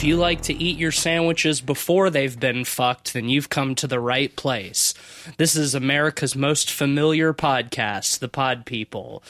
If 0.00 0.04
you 0.04 0.16
like 0.16 0.40
to 0.44 0.54
eat 0.54 0.78
your 0.78 0.92
sandwiches 0.92 1.60
before 1.60 2.08
they've 2.08 2.40
been 2.40 2.64
fucked, 2.64 3.12
then 3.12 3.28
you've 3.28 3.50
come 3.50 3.74
to 3.74 3.86
the 3.86 4.00
right 4.00 4.34
place. 4.34 4.94
This 5.36 5.54
is 5.54 5.74
America's 5.74 6.34
most 6.34 6.70
familiar 6.70 7.34
podcast, 7.34 8.18
The 8.18 8.28
Pod 8.28 8.64
People. 8.64 9.22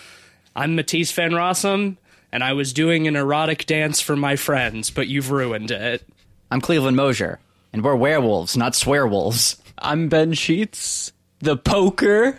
I'm 0.54 0.76
Matisse 0.76 1.10
Van 1.10 1.32
Rossum, 1.32 1.96
and 2.30 2.44
I 2.44 2.52
was 2.52 2.72
doing 2.72 3.08
an 3.08 3.16
erotic 3.16 3.66
dance 3.66 4.00
for 4.00 4.14
my 4.14 4.36
friends, 4.36 4.90
but 4.90 5.08
you've 5.08 5.32
ruined 5.32 5.72
it. 5.72 6.06
I'm 6.52 6.60
Cleveland 6.60 6.96
Mosier, 6.96 7.40
and 7.72 7.82
we're 7.82 7.96
werewolves, 7.96 8.56
not 8.56 8.74
swearwolves. 8.74 9.58
I'm 9.76 10.08
Ben 10.08 10.34
Sheets, 10.34 11.10
the 11.40 11.56
poker. 11.56 12.38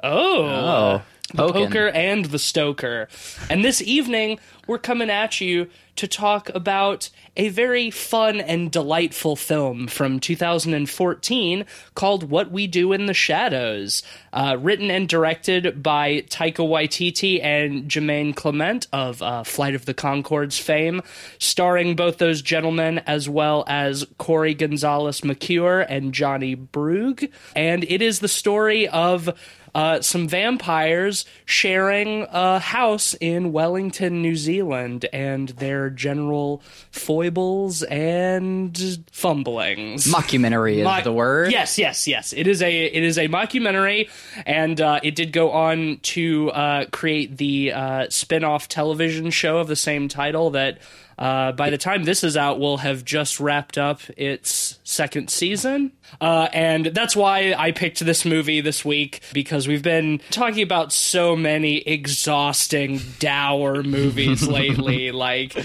Oh. 0.00 0.44
Oh, 0.46 1.02
the 1.34 1.52
poker 1.52 1.88
and 1.88 2.26
the 2.26 2.38
stoker. 2.38 3.08
And 3.50 3.64
this 3.64 3.82
evening, 3.82 4.38
we're 4.68 4.78
coming 4.78 5.10
at 5.10 5.40
you 5.40 5.68
to 5.96 6.08
talk 6.08 6.48
about 6.54 7.10
a 7.36 7.48
very 7.48 7.90
fun 7.90 8.40
and 8.40 8.70
delightful 8.70 9.36
film 9.36 9.86
from 9.86 10.20
2014 10.20 11.64
called 11.94 12.30
What 12.30 12.50
We 12.50 12.66
Do 12.66 12.92
in 12.92 13.06
the 13.06 13.14
Shadows, 13.14 14.02
uh, 14.32 14.56
written 14.60 14.90
and 14.90 15.08
directed 15.08 15.82
by 15.82 16.24
Taika 16.28 16.66
Waititi 16.66 17.42
and 17.42 17.88
Jermaine 17.88 18.34
Clement 18.34 18.86
of 18.92 19.22
uh, 19.22 19.42
Flight 19.42 19.74
of 19.74 19.84
the 19.84 19.94
Conchords 19.94 20.60
fame, 20.60 21.02
starring 21.38 21.96
both 21.96 22.18
those 22.18 22.42
gentlemen 22.42 22.98
as 23.00 23.28
well 23.28 23.64
as 23.66 24.06
Cori 24.18 24.54
Gonzalez-Macuer 24.54 25.86
and 25.88 26.12
Jonny 26.14 26.54
Brugh. 26.54 27.28
And 27.56 27.84
it 27.84 28.02
is 28.02 28.20
the 28.20 28.28
story 28.28 28.88
of 28.88 29.30
uh, 29.74 30.00
some 30.00 30.28
vampires 30.28 31.24
sharing 31.44 32.26
a 32.30 32.58
house 32.58 33.14
in 33.20 33.52
Wellington, 33.52 34.22
New 34.22 34.36
Zealand, 34.36 35.06
and 35.12 35.48
their 35.50 35.90
general 35.90 36.62
foibles 36.90 37.82
and 37.84 38.76
fumblings. 39.10 40.06
Mockumentary 40.06 40.76
is 40.76 40.84
Mo- 40.84 41.02
the 41.02 41.12
word. 41.12 41.50
Yes, 41.50 41.78
yes, 41.78 42.06
yes. 42.06 42.32
It 42.32 42.46
is 42.46 42.62
a 42.62 42.84
it 42.84 43.02
is 43.02 43.18
a 43.18 43.28
mockumentary, 43.28 44.08
and 44.46 44.80
uh, 44.80 45.00
it 45.02 45.14
did 45.14 45.32
go 45.32 45.50
on 45.50 45.98
to 46.02 46.50
uh, 46.50 46.84
create 46.92 47.36
the 47.36 47.72
uh, 47.72 48.06
spin-off 48.10 48.68
television 48.68 49.30
show 49.30 49.58
of 49.58 49.68
the 49.68 49.76
same 49.76 50.08
title 50.08 50.50
that. 50.50 50.78
Uh, 51.18 51.52
by 51.52 51.70
the 51.70 51.78
time 51.78 52.04
this 52.04 52.24
is 52.24 52.36
out, 52.36 52.58
we'll 52.58 52.78
have 52.78 53.04
just 53.04 53.40
wrapped 53.40 53.78
up 53.78 54.00
its 54.16 54.78
second 54.84 55.30
season. 55.30 55.92
Uh, 56.20 56.48
and 56.52 56.86
that's 56.86 57.16
why 57.16 57.54
I 57.56 57.72
picked 57.72 58.04
this 58.04 58.24
movie 58.24 58.60
this 58.60 58.84
week 58.84 59.22
because 59.32 59.66
we've 59.66 59.82
been 59.82 60.20
talking 60.30 60.62
about 60.62 60.92
so 60.92 61.36
many 61.36 61.78
exhausting, 61.78 63.00
dour 63.18 63.82
movies 63.82 64.46
lately. 64.48 65.12
Like 65.12 65.56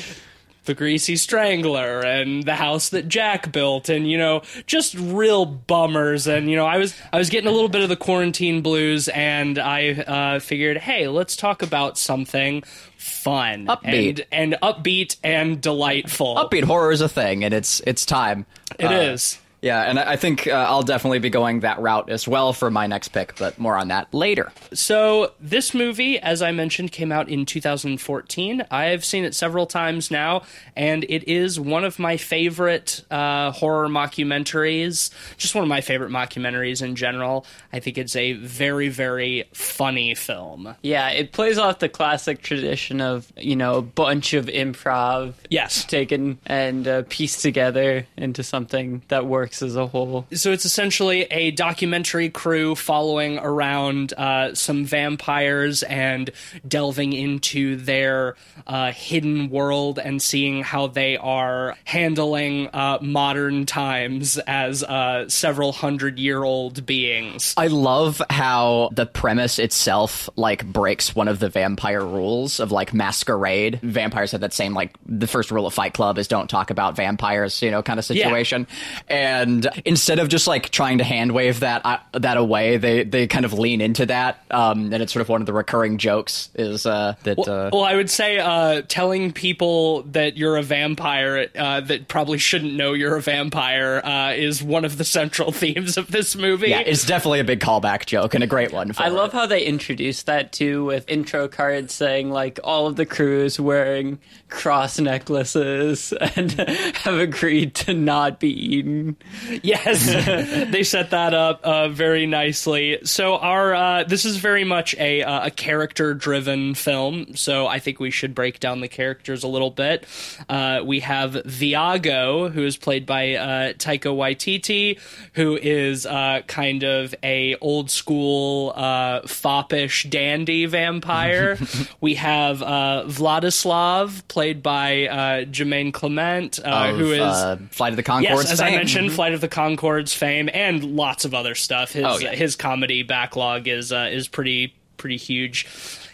the 0.65 0.73
Greasy 0.73 1.15
Strangler 1.15 2.01
and 2.01 2.43
the 2.43 2.55
house 2.55 2.89
that 2.89 3.07
Jack 3.07 3.51
built 3.51 3.89
and 3.89 4.09
you 4.09 4.17
know 4.17 4.41
just 4.67 4.93
real 4.95 5.45
bummers 5.45 6.27
and 6.27 6.49
you 6.49 6.55
know 6.55 6.65
I 6.65 6.77
was 6.77 6.93
I 7.11 7.17
was 7.17 7.29
getting 7.29 7.47
a 7.47 7.51
little 7.51 7.69
bit 7.69 7.81
of 7.81 7.89
the 7.89 7.95
quarantine 7.95 8.61
blues 8.61 9.07
and 9.09 9.57
I 9.57 9.91
uh, 9.91 10.39
figured 10.39 10.77
hey 10.77 11.07
let's 11.07 11.35
talk 11.35 11.61
about 11.61 11.97
something 11.97 12.63
fun 12.97 13.65
Upbeat. 13.67 14.25
and 14.31 14.53
and 14.53 14.57
upbeat 14.61 15.15
and 15.23 15.59
delightful 15.61 16.35
Upbeat 16.35 16.63
horror 16.63 16.91
is 16.91 17.01
a 17.01 17.09
thing, 17.09 17.43
and 17.43 17.53
it's 17.53 17.81
it's 17.87 18.05
time. 18.05 18.45
It 18.77 18.85
Uh, 18.85 18.91
is. 19.13 19.39
Yeah, 19.61 19.81
and 19.81 19.99
I 19.99 20.11
I 20.13 20.15
think 20.15 20.47
uh, 20.47 20.51
I'll 20.51 20.83
definitely 20.83 21.19
be 21.19 21.29
going 21.29 21.59
that 21.61 21.79
route 21.79 22.09
as 22.09 22.27
well 22.27 22.53
for 22.53 22.69
my 22.71 22.87
next 22.87 23.09
pick, 23.09 23.35
but 23.37 23.57
more 23.59 23.75
on 23.75 23.89
that 23.89 24.13
later. 24.13 24.51
So 24.73 25.33
this 25.39 25.73
movie, 25.73 26.17
as 26.19 26.41
I 26.41 26.51
mentioned, 26.51 26.91
came 26.91 27.11
out 27.11 27.29
in 27.29 27.45
2014. 27.45 28.65
I've 28.71 29.03
seen 29.05 29.23
it 29.25 29.35
several 29.35 29.65
times 29.65 30.09
now, 30.11 30.43
and 30.75 31.03
it 31.09 31.27
is 31.27 31.59
one 31.59 31.83
of 31.83 31.99
my 31.99 32.17
favorite 32.17 33.03
uh, 33.11 33.51
horror 33.51 33.87
mockumentaries. 33.87 35.11
Just 35.37 35.55
one 35.55 35.63
of 35.63 35.67
my 35.67 35.81
favorite 35.81 36.11
mockumentaries 36.11 36.81
in 36.81 36.95
general. 36.95 37.45
I 37.73 37.79
think 37.79 37.97
it's 37.97 38.15
a 38.15 38.33
very, 38.33 38.89
very 38.89 39.45
funny 39.53 40.15
film. 40.15 40.75
Yeah, 40.81 41.09
it 41.09 41.31
plays 41.31 41.57
off 41.57 41.79
the 41.79 41.89
classic 41.89 42.41
tradition 42.41 43.01
of, 43.01 43.31
you 43.37 43.55
know, 43.55 43.75
a 43.77 43.81
bunch 43.81 44.33
of 44.33 44.45
improv 44.47 45.33
Yes. 45.49 45.85
taken 45.85 46.39
and 46.45 46.87
uh, 46.87 47.03
pieced 47.09 47.41
together 47.41 48.07
into 48.17 48.43
something 48.43 49.01
that 49.09 49.25
works 49.25 49.48
as 49.61 49.75
a 49.75 49.87
whole. 49.87 50.25
So 50.33 50.51
it's 50.51 50.65
essentially 50.65 51.23
a 51.23 51.51
documentary 51.51 52.29
crew 52.29 52.75
following 52.75 53.39
around 53.39 54.13
uh, 54.13 54.55
some 54.55 54.85
vampires 54.85 55.83
and 55.83 56.31
delving 56.67 57.13
into 57.13 57.75
their 57.75 58.35
uh, 58.67 58.91
hidden 58.91 59.49
world 59.49 59.99
and 59.99 60.21
seeing 60.21 60.63
how 60.63 60.87
they 60.87 61.17
are 61.17 61.75
handling 61.83 62.69
uh, 62.73 62.99
modern 63.01 63.65
times 63.65 64.37
as 64.39 64.83
uh, 64.83 65.27
several 65.27 65.71
hundred 65.71 66.19
year 66.19 66.43
old 66.43 66.85
beings. 66.85 67.53
I 67.57 67.67
love 67.67 68.21
how 68.29 68.89
the 68.93 69.05
premise 69.05 69.59
itself 69.59 70.29
like 70.35 70.65
breaks 70.65 71.15
one 71.15 71.27
of 71.27 71.39
the 71.39 71.49
vampire 71.49 72.05
rules 72.05 72.59
of 72.59 72.71
like 72.71 72.93
masquerade. 72.93 73.79
Vampires 73.81 74.31
have 74.31 74.41
that 74.41 74.53
same 74.53 74.73
like 74.73 74.95
the 75.05 75.27
first 75.27 75.51
rule 75.51 75.65
of 75.65 75.73
Fight 75.73 75.93
Club 75.93 76.17
is 76.17 76.27
don't 76.27 76.49
talk 76.49 76.69
about 76.69 76.95
vampires, 76.95 77.61
you 77.61 77.71
know, 77.71 77.81
kind 77.81 77.99
of 77.99 78.05
situation. 78.05 78.67
And 79.07 79.38
instead 79.85 80.19
of 80.19 80.29
just 80.29 80.47
like 80.47 80.69
trying 80.69 80.97
to 80.99 81.03
hand 81.03 81.31
wave 81.31 81.61
that 81.61 81.85
uh, 81.85 81.97
that 82.13 82.37
away, 82.37 82.77
they 82.77 83.03
they 83.03 83.27
kind 83.27 83.45
of 83.45 83.53
lean 83.53 83.81
into 83.81 84.05
that. 84.07 84.43
Um, 84.51 84.91
and 84.93 85.01
it's 85.03 85.13
sort 85.13 85.21
of 85.21 85.29
one 85.29 85.41
of 85.41 85.47
the 85.47 85.53
recurring 85.53 85.97
jokes 85.97 86.49
is 86.55 86.85
uh, 86.85 87.15
that 87.23 87.39
uh, 87.39 87.69
Well, 87.71 87.83
I 87.83 87.95
would 87.95 88.09
say 88.09 88.39
uh, 88.39 88.81
telling 88.87 89.31
people 89.31 90.03
that 90.03 90.37
you're 90.37 90.57
a 90.57 90.63
vampire 90.63 91.47
uh, 91.55 91.81
that 91.81 92.07
probably 92.07 92.37
shouldn't 92.37 92.73
know 92.73 92.93
you're 92.93 93.15
a 93.15 93.21
vampire 93.21 94.01
uh, 94.03 94.33
is 94.33 94.61
one 94.63 94.85
of 94.85 94.97
the 94.97 95.03
central 95.03 95.51
themes 95.59 95.97
of 95.97 96.11
this 96.11 96.35
movie. 96.35 96.69
yeah, 96.69 96.79
it's 96.81 97.05
definitely 97.05 97.39
a 97.39 97.43
big 97.43 97.59
callback 97.59 98.05
joke 98.05 98.33
and 98.33 98.43
a 98.43 98.47
great 98.47 98.71
one. 98.71 98.93
For 98.93 99.03
I 99.03 99.07
it. 99.07 99.13
love 99.13 99.33
how 99.33 99.45
they 99.45 99.63
introduced 99.63 100.25
that 100.27 100.51
too 100.51 100.85
with 100.85 101.09
intro 101.09 101.47
cards 101.47 101.93
saying 101.93 102.31
like 102.31 102.59
all 102.63 102.87
of 102.87 102.95
the 102.95 103.05
crew 103.05 103.43
is 103.43 103.59
wearing 103.59 104.19
cross 104.49 104.99
necklaces 104.99 106.13
and 106.35 106.51
have 106.51 107.15
agreed 107.19 107.75
to 107.75 107.93
not 107.93 108.39
be 108.39 108.49
eaten. 108.49 109.17
Yes, 109.63 110.05
they 110.71 110.83
set 110.83 111.09
that 111.09 111.33
up 111.33 111.61
uh, 111.63 111.89
very 111.89 112.25
nicely. 112.25 112.99
So 113.03 113.35
our 113.37 113.73
uh, 113.73 114.03
this 114.03 114.25
is 114.25 114.37
very 114.37 114.63
much 114.63 114.95
a 114.97 115.23
uh, 115.23 115.47
a 115.47 115.51
character 115.51 116.13
driven 116.13 116.75
film. 116.75 117.35
So 117.35 117.67
I 117.67 117.79
think 117.79 117.99
we 117.99 118.11
should 118.11 118.35
break 118.35 118.59
down 118.59 118.81
the 118.81 118.87
characters 118.87 119.43
a 119.43 119.47
little 119.47 119.71
bit. 119.71 120.05
Uh, 120.47 120.81
we 120.85 121.01
have 121.01 121.33
Viago, 121.33 122.51
who 122.51 122.63
is 122.63 122.77
played 122.77 123.05
by 123.05 123.35
uh, 123.35 123.73
Taika 123.73 124.15
Waititi, 124.15 124.99
who 125.33 125.57
is 125.57 126.05
uh, 126.05 126.41
kind 126.47 126.83
of 126.83 127.15
a 127.23 127.55
old 127.61 127.91
school 127.91 128.73
uh, 128.75 129.21
foppish 129.21 130.09
dandy 130.09 130.65
vampire. 130.65 131.57
we 132.01 132.15
have 132.15 132.61
uh, 132.61 133.03
Vladislav, 133.07 134.27
played 134.27 134.63
by 134.63 135.07
uh, 135.07 135.45
Jermaine 135.45 135.93
Clement, 135.93 136.59
uh, 136.59 136.89
Of, 136.89 136.97
who 136.97 137.11
is 137.11 137.21
uh, 137.21 137.57
Flight 137.71 137.93
of 137.93 137.97
the 137.97 138.03
Conchords. 138.03 138.23
Yes, 138.23 138.51
as 138.51 138.61
I 138.61 138.71
mentioned, 138.71 139.11
Flight 139.19 139.33
of 139.33 139.41
the 139.41 139.49
Conchords 139.49 140.15
fame 140.15 140.49
and 140.53 140.95
lots 140.95 141.25
of 141.25 141.33
other 141.33 141.53
stuff. 141.53 141.91
His 141.91 142.05
Oh, 142.07 142.19
yeah. 142.19 142.33
his 142.33 142.55
comedy 142.55 143.03
backlog 143.03 143.67
is 143.67 143.91
uh, 143.91 144.07
is 144.09 144.29
pretty 144.29 144.73
pretty 144.95 145.17
huge. 145.17 145.67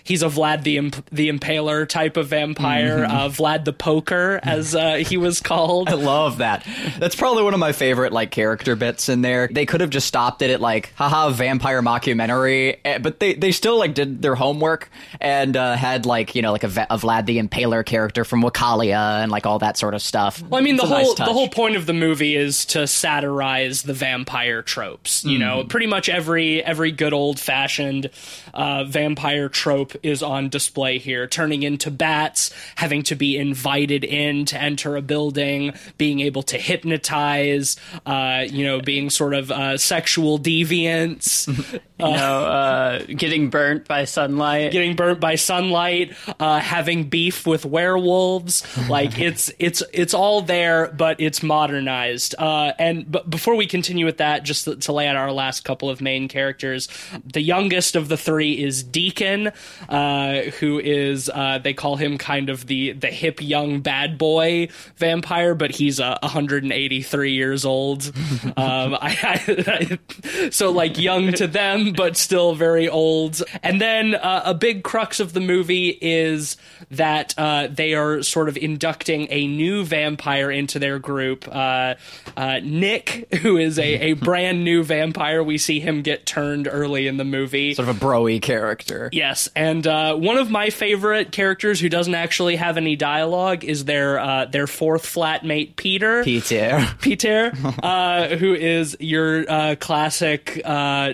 He's 0.05 0.23
a 0.23 0.27
Vlad 0.27 0.63
the 0.63 0.77
Imp- 0.77 1.09
the 1.11 1.29
Impaler 1.29 1.85
type 1.89 2.16
of 2.16 2.27
vampire, 2.27 2.99
Mm-hmm. 2.99 3.11
uh, 3.16 3.27
Vlad 3.29 3.66
the 3.66 3.73
Poker, 3.73 4.40
as 4.43 4.73
uh, 4.75 4.96
he 4.96 5.17
was 5.17 5.41
called. 5.41 5.90
I 5.90 5.93
love 5.96 6.37
that. 6.37 6.66
That's 6.99 7.16
probably 7.16 7.43
one 7.43 7.53
of 7.53 7.59
my 7.59 7.72
favorite 7.73 8.13
like 8.13 8.29
character 8.31 8.75
bits 8.75 9.09
in 9.09 9.22
there. 9.22 9.49
They 9.52 9.66
could 9.66 9.81
have 9.81 9.90
just 9.90 10.07
stopped 10.07 10.41
it 10.43 10.52
at 10.52 10.61
like 10.61 10.93
haha 10.96 11.31
vampire 11.31 11.81
mockumentary, 11.81 12.78
eh, 12.85 12.99
but 12.99 13.19
they 13.19 13.34
they 13.34 13.52
still 13.52 13.78
like 13.79 13.93
did 13.96 14.22
their 14.22 14.35
homework 14.35 14.90
and 15.19 15.57
uh, 15.57 15.75
had 15.75 16.05
like 16.05 16.35
you 16.35 16.41
know 16.43 16.52
like 16.52 16.63
a, 16.63 16.67
a 16.90 16.97
Vlad 16.99 17.25
the 17.25 17.40
Impaler 17.40 17.84
character 17.85 18.23
from 18.23 18.41
Wallachia 18.41 18.99
and 19.23 19.31
like 19.31 19.46
all 19.47 19.59
that 19.59 19.75
sort 19.75 19.96
of 19.96 20.02
stuff. 20.03 20.41
Well, 20.41 20.59
I 20.59 20.63
mean, 20.63 20.78
the 20.78 20.84
It's 20.84 20.91
a 20.91 20.96
whole 20.96 21.16
nice 21.16 21.28
the 21.28 21.34
whole 21.34 21.49
point 21.49 21.75
of 21.78 21.87
the 21.87 21.93
movie 21.93 22.35
is 22.35 22.66
to 22.67 22.85
satirize 22.85 23.81
the 23.81 23.93
vampire 23.93 24.61
tropes. 24.61 25.23
You 25.25 25.40
know, 25.40 25.55
Mm-hmm. 25.55 25.67
pretty 25.69 25.87
much 25.87 26.09
every 26.09 26.63
every 26.63 26.91
good 26.91 27.13
old 27.13 27.40
fashioned 27.40 28.09
uh, 28.53 28.84
vampire 28.84 29.49
trope 29.49 29.94
is 30.03 30.23
on 30.23 30.49
display 30.49 30.97
here. 30.97 31.27
Turning 31.27 31.63
into 31.63 31.91
bats, 31.91 32.51
having 32.75 33.03
to 33.03 33.15
be 33.15 33.37
invited 33.37 34.03
in 34.03 34.45
to 34.45 34.61
enter 34.61 34.95
a 34.95 35.01
building, 35.01 35.73
being 35.97 36.19
able 36.19 36.43
to 36.43 36.57
hypnotize. 36.57 37.77
Uh, 38.05 38.45
you 38.47 38.65
know, 38.65 38.81
being 38.81 39.09
sort 39.09 39.33
of 39.33 39.51
uh, 39.51 39.77
sexual 39.77 40.39
deviants. 40.39 41.49
You 41.97 42.05
know, 42.05 42.11
uh, 42.11 42.99
getting 43.05 43.49
burnt 43.49 43.87
by 43.87 44.03
sunlight. 44.03 44.73
getting 44.73 44.97
burnt 44.97 45.21
by 45.21 45.35
sunlight, 45.35 46.13
uh, 46.41 46.59
having 46.59 47.05
beef 47.05 47.47
with 47.47 47.65
werewolves. 47.65 48.63
Like 48.89 49.17
it's 49.19 49.51
it's 49.59 49.81
it's 49.93 50.13
all 50.13 50.41
there, 50.41 50.91
but 50.91 51.21
it's 51.21 51.41
modernized. 51.41 52.35
Uh, 52.37 52.73
and 52.77 53.09
but 53.09 53.29
before 53.29 53.55
we 53.55 53.65
continue 53.65 54.05
with 54.05 54.17
that, 54.17 54.43
just 54.43 54.65
to, 54.65 54.75
to 54.75 54.91
lay 54.91 55.07
out 55.07 55.15
our 55.15 55.31
last 55.31 55.63
couple 55.63 55.89
of 55.89 56.01
main 56.01 56.27
characters, 56.27 56.89
the 57.23 57.41
youngest 57.41 57.95
of 57.95 58.09
the 58.09 58.17
three 58.17 58.61
is 58.61 58.83
Deacon, 58.83 59.51
uh, 59.87 60.41
who 60.59 60.79
is 60.79 61.29
uh, 61.33 61.59
they 61.59 61.73
call 61.73 61.95
him 61.95 62.17
kind 62.17 62.49
of 62.49 62.67
the 62.67 62.91
the 62.91 63.07
hip 63.07 63.41
young 63.41 63.79
bad 63.81 64.17
boy 64.17 64.67
vampire, 64.97 65.55
but 65.55 65.71
he's 65.71 65.99
uh, 65.99 66.17
183 66.21 67.31
years 67.31 67.65
old. 67.65 68.05
um, 68.57 68.95
I, 68.95 69.17
I, 69.23 69.99
I, 70.37 70.49
so 70.49 70.71
like 70.71 70.97
young 70.97 71.31
to 71.33 71.47
them, 71.47 71.84
but 71.96 72.17
still 72.17 72.55
very 72.55 72.87
old. 72.87 73.41
And 73.64 73.79
then 73.79 74.16
uh, 74.16 74.43
a 74.46 74.53
big 74.53 74.84
crux 74.84 75.20
of 75.20 75.34
the 75.34 75.40
movie 75.40 75.97
is 76.02 76.58
that 76.91 77.34
uh, 77.37 77.67
they 77.67 77.93
are 77.93 78.22
sort 78.22 78.49
of 78.49 78.58
inducting 78.58 79.28
a 79.29 79.47
new 79.47 79.84
vampire 79.84 80.52
into 80.52 80.79
their 80.79 80.99
group. 80.99 81.47
Uh, 81.52 81.96
uh, 82.37 82.59
Nick, 82.64 83.34
who 83.41 83.58
is 83.58 83.79
a, 83.79 84.11
a 84.11 84.14
brand 84.14 84.64
new 84.64 84.84
vampire, 84.84 85.43
we 85.43 85.58
see 85.58 85.79
him 85.79 86.02
get 86.02 86.26
turned 86.26 86.67
early 86.70 87.08
in 87.08 87.17
the 87.17 87.26
movie. 87.26 87.73
Sort 87.73 87.90
of 87.90 87.96
a 87.96 88.05
broy 88.05 88.41
character. 88.41 89.09
Yes, 89.11 89.49
and 89.55 89.85
uh, 89.85 90.16
one 90.16 90.38
of 90.38 90.49
my 90.49 90.70
favorite 90.70 91.31
characters 91.31 91.79
who 91.79 91.90
doesn't 91.90 92.16
actually 92.16 92.55
have 92.55 92.78
any 92.78 92.96
dialogue 92.96 93.64
is 93.64 93.85
their 93.85 94.20
uh, 94.20 94.46
their 94.46 94.67
fourth 94.67 95.03
flatmate 95.03 95.76
Peter. 95.76 96.23
Peter. 96.23 96.85
Peter, 97.02 97.52
uh, 97.84 98.35
who 98.35 98.53
is 98.53 98.96
your 98.99 99.49
uh, 99.49 99.76
classic 99.79 100.61
uh, 100.64 101.14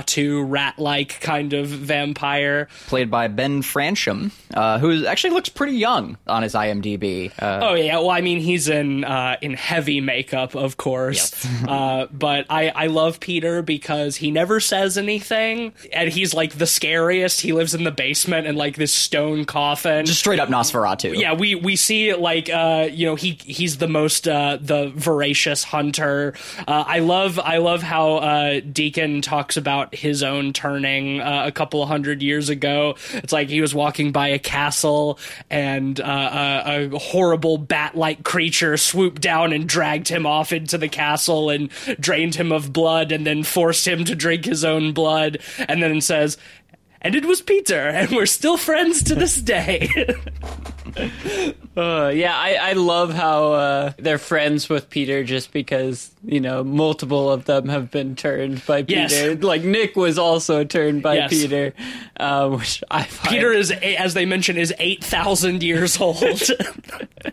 Nosferatu 0.00 0.44
rat-like 0.48 1.20
kind 1.20 1.52
of 1.52 1.66
vampire. 1.68 2.68
Played 2.86 3.10
by 3.10 3.28
Ben 3.28 3.62
Fransham, 3.62 4.30
uh, 4.54 4.78
who 4.78 5.06
actually 5.06 5.30
looks 5.34 5.48
pretty 5.48 5.74
young 5.76 6.16
on 6.26 6.42
his 6.42 6.54
IMDb. 6.54 7.30
Uh, 7.38 7.60
Oh 7.62 7.74
yeah, 7.74 7.96
well 7.98 8.10
I 8.10 8.20
mean 8.20 8.40
he's 8.40 8.68
in 8.68 9.04
uh, 9.04 9.36
in 9.40 9.54
heavy 9.54 10.00
makeup, 10.00 10.54
of 10.54 10.76
course. 10.76 11.32
uh, 11.68 12.06
but 12.12 12.46
I 12.50 12.68
I 12.70 12.86
love 12.86 13.20
Peter 13.20 13.62
because 13.62 14.16
he 14.16 14.30
never 14.30 14.60
says 14.60 14.98
anything, 14.98 15.72
and 15.92 16.10
he's 16.10 16.34
like 16.34 16.52
the 16.58 16.66
scariest. 16.66 17.40
He 17.40 17.52
lives 17.52 17.74
in 17.74 17.84
the 17.84 17.90
basement 17.90 18.46
in 18.46 18.56
like 18.56 18.76
this 18.76 18.92
stone 18.92 19.44
coffin. 19.44 20.06
just 20.06 20.20
straight 20.20 20.40
up 20.40 20.48
Nosferatu. 20.48 21.16
yeah, 21.16 21.34
we 21.34 21.54
we 21.54 21.76
see 21.76 22.14
like 22.14 22.48
uh 22.50 22.88
you 22.90 23.06
know 23.06 23.14
he 23.14 23.38
he's 23.44 23.78
the 23.78 23.88
most 23.88 24.26
uh 24.28 24.58
the 24.60 24.92
voracious 24.94 25.62
hunter. 25.64 26.34
Uh, 26.66 26.84
I 26.86 26.98
love 27.00 27.38
I 27.38 27.58
love 27.58 27.82
how 27.82 28.16
uh 28.16 28.60
Deacon 28.60 29.22
talks 29.22 29.56
about 29.56 29.81
his 29.90 30.22
own 30.22 30.52
turning 30.52 31.20
uh, 31.20 31.44
a 31.46 31.52
couple 31.52 31.82
of 31.82 31.88
hundred 31.88 32.22
years 32.22 32.48
ago. 32.48 32.96
It's 33.14 33.32
like 33.32 33.48
he 33.48 33.60
was 33.60 33.74
walking 33.74 34.12
by 34.12 34.28
a 34.28 34.38
castle 34.38 35.18
and 35.50 36.00
uh, 36.00 36.62
a, 36.64 36.84
a 36.94 36.98
horrible 36.98 37.58
bat-like 37.58 38.24
creature 38.24 38.76
swooped 38.76 39.22
down 39.22 39.52
and 39.52 39.68
dragged 39.68 40.08
him 40.08 40.26
off 40.26 40.52
into 40.52 40.78
the 40.78 40.88
castle 40.88 41.50
and 41.50 41.70
drained 42.00 42.34
him 42.34 42.52
of 42.52 42.72
blood 42.72 43.12
and 43.12 43.26
then 43.26 43.42
forced 43.42 43.86
him 43.86 44.04
to 44.04 44.14
drink 44.14 44.44
his 44.44 44.64
own 44.64 44.92
blood 44.92 45.38
and 45.58 45.82
then 45.82 46.00
says 46.00 46.36
and 47.04 47.16
it 47.16 47.24
was 47.24 47.42
Peter, 47.42 47.88
and 47.88 48.10
we're 48.12 48.26
still 48.26 48.56
friends 48.56 49.02
to 49.02 49.16
this 49.16 49.34
day. 49.34 49.90
Uh, 51.76 52.12
yeah, 52.14 52.36
I, 52.36 52.56
I 52.60 52.72
love 52.74 53.14
how 53.14 53.52
uh, 53.52 53.92
they're 53.98 54.18
friends 54.18 54.68
with 54.68 54.90
Peter 54.90 55.24
just 55.24 55.52
because, 55.52 56.10
you 56.24 56.40
know, 56.40 56.62
multiple 56.62 57.30
of 57.30 57.46
them 57.46 57.68
have 57.68 57.90
been 57.90 58.14
turned 58.14 58.64
by 58.66 58.84
Yes. 58.86 59.12
Peter. 59.14 59.36
Like, 59.36 59.62
Nick 59.62 59.96
was 59.96 60.18
also 60.18 60.64
turned 60.64 61.02
by 61.02 61.14
Yes. 61.14 61.30
Peter, 61.30 61.72
uh, 62.20 62.50
which 62.50 62.82
I 62.90 63.04
find. 63.04 63.34
Peter 63.34 63.52
is, 63.52 63.70
as 63.70 64.12
they 64.14 64.26
mentioned, 64.26 64.58
is 64.58 64.74
eight 64.78 65.02
thousand 65.02 65.62
years 65.62 66.00
old. 66.00 66.22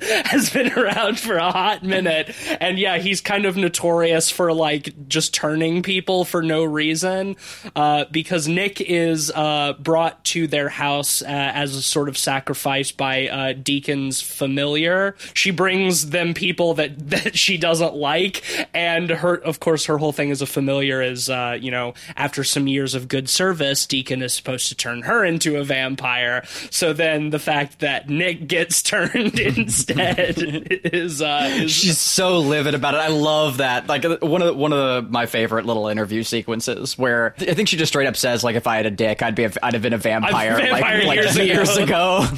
Has 0.02 0.52
been 0.52 0.72
around 0.74 1.20
for 1.20 1.36
a 1.38 1.52
hot 1.52 1.84
minute, 1.84 2.34
and 2.62 2.78
yeah, 2.78 3.00
he's 3.00 3.22
kind 3.22 3.46
of 3.46 3.58
notorious 3.58 4.30
for 4.30 4.54
like 4.54 5.08
just 5.08 5.34
turning 5.34 5.82
people 5.82 6.26
for 6.26 6.44
no 6.44 6.64
reason. 6.64 7.36
Uh, 7.76 8.06
because 8.12 8.48
Nick 8.48 8.82
is 8.82 9.32
uh, 9.34 9.74
brought 9.80 10.24
to 10.26 10.46
their 10.46 10.70
house 10.70 11.24
uh, 11.24 11.26
as 11.26 11.76
a 11.76 11.82
sort 11.82 12.08
of 12.08 12.20
sacrifice 12.20 12.92
by 12.92 13.28
uh, 13.40 13.54
Deacon's 13.54 14.22
familiar. 14.22 15.16
She 15.34 15.52
brings 15.52 16.10
them 16.10 16.34
people 16.34 16.74
that 16.76 17.10
that 17.10 17.38
she 17.38 17.58
doesn't 17.58 17.96
like, 17.96 18.44
and 18.74 19.10
her, 19.10 19.36
of 19.36 19.60
course, 19.60 19.86
her 19.86 19.98
whole 19.98 20.12
thing 20.12 20.32
as 20.32 20.42
a 20.42 20.46
familiar 20.46 21.02
is, 21.02 21.30
uh, 21.30 21.58
you 21.60 21.72
know, 21.72 21.94
after 22.16 22.44
some 22.44 22.68
years 22.68 22.94
of 22.96 23.08
good 23.08 23.30
service, 23.30 23.86
Deacon 23.86 24.22
is 24.22 24.34
supposed 24.34 24.68
to 24.70 24.76
turn 24.76 25.04
her 25.04 25.24
into 25.24 25.58
a 25.58 25.64
vampire. 25.64 26.44
So 26.72 26.94
then 26.94 27.30
the 27.30 27.40
fact 27.40 27.80
that 27.80 28.10
Nick 28.10 28.48
gets 28.48 28.82
turned 28.90 29.40
instead 29.40 30.36
is, 30.94 31.22
uh, 31.22 31.50
is 31.52 31.72
She's 31.72 31.98
so 31.98 32.40
livid 32.40 32.76
about 32.76 32.94
it. 32.94 32.98
I 32.98 33.08
love 33.08 33.58
that. 33.58 33.88
Like 33.88 34.06
uh, 34.06 34.18
one 34.22 34.42
of 34.42 34.48
the, 34.48 34.54
one 34.54 34.74
of 34.74 35.06
the, 35.06 35.12
my 35.12 35.26
favorite 35.26 35.66
little 35.66 35.88
interview 35.88 36.24
sequences 36.24 36.98
where 36.98 37.36
I 37.40 37.54
think 37.54 37.70
she 37.70 37.78
just 37.78 37.92
straight 37.92 38.08
up 38.08 38.18
says 38.18 38.44
like 38.44 38.56
if 38.56 38.68
I 38.68 38.78
had 38.78 38.86
a 38.86 38.92
dick, 38.92 39.22
I'd 39.22 39.36
be 39.36 39.46
a, 39.46 39.52
I'd 39.64 39.74
have 39.74 39.84
been 39.84 39.94
a 39.94 39.98
vampire, 39.98 40.58
vampire 40.58 41.06
like, 41.06 41.16
years 41.16 41.38
like 41.38 41.48
years 41.48 41.78
ago. 41.78 42.24
ago. 42.24 42.38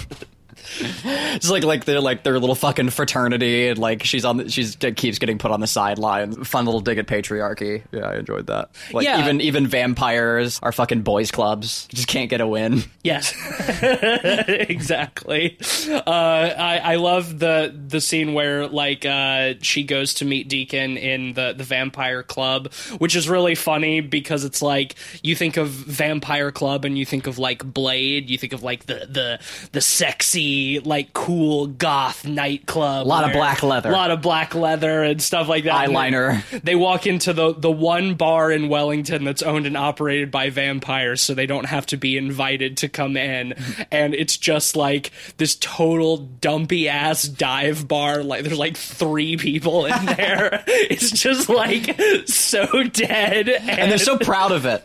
It's 0.79 1.49
like 1.49 1.63
like 1.63 1.85
they're 1.85 1.99
like 2.01 2.23
their 2.23 2.39
little 2.39 2.55
fucking 2.55 2.89
fraternity, 2.91 3.67
and 3.67 3.77
like 3.77 4.03
she's 4.03 4.25
on 4.25 4.37
the, 4.37 4.49
she's 4.49 4.75
keeps 4.75 5.19
getting 5.19 5.37
put 5.37 5.51
on 5.51 5.59
the 5.59 5.67
sideline. 5.67 6.43
Fun 6.43 6.65
little 6.65 6.81
dig 6.81 6.97
at 6.97 7.07
patriarchy. 7.07 7.83
Yeah, 7.91 8.01
I 8.07 8.15
enjoyed 8.17 8.47
that. 8.47 8.69
Like 8.93 9.05
Yeah. 9.05 9.21
even 9.21 9.41
even 9.41 9.67
vampires 9.67 10.59
are 10.63 10.71
fucking 10.71 11.01
boys 11.01 11.31
clubs. 11.31 11.87
You 11.91 11.95
just 11.97 12.07
can't 12.07 12.29
get 12.29 12.41
a 12.41 12.47
win. 12.47 12.83
Yes, 13.03 13.33
exactly. 14.47 15.57
Uh, 15.89 16.01
I 16.09 16.81
I 16.83 16.95
love 16.95 17.39
the 17.39 17.73
the 17.87 18.01
scene 18.01 18.33
where 18.33 18.67
like 18.67 19.05
uh, 19.05 19.53
she 19.61 19.83
goes 19.83 20.15
to 20.15 20.25
meet 20.25 20.47
Deacon 20.47 20.97
in 20.97 21.33
the 21.33 21.53
the 21.57 21.63
vampire 21.63 22.23
club, 22.23 22.71
which 22.97 23.15
is 23.15 23.27
really 23.29 23.55
funny 23.55 24.01
because 24.01 24.45
it's 24.45 24.61
like 24.61 24.95
you 25.23 25.35
think 25.35 25.57
of 25.57 25.69
vampire 25.69 26.51
club 26.51 26.85
and 26.85 26.97
you 26.97 27.05
think 27.05 27.27
of 27.27 27.37
like 27.37 27.63
Blade, 27.63 28.29
you 28.29 28.37
think 28.37 28.53
of 28.53 28.63
like 28.63 28.85
the 28.85 29.07
the 29.09 29.39
the 29.71 29.81
sexy 29.81 30.60
like 30.83 31.13
cool 31.13 31.67
goth 31.67 32.25
nightclub, 32.25 33.05
a 33.05 33.07
Lot 33.07 33.23
of 33.25 33.33
black 33.33 33.63
leather. 33.63 33.89
a 33.89 33.91
lot 33.93 34.11
of 34.11 34.21
black 34.21 34.55
leather 34.55 35.03
and 35.03 35.21
stuff 35.21 35.47
like 35.47 35.63
that. 35.65 35.89
Eyeliner. 35.89 36.43
they- 36.51 36.59
They 36.71 36.75
walk 36.75 37.05
into 37.07 37.33
the 37.33 37.53
the 37.53 37.71
one 37.71 38.15
bar 38.15 38.51
in 38.51 38.69
Wellington 38.69 39.23
that's 39.25 39.41
owned 39.43 39.65
and 39.65 39.75
operated 39.77 40.31
by 40.31 40.49
vampires, 40.49 41.21
so 41.21 41.33
they 41.33 41.45
don't 41.45 41.65
have 41.65 41.85
to 41.87 41.97
be 41.97 42.17
invited 42.17 42.77
to 42.77 42.89
come 42.89 43.17
in. 43.17 43.53
And 43.91 44.13
it's 44.15 44.37
just 44.37 44.75
like 44.75 45.11
this 45.37 45.55
total 45.55 46.17
dumpy 46.17 46.87
ass 46.87 47.23
dive 47.23 47.87
bar. 47.87 48.23
Like 48.23 48.43
there's 48.43 48.57
like 48.57 48.77
three 48.77 49.35
people 49.37 49.85
in 49.85 50.05
there. 50.17 50.63
it's 50.67 51.11
just 51.11 51.49
like 51.49 51.99
so 52.27 52.83
dead, 52.83 53.49
and, 53.49 53.69
And 53.69 53.91
they're 53.91 53.97
so 53.97 54.17
proud 54.17 54.51
of 54.51 54.65
it. 54.65 54.83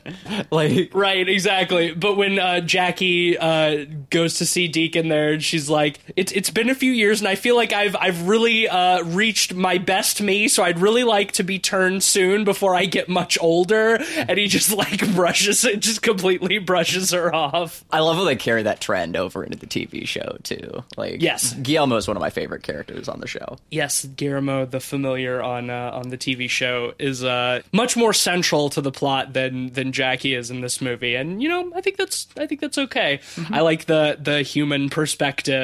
Like 0.51 0.91
Right, 0.95 1.29
exactly. 1.29 1.93
But 1.93 2.17
when 2.17 2.39
uh, 2.39 2.61
Jackie 2.61 3.39
uh, 3.39 3.85
goes 4.11 4.39
to 4.39 4.47
see 4.47 4.67
Deacon 4.69 5.09
there, 5.09 5.33
and 5.33 5.43
she's 5.67 5.71
like, 5.71 5.99
"It's 6.15 6.33
it's 6.33 6.51
been 6.51 6.71
a 6.71 6.75
few 6.75 6.93
years, 6.93 7.21
and 7.21 7.29
I 7.29 7.35
feel 7.35 7.57
like 7.57 7.73
I've 7.73 7.97
I've 7.97 8.29
really 8.29 8.69
uh, 8.69 9.03
reached 9.03 9.55
my 9.55 9.79
best 9.79 10.21
me. 10.21 10.49
So 10.49 10.63
I'd 10.63 10.79
really 10.79 11.05
like 11.05 11.33
to 11.33 11.43
be 11.43 11.59
turned 11.59 12.03
soon 12.03 12.45
before 12.45 12.75
I 12.75 12.85
get 12.87 13.09
much 13.09 13.37
older." 13.41 13.99
And 14.17 14.39
he 14.39 14.47
just 14.47 14.73
like 14.73 15.13
brushes 15.15 15.65
it, 15.65 15.81
just 15.81 16.03
completely 16.03 16.59
brushes 16.59 17.11
her 17.11 17.35
off. 17.35 17.85
I 17.91 18.01
love 18.01 18.17
how 18.17 18.25
they 18.25 18.37
carry 18.37 18.63
that 18.63 18.81
trend 18.81 19.17
over 19.17 19.43
into 19.43 19.59
the 19.59 19.67
TV 19.67 20.07
show 20.07 20.37
too. 20.43 20.85
Like 20.97 21.21
Yes. 21.23 21.53
Guillermo 21.55 21.97
is 21.97 22.07
one 22.09 22.17
of 22.17 22.21
my 22.21 22.31
favorite 22.31 22.63
characters 22.63 23.09
on 23.09 23.21
the 23.21 23.27
show. 23.27 23.59
Yes, 23.71 24.05
Guillermo, 24.05 24.67
the 24.67 24.81
familiar 24.81 25.43
on 25.43 25.71
uh, 25.71 25.91
on 25.93 26.09
the 26.11 26.19
TV 26.19 26.49
show, 26.49 26.95
is 26.99 27.25
uh, 27.25 27.63
much 27.73 27.97
more 27.97 28.13
central 28.13 28.71
to 28.71 28.81
the 28.81 28.93
plot 28.93 29.33
than 29.33 29.73
than 29.73 29.93
Jackie 29.93 30.35
is 30.35 30.51
in 30.51 30.61
this 30.61 30.81
movie, 30.81 31.15
and 31.15 31.43
you 31.43 31.49
know, 31.49 31.73
I 31.75 31.81
think 31.81 31.97
that's 31.97 32.29
I 32.39 32.47
think 32.47 32.61
that's 32.61 32.79
okay. 32.79 33.21
I 33.51 33.61
like 33.61 33.87
the 33.87 34.19
the 34.21 34.43
human 34.43 34.89
perspective, 34.91 35.56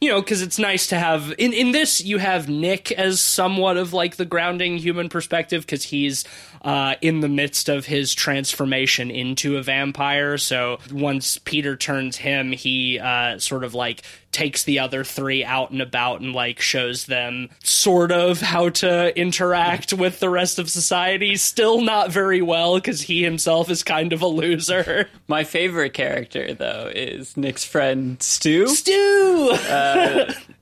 you 0.00 0.10
know, 0.10 0.20
because 0.20 0.42
it's 0.42 0.58
nice 0.58 0.88
to 0.88 0.98
have 0.98 1.32
in 1.38 1.52
in 1.52 1.72
this 1.72 2.02
you 2.04 2.18
have 2.18 2.48
Nick 2.48 2.92
as 2.92 3.20
somewhat 3.20 3.76
of 3.76 3.92
like 3.92 4.16
the 4.16 4.24
grounding 4.24 4.78
human 4.78 5.08
perspective 5.08 5.62
because 5.62 5.84
he's 5.84 6.24
uh, 6.62 6.94
in 7.00 7.20
the 7.20 7.28
midst 7.28 7.68
of 7.68 7.86
his 7.86 8.14
transformation 8.14 9.10
into 9.10 9.56
a 9.56 9.62
vampire. 9.62 10.38
So 10.38 10.78
once 10.92 11.38
Peter 11.38 11.76
turns 11.76 12.16
him, 12.16 12.52
he 12.52 12.98
uh, 12.98 13.38
sort 13.38 13.64
of 13.64 13.74
like 13.74 14.02
takes 14.32 14.64
the 14.64 14.78
other 14.78 15.04
three 15.04 15.44
out 15.44 15.70
and 15.70 15.80
about 15.80 16.20
and 16.20 16.32
like 16.32 16.60
shows 16.60 17.06
them 17.06 17.48
sort 17.62 18.12
of 18.12 18.40
how 18.40 18.68
to 18.68 19.18
interact 19.18 19.92
with 19.92 20.20
the 20.20 20.30
rest 20.30 20.58
of 20.58 20.70
society. 20.70 21.36
Still 21.36 21.80
not 21.80 22.10
very 22.10 22.42
well 22.42 22.76
because 22.76 23.02
he 23.02 23.22
himself 23.22 23.70
is 23.70 23.82
kind 23.82 24.12
of 24.12 24.22
a 24.22 24.26
loser. 24.26 25.08
My 25.28 25.44
favorite 25.44 25.94
character, 25.94 26.54
though, 26.54 26.90
is 26.94 27.36
Nick's 27.36 27.64
friend 27.64 28.22
Stu. 28.22 28.66
Stu! 28.68 29.56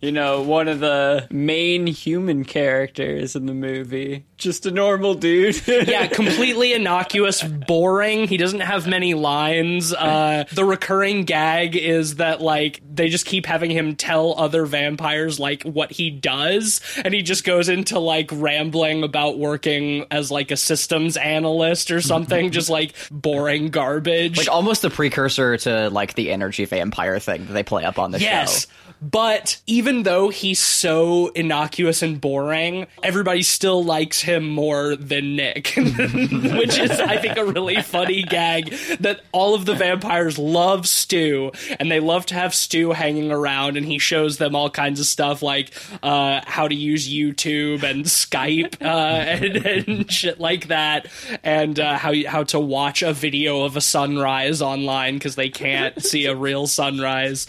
You 0.00 0.12
know, 0.12 0.42
one 0.42 0.68
of 0.68 0.78
the 0.80 1.26
main 1.30 1.86
human 1.86 2.44
characters 2.44 3.34
in 3.34 3.46
the 3.46 3.54
movie. 3.54 4.24
Just 4.36 4.66
a 4.66 4.70
normal 4.70 5.14
dude. 5.14 5.66
yeah, 5.66 6.06
completely 6.06 6.74
innocuous, 6.74 7.42
boring. 7.42 8.28
He 8.28 8.36
doesn't 8.36 8.60
have 8.60 8.86
many 8.86 9.14
lines. 9.14 9.94
Uh, 9.94 10.44
the 10.52 10.64
recurring 10.64 11.24
gag 11.24 11.76
is 11.76 12.16
that 12.16 12.40
like 12.40 12.82
they 12.94 13.08
just 13.08 13.24
keep 13.24 13.46
having 13.46 13.55
him 13.62 13.96
tell 13.96 14.34
other 14.38 14.66
vampires 14.66 15.40
like 15.40 15.62
what 15.62 15.92
he 15.92 16.10
does, 16.10 16.80
and 17.04 17.12
he 17.12 17.22
just 17.22 17.44
goes 17.44 17.68
into 17.68 17.98
like 17.98 18.30
rambling 18.32 19.02
about 19.02 19.38
working 19.38 20.06
as 20.10 20.30
like 20.30 20.50
a 20.50 20.56
systems 20.56 21.16
analyst 21.16 21.90
or 21.90 22.00
something, 22.00 22.50
just 22.50 22.70
like 22.70 22.94
boring 23.10 23.70
garbage. 23.70 24.38
Like 24.38 24.48
almost 24.48 24.82
the 24.82 24.90
precursor 24.90 25.56
to 25.58 25.90
like 25.90 26.14
the 26.14 26.30
energy 26.30 26.64
vampire 26.64 27.18
thing 27.18 27.46
that 27.46 27.52
they 27.52 27.62
play 27.62 27.84
up 27.84 27.98
on 27.98 28.10
the 28.10 28.20
yes. 28.20 28.66
show. 28.66 28.85
But 29.00 29.60
even 29.66 30.04
though 30.04 30.30
he's 30.30 30.60
so 30.60 31.28
innocuous 31.28 32.02
and 32.02 32.20
boring, 32.20 32.86
everybody 33.02 33.42
still 33.42 33.84
likes 33.84 34.20
him 34.20 34.48
more 34.48 34.96
than 34.96 35.36
Nick, 35.36 35.68
which 35.76 36.78
is, 36.78 36.90
I 36.98 37.18
think, 37.18 37.36
a 37.36 37.44
really 37.44 37.82
funny 37.82 38.22
gag 38.22 38.70
that 39.00 39.20
all 39.32 39.54
of 39.54 39.66
the 39.66 39.74
vampires 39.74 40.38
love 40.38 40.88
Stu 40.88 41.52
and 41.78 41.90
they 41.90 42.00
love 42.00 42.26
to 42.26 42.34
have 42.34 42.54
Stu 42.54 42.92
hanging 42.92 43.30
around 43.30 43.76
and 43.76 43.84
he 43.84 43.98
shows 43.98 44.38
them 44.38 44.56
all 44.56 44.70
kinds 44.70 44.98
of 44.98 45.06
stuff 45.06 45.42
like 45.42 45.72
uh, 46.02 46.40
how 46.46 46.66
to 46.66 46.74
use 46.74 47.08
YouTube 47.08 47.82
and 47.82 48.04
Skype 48.04 48.80
uh, 48.80 48.86
and, 48.86 49.66
and, 49.66 50.10
shit 50.10 50.40
like 50.40 50.68
that 50.68 51.08
and 51.42 51.78
uh, 51.78 51.98
how, 51.98 52.14
how 52.26 52.44
to 52.44 52.60
watch 52.60 53.02
a 53.02 53.12
video 53.12 53.64
of 53.64 53.76
a 53.76 53.80
sunrise 53.80 54.62
online 54.62 55.14
because 55.14 55.34
they 55.34 55.48
can't 55.48 56.02
see 56.02 56.26
a 56.26 56.34
real 56.34 56.66
sunrise. 56.66 57.46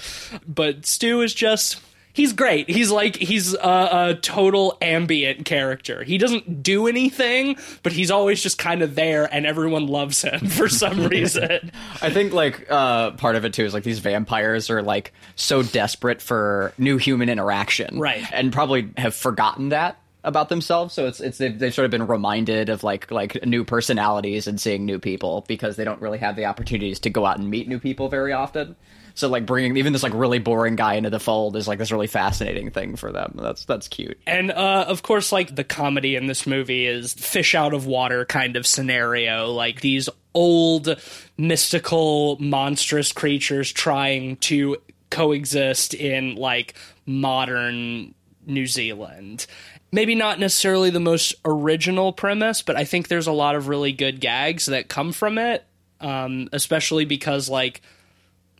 But 0.48 0.86
Stu 0.86 1.22
is 1.22 1.37
just 1.38 1.80
he's 2.18 2.34
great. 2.34 2.70
He's 2.70 2.92
like 2.92 3.16
he's 3.16 3.54
a, 3.54 3.60
a, 3.60 4.20
total 4.22 4.78
ambient 4.82 5.46
character. 5.46 6.04
He 6.04 6.18
doesn't 6.18 6.64
do 6.64 6.88
anything, 6.88 7.58
but 7.84 7.94
he's 7.94 8.12
always 8.12 8.42
just 8.42 8.58
kind 8.58 8.82
of 8.82 8.96
there, 8.96 9.32
and 9.34 9.46
everyone 9.46 9.88
loves 9.88 10.24
him 10.24 10.40
for 10.50 10.68
some 10.68 11.08
reason. 11.08 11.72
I 12.02 12.10
think 12.10 12.34
like 12.34 12.70
uh, 12.70 13.12
part 13.12 13.38
of 13.38 13.46
it 13.46 13.54
too 13.54 13.64
is 13.64 13.74
like 13.74 13.84
these 13.84 14.00
vampires 14.00 14.70
are 14.70 14.82
like 14.82 15.14
so 15.36 15.64
desperate 15.64 16.22
for 16.22 16.74
new 16.78 16.98
human 16.98 17.30
interaction, 17.30 18.00
right? 18.00 18.26
And 18.34 18.52
probably 18.52 18.90
have 18.98 19.16
forgotten 19.16 19.70
that 19.70 19.98
about 20.24 20.50
themselves 20.50 20.94
so 20.94 21.08
it's 21.08 21.22
it's 21.22 21.38
they've, 21.38 21.58
they've 21.58 21.74
sort 21.74 21.86
of 21.86 21.92
been 21.92 22.06
reminded 22.06 22.68
of 22.68 22.84
like 22.84 23.10
like 23.12 23.46
new 23.46 23.64
personalities 23.64 24.46
and 24.46 24.60
seeing 24.60 24.86
new 24.86 25.00
people 25.00 25.46
because 25.48 25.78
they 25.78 25.86
don't 25.86 26.02
really 26.02 26.18
have 26.18 26.36
the 26.36 26.44
opportunities 26.44 27.00
to 27.00 27.10
go 27.10 27.26
out 27.26 27.38
and 27.38 27.50
meet 27.50 27.66
new 27.66 27.80
people 27.80 28.10
very 28.10 28.34
often 28.34 28.76
so 29.18 29.28
like 29.30 29.48
bringing 29.48 29.78
even 29.78 29.94
this 29.94 30.04
like 30.04 30.14
really 30.14 30.38
boring 30.38 30.76
guy 30.76 30.94
into 30.94 31.10
the 31.10 31.20
fold 31.20 31.56
is 31.56 31.68
like 31.68 31.80
this 31.80 31.92
really 31.92 32.06
fascinating 32.06 32.70
thing 32.70 32.96
for 32.96 33.12
them. 33.12 33.34
That's 33.42 33.66
that's 33.66 33.88
cute. 33.88 34.20
And 34.28 34.52
uh, 34.52 34.86
of 34.88 35.02
course, 35.02 35.32
like 35.32 35.56
the 35.56 35.64
comedy 35.64 36.16
in 36.16 36.28
this 36.28 36.46
movie 36.46 36.86
is 36.86 37.14
fish 37.14 37.56
out 37.56 37.74
of 37.74 37.88
water 37.88 38.26
kind 38.26 38.56
of 38.56 38.68
scenario. 38.68 39.52
Like 39.52 39.82
these 39.82 40.08
old 40.36 41.02
mystical 41.36 42.38
monstrous 42.40 43.12
creatures 43.12 43.72
trying 43.72 44.36
to 44.38 44.78
coexist 45.10 45.96
in 45.96 46.36
like 46.36 46.76
modern 47.08 48.14
New 48.46 48.68
Zealand. 48.68 49.48
Maybe 49.92 50.14
not 50.14 50.40
necessarily 50.40 50.92
the 50.92 51.00
most 51.00 51.34
original 51.44 52.14
premise, 52.14 52.62
but 52.62 52.76
I 52.76 52.84
think 52.84 53.08
there's 53.08 53.26
a 53.26 53.32
lot 53.32 53.56
of 53.56 53.68
really 53.68 53.94
good 53.94 54.20
gags 54.20 54.68
that 54.68 54.90
come 54.90 55.12
from 55.12 55.40
it. 55.40 55.66
Um, 56.00 56.50
especially 56.54 57.06
because 57.06 57.50
like 57.50 57.82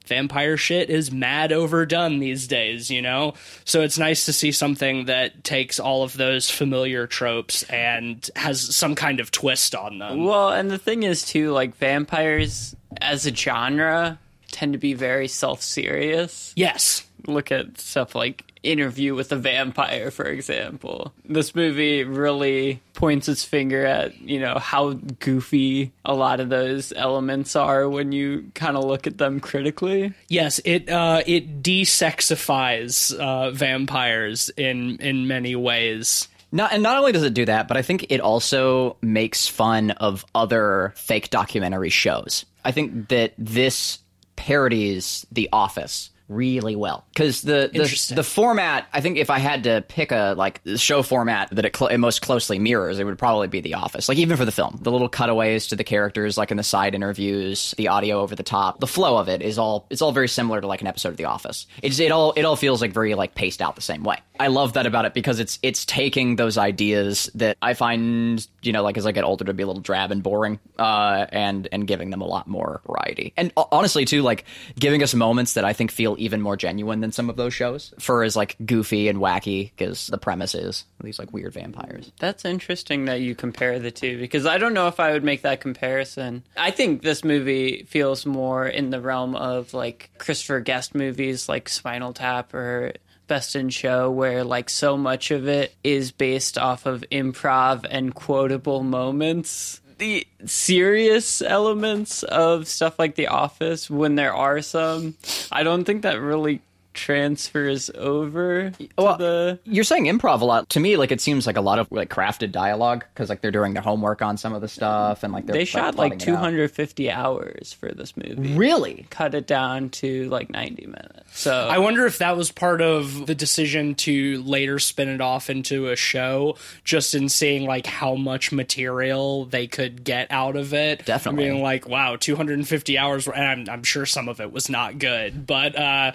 vampire 0.08 0.58
shit 0.58 0.90
is 0.90 1.12
mad 1.12 1.52
overdone 1.52 2.20
these 2.20 2.48
days, 2.48 2.90
you 2.90 3.02
know? 3.02 3.34
So 3.66 3.82
it's 3.82 3.98
nice 3.98 4.26
to 4.26 4.34
see 4.34 4.52
something 4.52 5.06
that 5.06 5.44
takes 5.44 5.80
all 5.80 6.04
of 6.04 6.16
those 6.18 6.50
familiar 6.50 7.08
tropes 7.08 7.64
and 7.64 8.30
has 8.36 8.76
some 8.76 8.96
kind 8.96 9.20
of 9.20 9.32
twist 9.32 9.76
on 9.76 10.00
them. 10.00 10.24
Well, 10.24 10.50
and 10.50 10.72
the 10.72 10.78
thing 10.78 11.04
is, 11.04 11.26
too, 11.26 11.52
like 11.52 11.76
vampires 11.76 12.76
as 13.02 13.26
a 13.26 13.36
genre 13.36 14.20
tend 14.52 14.74
to 14.74 14.80
be 14.80 14.94
very 14.94 15.28
self 15.28 15.62
serious. 15.62 16.54
Yes. 16.56 17.06
Look 17.26 17.52
at 17.52 17.80
stuff 17.80 18.16
like 18.16 18.47
Interview 18.68 19.16
with 19.16 19.32
a 19.32 19.36
Vampire, 19.36 20.12
for 20.12 20.26
example. 20.26 21.14
This 21.26 21.56
movie 21.56 22.04
really 22.04 22.82
points 22.94 23.30
its 23.30 23.44
finger 23.44 23.86
at, 23.86 24.20
you 24.22 24.40
know, 24.40 24.56
how 24.60 24.94
goofy 24.94 25.92
a 26.04 26.14
lot 26.14 26.40
of 26.40 26.50
those 26.50 26.92
elements 26.96 27.56
are 27.56 27.88
when 27.88 28.12
you 28.12 28.52
kind 28.54 28.76
of 28.76 28.84
look 28.84 29.08
at 29.08 29.18
them 29.18 29.40
critically. 29.40 30.14
Yes, 30.28 30.60
it 30.66 30.90
uh, 30.90 31.22
it 31.26 31.64
desexifies 31.64 33.18
uh, 33.18 33.52
vampires 33.52 34.50
in 34.58 34.98
in 34.98 35.28
many 35.28 35.56
ways. 35.56 36.28
Not, 36.52 36.72
and 36.72 36.82
not 36.82 36.98
only 36.98 37.12
does 37.12 37.24
it 37.24 37.34
do 37.34 37.46
that, 37.46 37.68
but 37.68 37.76
I 37.76 37.82
think 37.82 38.06
it 38.10 38.22
also 38.22 38.96
makes 39.02 39.48
fun 39.48 39.92
of 39.92 40.26
other 40.34 40.94
fake 40.96 41.30
documentary 41.30 41.90
shows. 41.90 42.46
I 42.64 42.72
think 42.72 43.10
that 43.10 43.34
this 43.38 44.00
parodies 44.38 45.26
The 45.32 45.50
Office 45.52 46.10
really 46.30 46.76
well. 46.76 47.06
Because 47.14 47.42
the 47.42 47.70
the, 47.74 48.14
the 48.16 48.24
format 48.24 48.88
i 48.94 49.02
think 49.02 49.18
if 49.18 49.30
i 49.30 49.40
had 49.40 49.64
to 49.64 49.84
pick 49.88 50.12
a 50.12 50.34
like 50.38 50.62
show 50.76 51.02
format 51.04 51.50
that 51.52 51.66
it, 51.66 51.76
cl- 51.76 51.90
it, 51.90 51.98
most 51.98 52.22
closely 52.22 52.60
mirrors 52.60 53.00
it 53.00 53.04
would 53.04 53.18
probably 53.18 53.48
be 53.48 53.62
the 53.62 53.76
office. 53.76 54.10
Like 54.10 54.18
even 54.18 54.38
for 54.38 54.46
the 54.46 54.52
film 54.52 54.80
the 54.82 54.92
little 54.92 55.10
cutaways 55.10 55.68
to 55.68 55.76
the 55.76 55.84
characters 55.84 56.38
like 56.38 56.52
in 56.52 56.58
the 56.58 56.64
side 56.64 56.96
interviews 56.96 57.74
the 57.78 57.88
audio 57.88 58.20
over 58.20 58.36
the 58.36 58.44
top 58.44 58.80
the 58.80 58.88
flow 58.88 59.18
of 59.18 59.30
it 59.30 59.42
is 59.42 59.58
all 59.58 59.86
it's 59.90 60.02
all 60.02 60.12
very 60.12 60.28
similar 60.28 60.62
to 60.62 60.68
like 60.68 60.82
an 60.82 60.88
episode 60.88 61.10
of 61.10 61.18
the 61.18 61.26
office. 61.26 61.68
It's 61.82 62.00
it 62.00 62.12
all 62.12 62.34
it 62.34 62.44
all 62.44 62.56
feels 62.56 62.82
like 62.82 62.92
very 62.92 63.14
like 63.16 63.36
paced 63.36 63.62
out 63.62 63.76
the 63.76 63.82
same 63.82 64.04
way. 64.04 64.18
I 64.40 64.48
love 64.48 64.74
that 64.74 64.86
about 64.86 65.06
it 65.06 65.14
because 65.14 65.40
it's 65.40 65.60
it's 65.64 65.86
taking 65.86 66.36
those 66.36 66.58
ideas 66.58 67.30
that 67.36 67.58
i 67.62 67.74
find 67.74 68.46
you 68.62 68.72
know 68.72 68.84
like 68.84 68.98
as 68.98 69.06
i 69.06 69.12
get 69.12 69.24
older 69.24 69.46
to 69.46 69.54
be 69.54 69.64
a 69.64 69.68
little 69.68 69.82
drab 69.82 70.12
and 70.12 70.22
boring 70.22 70.60
uh 70.78 71.26
and 71.32 71.68
and 71.72 71.88
giving 71.88 72.10
them 72.10 72.22
a 72.22 72.26
lot 72.26 72.48
more 72.48 72.82
variety. 72.86 73.34
And 73.38 73.52
honestly 73.56 74.06
too 74.06 74.22
like 74.22 74.46
giving 74.80 75.02
us 75.04 75.14
moments 75.14 75.54
that 75.54 75.66
i 75.66 75.74
think 75.74 75.92
feel 75.92 76.17
even 76.18 76.42
more 76.42 76.58
genuine 76.58 77.02
than 77.02 77.12
some 77.12 77.30
of 77.30 77.36
those 77.36 77.54
shows 77.54 77.94
for 78.00 78.24
as 78.24 78.36
like 78.36 78.56
goofy 78.66 79.08
and 79.08 79.20
wacky 79.20 79.72
because 79.76 80.08
the 80.08 80.18
premise 80.18 80.56
is 80.56 80.86
these 81.04 81.20
like 81.20 81.34
weird 81.34 81.54
vampires. 81.54 82.12
That's 82.20 82.46
interesting 82.46 83.06
that 83.06 83.22
you 83.22 83.36
compare 83.36 83.80
the 83.80 83.92
two 83.92 84.20
because 84.20 84.46
I 84.46 84.58
don't 84.58 84.74
know 84.74 84.88
if 84.88 85.00
I 85.00 85.12
would 85.12 85.24
make 85.24 85.44
that 85.44 85.62
comparison. 85.62 86.44
I 86.56 86.72
think 86.72 87.02
this 87.02 87.24
movie 87.24 87.84
feels 87.84 88.26
more 88.26 88.68
in 88.68 88.90
the 88.90 89.02
realm 89.02 89.36
of 89.36 89.74
like 89.74 90.10
Christopher 90.18 90.60
Guest 90.60 90.96
movies 90.96 91.48
like 91.48 91.70
Spinal 91.70 92.14
Tap 92.14 92.54
or 92.54 92.94
Best 93.28 93.56
in 93.56 93.70
Show, 93.70 94.10
where 94.10 94.44
like 94.44 94.70
so 94.70 94.98
much 94.98 95.32
of 95.32 95.48
it 95.48 95.76
is 95.84 96.12
based 96.12 96.58
off 96.58 96.86
of 96.86 97.04
improv 97.12 97.86
and 97.90 98.16
quotable 98.16 98.84
moments 98.84 99.82
the 99.98 100.28
serious 100.46 101.42
elements 101.42 102.24
of 102.24 102.68
stuff 102.68 103.00
like 103.00 103.16
The 103.16 103.28
Office, 103.28 103.90
when 103.90 104.16
there 104.16 104.34
are 104.34 104.62
some, 104.62 105.16
I 105.52 105.64
don't 105.64 105.86
think 105.86 106.04
that 106.04 106.22
really 106.22 106.62
transfers 106.98 107.90
over 107.92 108.74
well, 108.98 109.18
the... 109.18 109.60
you're 109.64 109.84
saying 109.84 110.06
improv 110.06 110.42
a 110.42 110.46
lot. 110.46 110.70
To 110.70 110.80
me 110.80 110.98
like 110.98 111.12
it 111.12 111.22
seems 111.22 111.48
like 111.48 111.56
a 111.56 111.62
lot 111.62 111.80
of 111.80 111.90
like 111.92 112.10
crafted 112.10 112.52
dialogue 112.52 113.06
because 113.14 113.30
like 113.30 113.42
they're 113.42 113.52
doing 113.52 113.74
their 113.74 113.84
homework 113.84 114.22
on 114.22 114.36
some 114.36 114.54
of 114.54 114.62
the 114.62 114.68
stuff 114.68 115.24
and 115.24 115.32
like 115.32 115.46
they 115.46 115.64
shot 115.64 115.96
like 115.96 116.20
250 116.20 117.12
hours 117.12 117.72
for 117.72 117.92
this 117.92 118.18
movie. 118.18 118.56
Really? 118.56 119.06
Cut 119.10 119.36
it 119.36 119.48
down 119.48 119.90
to 119.92 120.28
like 120.30 120.50
90 120.50 120.88
minutes. 120.88 121.40
So 121.40 121.54
i 121.54 121.78
wonder 121.78 122.06
if 122.08 122.18
that 122.18 122.36
was 122.36 122.52
part 122.52 122.82
of 122.82 123.28
the 123.28 123.36
decision 123.36 123.94
to 123.96 124.42
later 124.42 124.80
spin 124.80 125.08
it 125.08 125.22
off 125.22 125.50
into 125.50 125.90
a 125.90 125.96
show 125.96 126.58
just 126.84 127.14
in 127.14 127.30
seeing 127.30 127.68
like 127.68 127.86
how 127.86 128.16
much 128.16 128.52
material 128.52 129.46
they 129.46 129.68
could 129.68 130.04
get 130.04 130.32
out 130.32 130.56
of 130.56 130.74
it. 130.74 131.06
Definitely. 131.06 131.46
Being 131.46 131.62
like 131.62 131.88
wow 131.88 132.16
250 132.16 132.98
hours 132.98 133.28
and 133.28 133.70
I'm, 133.70 133.70
I'm 133.70 133.84
sure 133.84 134.08
some 134.08 134.28
of 134.28 134.42
it 134.42 134.52
was 134.52 134.68
not 134.68 134.98
good 134.98 135.46
but 135.46 135.78
uh 135.78 136.14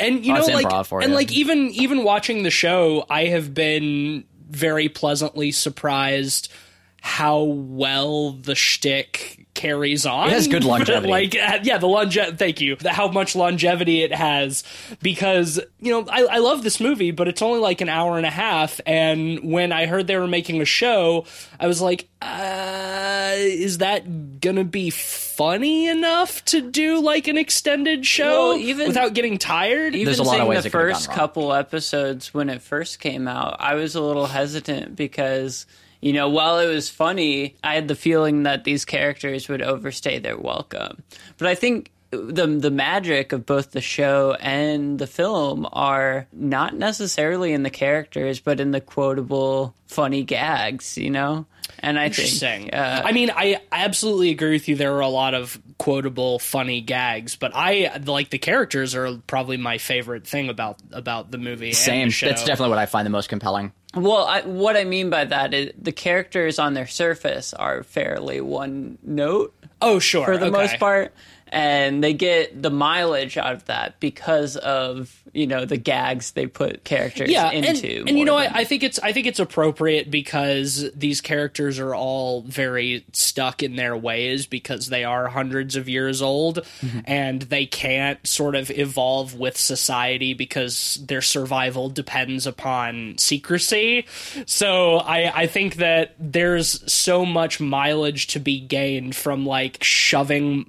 and 0.00 0.21
you 0.22 0.32
know, 0.32 0.44
like, 0.46 0.72
and 0.92 1.10
you. 1.10 1.14
like 1.14 1.32
even 1.32 1.68
even 1.70 2.04
watching 2.04 2.42
the 2.42 2.50
show, 2.50 3.04
I 3.10 3.26
have 3.26 3.54
been 3.54 4.24
very 4.50 4.88
pleasantly 4.88 5.52
surprised 5.52 6.52
how 7.00 7.42
well 7.42 8.32
the 8.32 8.54
shtick 8.54 9.41
carries 9.54 10.06
on. 10.06 10.28
It 10.28 10.32
has 10.32 10.48
good 10.48 10.64
longevity. 10.72 11.08
like, 11.08 11.34
uh, 11.34 11.58
yeah, 11.62 11.78
the 11.78 11.86
longevity. 11.86 12.36
Thank 12.36 12.60
you. 12.60 12.76
How 12.84 13.08
much 13.08 13.34
longevity 13.36 14.02
it 14.02 14.14
has, 14.14 14.64
because 15.02 15.60
you 15.80 15.90
know, 15.92 16.06
I, 16.10 16.24
I 16.24 16.38
love 16.38 16.62
this 16.62 16.80
movie, 16.80 17.10
but 17.10 17.28
it's 17.28 17.42
only 17.42 17.60
like 17.60 17.80
an 17.80 17.88
hour 17.88 18.16
and 18.16 18.26
a 18.26 18.30
half. 18.30 18.80
And 18.86 19.40
when 19.42 19.72
I 19.72 19.86
heard 19.86 20.06
they 20.06 20.16
were 20.16 20.26
making 20.26 20.60
a 20.60 20.64
show, 20.64 21.26
I 21.58 21.66
was 21.66 21.80
like, 21.80 22.08
uh, 22.20 23.34
is 23.36 23.78
that 23.78 24.40
gonna 24.40 24.64
be 24.64 24.90
funny 24.90 25.88
enough 25.88 26.44
to 26.46 26.60
do 26.60 27.00
like 27.00 27.28
an 27.28 27.36
extended 27.36 28.06
show 28.06 28.50
well, 28.50 28.56
even, 28.58 28.88
without 28.88 29.14
getting 29.14 29.38
tired? 29.38 29.94
Even 29.94 30.06
There's 30.06 30.18
a 30.18 30.22
lot 30.22 30.40
of 30.40 30.48
ways 30.48 30.64
the 30.64 30.70
first 30.70 31.10
couple 31.10 31.52
episodes 31.52 32.32
when 32.32 32.48
it 32.48 32.62
first 32.62 33.00
came 33.00 33.26
out, 33.28 33.56
I 33.60 33.74
was 33.74 33.94
a 33.94 34.00
little 34.00 34.26
hesitant 34.26 34.96
because 34.96 35.66
you 36.02 36.12
know, 36.12 36.28
while 36.28 36.58
it 36.58 36.66
was 36.66 36.90
funny, 36.90 37.56
I 37.64 37.74
had 37.74 37.88
the 37.88 37.94
feeling 37.94 38.42
that 38.42 38.64
these 38.64 38.84
characters 38.84 39.48
would 39.48 39.62
overstay 39.62 40.18
their 40.18 40.36
welcome. 40.36 41.02
But 41.38 41.48
I 41.48 41.54
think 41.54 41.90
the 42.10 42.46
the 42.46 42.70
magic 42.70 43.32
of 43.32 43.46
both 43.46 43.70
the 43.70 43.80
show 43.80 44.36
and 44.38 44.98
the 44.98 45.06
film 45.06 45.66
are 45.72 46.26
not 46.32 46.74
necessarily 46.76 47.54
in 47.54 47.62
the 47.62 47.70
characters, 47.70 48.38
but 48.40 48.60
in 48.60 48.70
the 48.72 48.82
quotable, 48.82 49.74
funny 49.86 50.22
gags. 50.22 50.98
You 50.98 51.08
know, 51.10 51.46
And 51.78 51.98
I 51.98 52.06
Interesting. 52.06 52.62
think, 52.64 52.74
uh, 52.74 53.02
I 53.04 53.12
mean, 53.12 53.30
I 53.30 53.60
I 53.72 53.84
absolutely 53.84 54.28
agree 54.30 54.52
with 54.52 54.68
you. 54.68 54.76
There 54.76 54.94
are 54.94 55.00
a 55.00 55.08
lot 55.08 55.32
of 55.32 55.58
quotable, 55.78 56.38
funny 56.38 56.80
gags, 56.82 57.34
but 57.36 57.52
I 57.54 57.90
like 58.04 58.28
the 58.30 58.38
characters 58.38 58.94
are 58.94 59.16
probably 59.26 59.56
my 59.56 59.78
favorite 59.78 60.26
thing 60.26 60.50
about 60.50 60.80
about 60.92 61.30
the 61.30 61.38
movie. 61.38 61.68
and 61.68 61.76
Same. 61.76 62.08
the 62.08 62.12
show. 62.12 62.26
That's 62.26 62.44
definitely 62.44 62.70
what 62.70 62.78
I 62.78 62.86
find 62.86 63.06
the 63.06 63.10
most 63.10 63.28
compelling. 63.30 63.72
Well, 63.94 64.24
I, 64.24 64.42
what 64.42 64.76
I 64.76 64.84
mean 64.84 65.10
by 65.10 65.24
that 65.26 65.52
is 65.52 65.72
the 65.80 65.92
characters 65.92 66.58
on 66.58 66.74
their 66.74 66.86
surface 66.86 67.52
are 67.54 67.82
fairly 67.82 68.40
one 68.40 68.98
note 69.02 69.54
oh 69.82 69.98
sure 69.98 70.24
for 70.24 70.38
the 70.38 70.46
okay. 70.46 70.56
most 70.56 70.78
part, 70.78 71.14
and 71.52 72.02
they 72.02 72.14
get 72.14 72.60
the 72.62 72.70
mileage 72.70 73.36
out 73.36 73.52
of 73.52 73.66
that 73.66 74.00
because 74.00 74.56
of 74.56 75.22
you 75.34 75.46
know 75.46 75.64
the 75.64 75.76
gags 75.76 76.32
they 76.32 76.46
put 76.46 76.82
characters 76.84 77.30
yeah, 77.30 77.50
into. 77.50 78.00
and, 78.00 78.08
and 78.08 78.18
you 78.18 78.24
know, 78.24 78.32
more 78.32 78.40
I, 78.40 78.60
I 78.60 78.64
think 78.64 78.82
it's 78.82 78.98
I 78.98 79.12
think 79.12 79.26
it's 79.26 79.38
appropriate 79.38 80.10
because 80.10 80.90
these 80.94 81.20
characters 81.20 81.78
are 81.78 81.94
all 81.94 82.42
very 82.42 83.04
stuck 83.12 83.62
in 83.62 83.76
their 83.76 83.96
ways 83.96 84.46
because 84.46 84.88
they 84.88 85.04
are 85.04 85.28
hundreds 85.28 85.76
of 85.76 85.88
years 85.88 86.20
old 86.20 86.60
Mm-hmm. 86.82 87.00
and 87.04 87.42
they 87.42 87.66
can't 87.66 88.24
sort 88.26 88.54
of 88.54 88.70
evolve 88.70 89.34
with 89.34 89.56
society 89.56 90.32
because 90.34 90.98
their 91.06 91.20
survival 91.20 91.88
depends 91.90 92.46
upon 92.46 93.18
secrecy. 93.18 94.06
So 94.46 94.96
I 94.96 95.42
I 95.42 95.46
think 95.46 95.76
that 95.76 96.14
there's 96.18 96.90
so 96.92 97.26
much 97.26 97.60
mileage 97.60 98.28
to 98.28 98.40
be 98.40 98.58
gained 98.60 99.14
from 99.14 99.44
like 99.44 99.82
shoving 99.82 100.66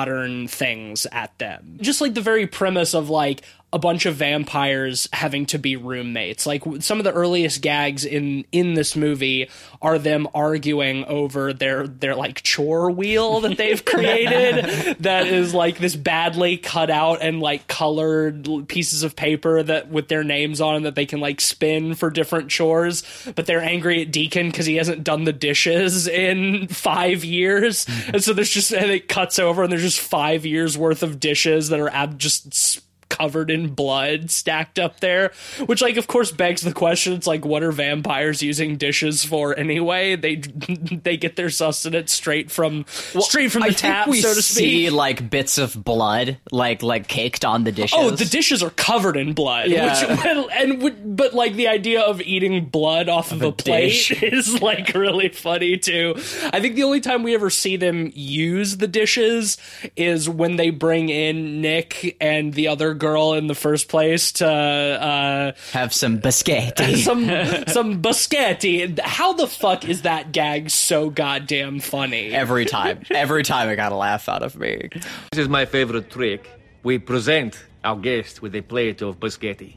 modern 0.00 0.48
things 0.48 1.06
at 1.12 1.36
them. 1.38 1.76
Just 1.80 2.00
like 2.00 2.14
the 2.14 2.22
very 2.22 2.46
premise 2.46 2.94
of 2.94 3.10
like 3.10 3.42
a 3.72 3.78
bunch 3.78 4.04
of 4.04 4.16
vampires 4.16 5.08
having 5.12 5.46
to 5.46 5.58
be 5.58 5.76
roommates. 5.76 6.44
Like 6.44 6.62
some 6.80 6.98
of 6.98 7.04
the 7.04 7.12
earliest 7.12 7.62
gags 7.62 8.04
in 8.04 8.44
in 8.50 8.74
this 8.74 8.96
movie 8.96 9.48
are 9.80 9.98
them 9.98 10.26
arguing 10.34 11.04
over 11.04 11.52
their 11.52 11.86
their 11.86 12.16
like 12.16 12.42
chore 12.42 12.90
wheel 12.90 13.40
that 13.40 13.56
they've 13.56 13.84
created 13.84 14.96
that 15.00 15.28
is 15.28 15.54
like 15.54 15.78
this 15.78 15.94
badly 15.94 16.56
cut 16.56 16.90
out 16.90 17.22
and 17.22 17.40
like 17.40 17.68
colored 17.68 18.48
pieces 18.66 19.04
of 19.04 19.14
paper 19.14 19.62
that 19.62 19.88
with 19.88 20.08
their 20.08 20.24
names 20.24 20.60
on 20.60 20.82
that 20.82 20.96
they 20.96 21.06
can 21.06 21.20
like 21.20 21.40
spin 21.40 21.94
for 21.94 22.10
different 22.10 22.50
chores, 22.50 23.04
but 23.36 23.46
they're 23.46 23.62
angry 23.62 24.02
at 24.02 24.10
Deacon 24.10 24.50
cuz 24.50 24.66
he 24.66 24.76
hasn't 24.76 25.04
done 25.04 25.24
the 25.24 25.32
dishes 25.32 26.08
in 26.08 26.66
5 26.66 27.24
years. 27.24 27.84
Mm-hmm. 27.84 28.10
And 28.14 28.24
so 28.24 28.32
there's 28.32 28.50
just 28.50 28.72
and 28.72 28.90
it 28.90 29.06
cuts 29.06 29.38
over 29.38 29.62
and 29.62 29.70
there's 29.70 29.82
just 29.82 30.00
5 30.00 30.44
years 30.44 30.76
worth 30.76 31.04
of 31.04 31.20
dishes 31.20 31.68
that 31.68 31.78
are 31.78 31.90
ab- 31.90 32.18
just 32.18 32.80
covered 33.10 33.50
in 33.50 33.74
blood 33.74 34.30
stacked 34.30 34.78
up 34.78 35.00
there 35.00 35.32
which 35.66 35.82
like 35.82 35.98
of 35.98 36.06
course 36.06 36.30
begs 36.30 36.62
the 36.62 36.72
question 36.72 37.12
it's 37.12 37.26
like 37.26 37.44
what 37.44 37.62
are 37.62 37.72
vampires 37.72 38.42
using 38.42 38.76
dishes 38.76 39.24
for 39.24 39.58
anyway 39.58 40.16
they 40.16 40.36
they 41.04 41.16
get 41.16 41.36
their 41.36 41.50
sustenance 41.50 42.12
straight 42.12 42.50
from 42.50 42.86
straight 42.88 43.52
from 43.52 43.62
the 43.62 43.68
I 43.68 43.72
tap 43.72 44.06
so 44.14 44.34
to 44.34 44.42
see 44.42 44.86
speak 44.86 44.92
like 44.92 45.30
bits 45.30 45.58
of 45.58 45.82
blood, 45.84 46.38
like 46.50 46.82
like 46.82 47.08
caked 47.08 47.44
on 47.44 47.64
the 47.64 47.72
dishes. 47.72 47.98
Oh, 47.98 48.10
the 48.10 48.24
dishes 48.24 48.62
are 48.62 48.70
covered 48.70 49.16
in 49.16 49.32
blood. 49.32 49.68
Yeah. 49.68 50.10
Which, 50.10 50.50
and 50.52 51.16
but 51.16 51.34
like 51.34 51.54
the 51.54 51.68
idea 51.68 52.00
of 52.00 52.20
eating 52.20 52.66
blood 52.66 53.08
off 53.08 53.32
of, 53.32 53.42
a, 53.42 53.52
plate 53.52 53.88
dish. 53.88 54.22
is 54.22 54.60
like 54.60 54.94
really 54.94 55.28
funny 55.28 55.76
too. 55.76 56.14
I 56.52 56.60
think 56.60 56.74
the 56.74 56.82
only 56.84 57.00
time 57.00 57.22
we 57.22 57.34
ever 57.34 57.50
see 57.50 57.76
them 57.76 58.10
use 58.14 58.76
the 58.76 58.88
dishes 58.88 59.56
is 59.96 60.28
when 60.28 60.56
they 60.56 60.70
bring 60.70 61.08
in 61.08 61.60
Nick 61.60 62.16
and 62.20 62.54
the 62.54 62.68
other 62.68 62.94
girl 63.00 63.32
in 63.32 63.48
the 63.48 63.54
first 63.54 63.88
place 63.88 64.30
to 64.32 64.46
uh, 64.46 65.52
Have 65.72 65.92
some 65.92 66.20
biscotti. 66.20 66.96
some 67.08 67.24
some 67.66 68.00
biscotti. 68.02 68.98
How 69.00 69.32
the 69.32 69.46
fuck 69.46 69.88
is 69.88 70.02
that 70.02 70.30
gag 70.32 70.70
so 70.70 71.10
goddamn 71.10 71.80
funny? 71.80 72.32
Every 72.32 72.64
time, 72.64 73.02
every 73.10 73.42
time, 73.42 73.68
I 73.68 73.74
got 73.74 73.90
a 73.92 73.96
laugh 73.96 74.28
out 74.28 74.42
of 74.42 74.56
me. 74.56 74.88
This 75.32 75.38
is 75.38 75.48
my 75.48 75.64
favorite 75.64 76.10
trick. 76.10 76.48
We 76.82 76.98
present 76.98 77.66
our 77.82 77.96
guest 77.96 78.42
with 78.42 78.54
a 78.54 78.62
plate 78.62 79.02
of 79.02 79.18
biscotti. 79.18 79.76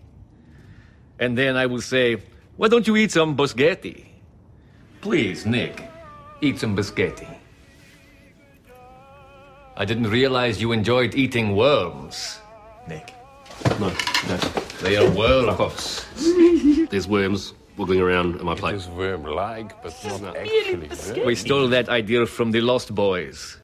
And 1.19 1.37
then 1.37 1.55
I 1.57 1.65
will 1.65 1.81
say, 1.81 2.21
Why 2.57 2.67
don't 2.67 2.85
you 2.85 2.95
eat 2.97 3.11
some 3.11 3.35
biscotti? 3.35 4.05
Please, 5.01 5.45
Nick, 5.45 5.83
eat 6.41 6.59
some 6.59 6.75
biscotti. 6.77 7.27
I 9.75 9.85
didn't 9.85 10.09
realize 10.09 10.61
you 10.61 10.71
enjoyed 10.71 11.15
eating 11.15 11.55
worms, 11.55 12.39
Nick. 12.87 13.13
No, 13.79 13.89
no. 14.27 14.37
They 14.81 14.97
are 14.97 15.09
worms. 15.09 15.57
Fuck. 15.57 16.89
There's 16.89 17.07
worms 17.07 17.53
wiggling 17.77 18.01
around 18.01 18.39
in 18.39 18.45
my 18.45 18.55
plate. 18.55 18.75
is 18.75 18.87
worm-like, 18.87 19.81
but 19.81 19.93
not 20.21 20.35
actually 20.35 20.89
worm. 20.89 21.25
We 21.25 21.35
stole 21.35 21.67
that 21.69 21.89
idea 21.89 22.25
from 22.25 22.51
the 22.51 22.61
Lost 22.61 22.93
Boys. 22.93 23.57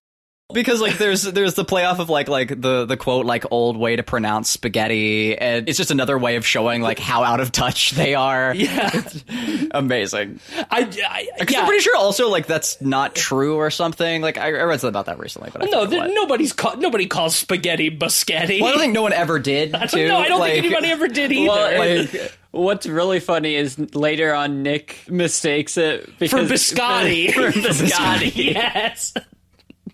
Because 0.52 0.82
like 0.82 0.98
there's 0.98 1.22
there's 1.22 1.54
the 1.54 1.64
playoff 1.64 2.00
of 2.00 2.10
like 2.10 2.28
like 2.28 2.50
the 2.60 2.86
the 2.86 2.98
quote 2.98 3.28
like 3.28 3.46
old 3.52 3.78
way 3.78 3.96
to 3.96 4.02
pronounce 4.02 4.50
spaghetti, 4.50 5.38
and 5.38 5.70
it's 5.70 5.78
just 5.78 5.92
another 5.92 6.18
way 6.18 6.38
of 6.38 6.46
showing 6.46 6.82
like 6.82 6.98
how 6.98 7.24
out 7.24 7.40
of 7.40 7.52
touch 7.52 7.92
they 7.92 8.16
are. 8.16 8.56
Yeah, 8.56 8.90
Amazing. 9.72 10.40
I, 10.58 10.90
I 11.08 11.28
yeah. 11.48 11.60
I'm 11.62 11.66
pretty 11.68 11.82
sure 11.84 11.96
also 11.96 12.30
like 12.30 12.48
that's 12.48 12.82
not 12.82 13.14
true 13.14 13.58
or 13.58 13.70
something. 13.70 14.24
Like 14.24 14.40
I, 14.40 14.48
I 14.48 14.64
read 14.64 14.80
something 14.80 14.90
about 14.90 15.06
that 15.06 15.20
recently, 15.20 15.52
but 15.54 15.62
I 15.62 15.66
No, 15.70 15.86
forget 15.86 16.06
there, 16.08 16.16
nobody's 16.16 16.52
call, 16.54 16.78
nobody 16.78 17.06
calls 17.06 17.36
spaghetti 17.36 17.92
biscotti. 17.96 18.60
Well, 18.60 18.70
I 18.70 18.72
don't 18.72 18.80
think 18.82 18.94
no 18.94 19.04
one 19.04 19.14
ever 19.14 19.38
did. 19.38 19.76
I 19.76 19.80
don't 19.82 19.90
too. 19.90 20.08
know. 20.08 20.18
I 20.18 20.28
don't 20.30 20.40
Like- 20.40 20.54
think 20.54 20.66
anybody 20.66 20.88
ever 20.88 21.08
did 21.08 21.32
either. 21.32 21.48
Well, 21.48 21.98
like, 22.08 22.34
what's 22.50 22.88
really 22.88 23.20
funny 23.20 23.54
is 23.56 23.78
later 23.94 24.34
on 24.34 24.64
Nick 24.64 24.98
mistakes 25.08 25.78
it 25.78 26.06
for 26.08 26.12
because 26.18 26.50
biscotti. 26.50 27.32
For, 27.34 27.52
biscotti. 27.52 28.32
yes. 28.36 29.14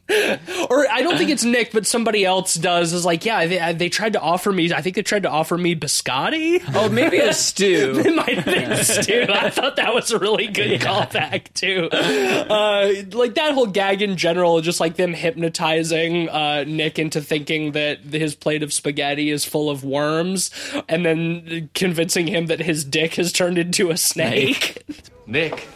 or 0.69 0.87
I 0.87 1.01
don't 1.01 1.17
think 1.17 1.31
it's 1.31 1.43
Nick, 1.43 1.71
but 1.71 1.87
somebody 1.87 2.23
else 2.25 2.53
does. 2.53 2.93
Is 2.93 3.05
like, 3.05 3.25
yeah, 3.25 3.47
they, 3.47 3.73
they 3.73 3.89
tried 3.89 4.13
to 4.13 4.21
offer 4.21 4.51
me. 4.51 4.71
I 4.71 4.81
think 4.81 4.95
they 4.95 5.01
tried 5.01 5.23
to 5.23 5.29
offer 5.29 5.57
me 5.57 5.75
biscotti. 5.75 6.63
Oh, 6.75 6.89
maybe 6.89 7.17
a 7.17 7.33
stew. 7.33 7.93
It 8.05 8.15
might 8.15 8.37
have 8.37 8.45
been 8.45 8.83
Stu. 8.83 9.25
I 9.29 9.49
thought 9.49 9.77
that 9.77 9.93
was 9.93 10.11
a 10.11 10.19
really 10.19 10.47
good 10.47 10.79
callback 10.79 11.51
too. 11.53 11.89
Uh, 11.91 12.93
like 13.17 13.33
that 13.35 13.53
whole 13.53 13.65
gag 13.65 14.01
in 14.01 14.15
general, 14.15 14.61
just 14.61 14.79
like 14.79 14.95
them 14.95 15.13
hypnotizing 15.13 16.29
uh, 16.29 16.65
Nick 16.67 16.99
into 16.99 17.19
thinking 17.21 17.71
that 17.71 17.99
his 18.01 18.35
plate 18.35 18.61
of 18.61 18.71
spaghetti 18.71 19.31
is 19.31 19.43
full 19.43 19.69
of 19.69 19.83
worms, 19.83 20.51
and 20.87 21.05
then 21.05 21.69
convincing 21.73 22.27
him 22.27 22.45
that 22.45 22.59
his 22.59 22.85
dick 22.85 23.15
has 23.15 23.31
turned 23.31 23.57
into 23.57 23.89
a 23.89 23.97
snake. 23.97 24.83
Nick, 25.25 25.67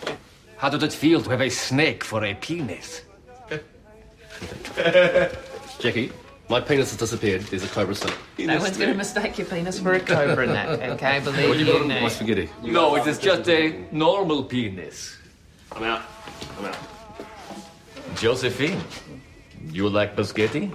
how 0.57 0.69
does 0.69 0.83
it 0.83 0.93
feel 0.93 1.21
to 1.23 1.29
have 1.31 1.41
a 1.41 1.49
snake 1.49 2.03
for 2.03 2.23
a 2.23 2.35
penis? 2.35 3.01
Jackie, 5.79 6.11
my 6.49 6.59
penis 6.59 6.89
has 6.89 6.97
disappeared. 6.97 7.41
There's 7.43 7.63
a 7.63 7.67
cobra 7.67 7.95
snake. 7.95 8.15
No 8.39 8.57
one's 8.59 8.77
going 8.77 8.89
to 8.91 8.97
mistake 8.97 9.37
your 9.37 9.47
penis 9.47 9.79
for 9.79 9.93
a 9.93 9.99
cobra 9.99 10.47
neck, 10.47 10.67
okay? 10.93 11.19
Believe 11.19 11.67
you 11.67 11.87
My 11.87 12.01
me. 12.01 12.09
spaghetti. 12.09 12.49
No, 12.63 12.95
it 12.95 13.07
is 13.07 13.19
just 13.19 13.47
a 13.49 13.85
normal 13.91 14.43
penis. 14.43 15.17
I'm 15.71 15.83
out. 15.83 16.01
I'm 16.57 16.65
out. 16.65 16.77
Josephine, 18.15 18.81
you 19.71 19.87
like 19.87 20.15
biscotti? 20.15 20.71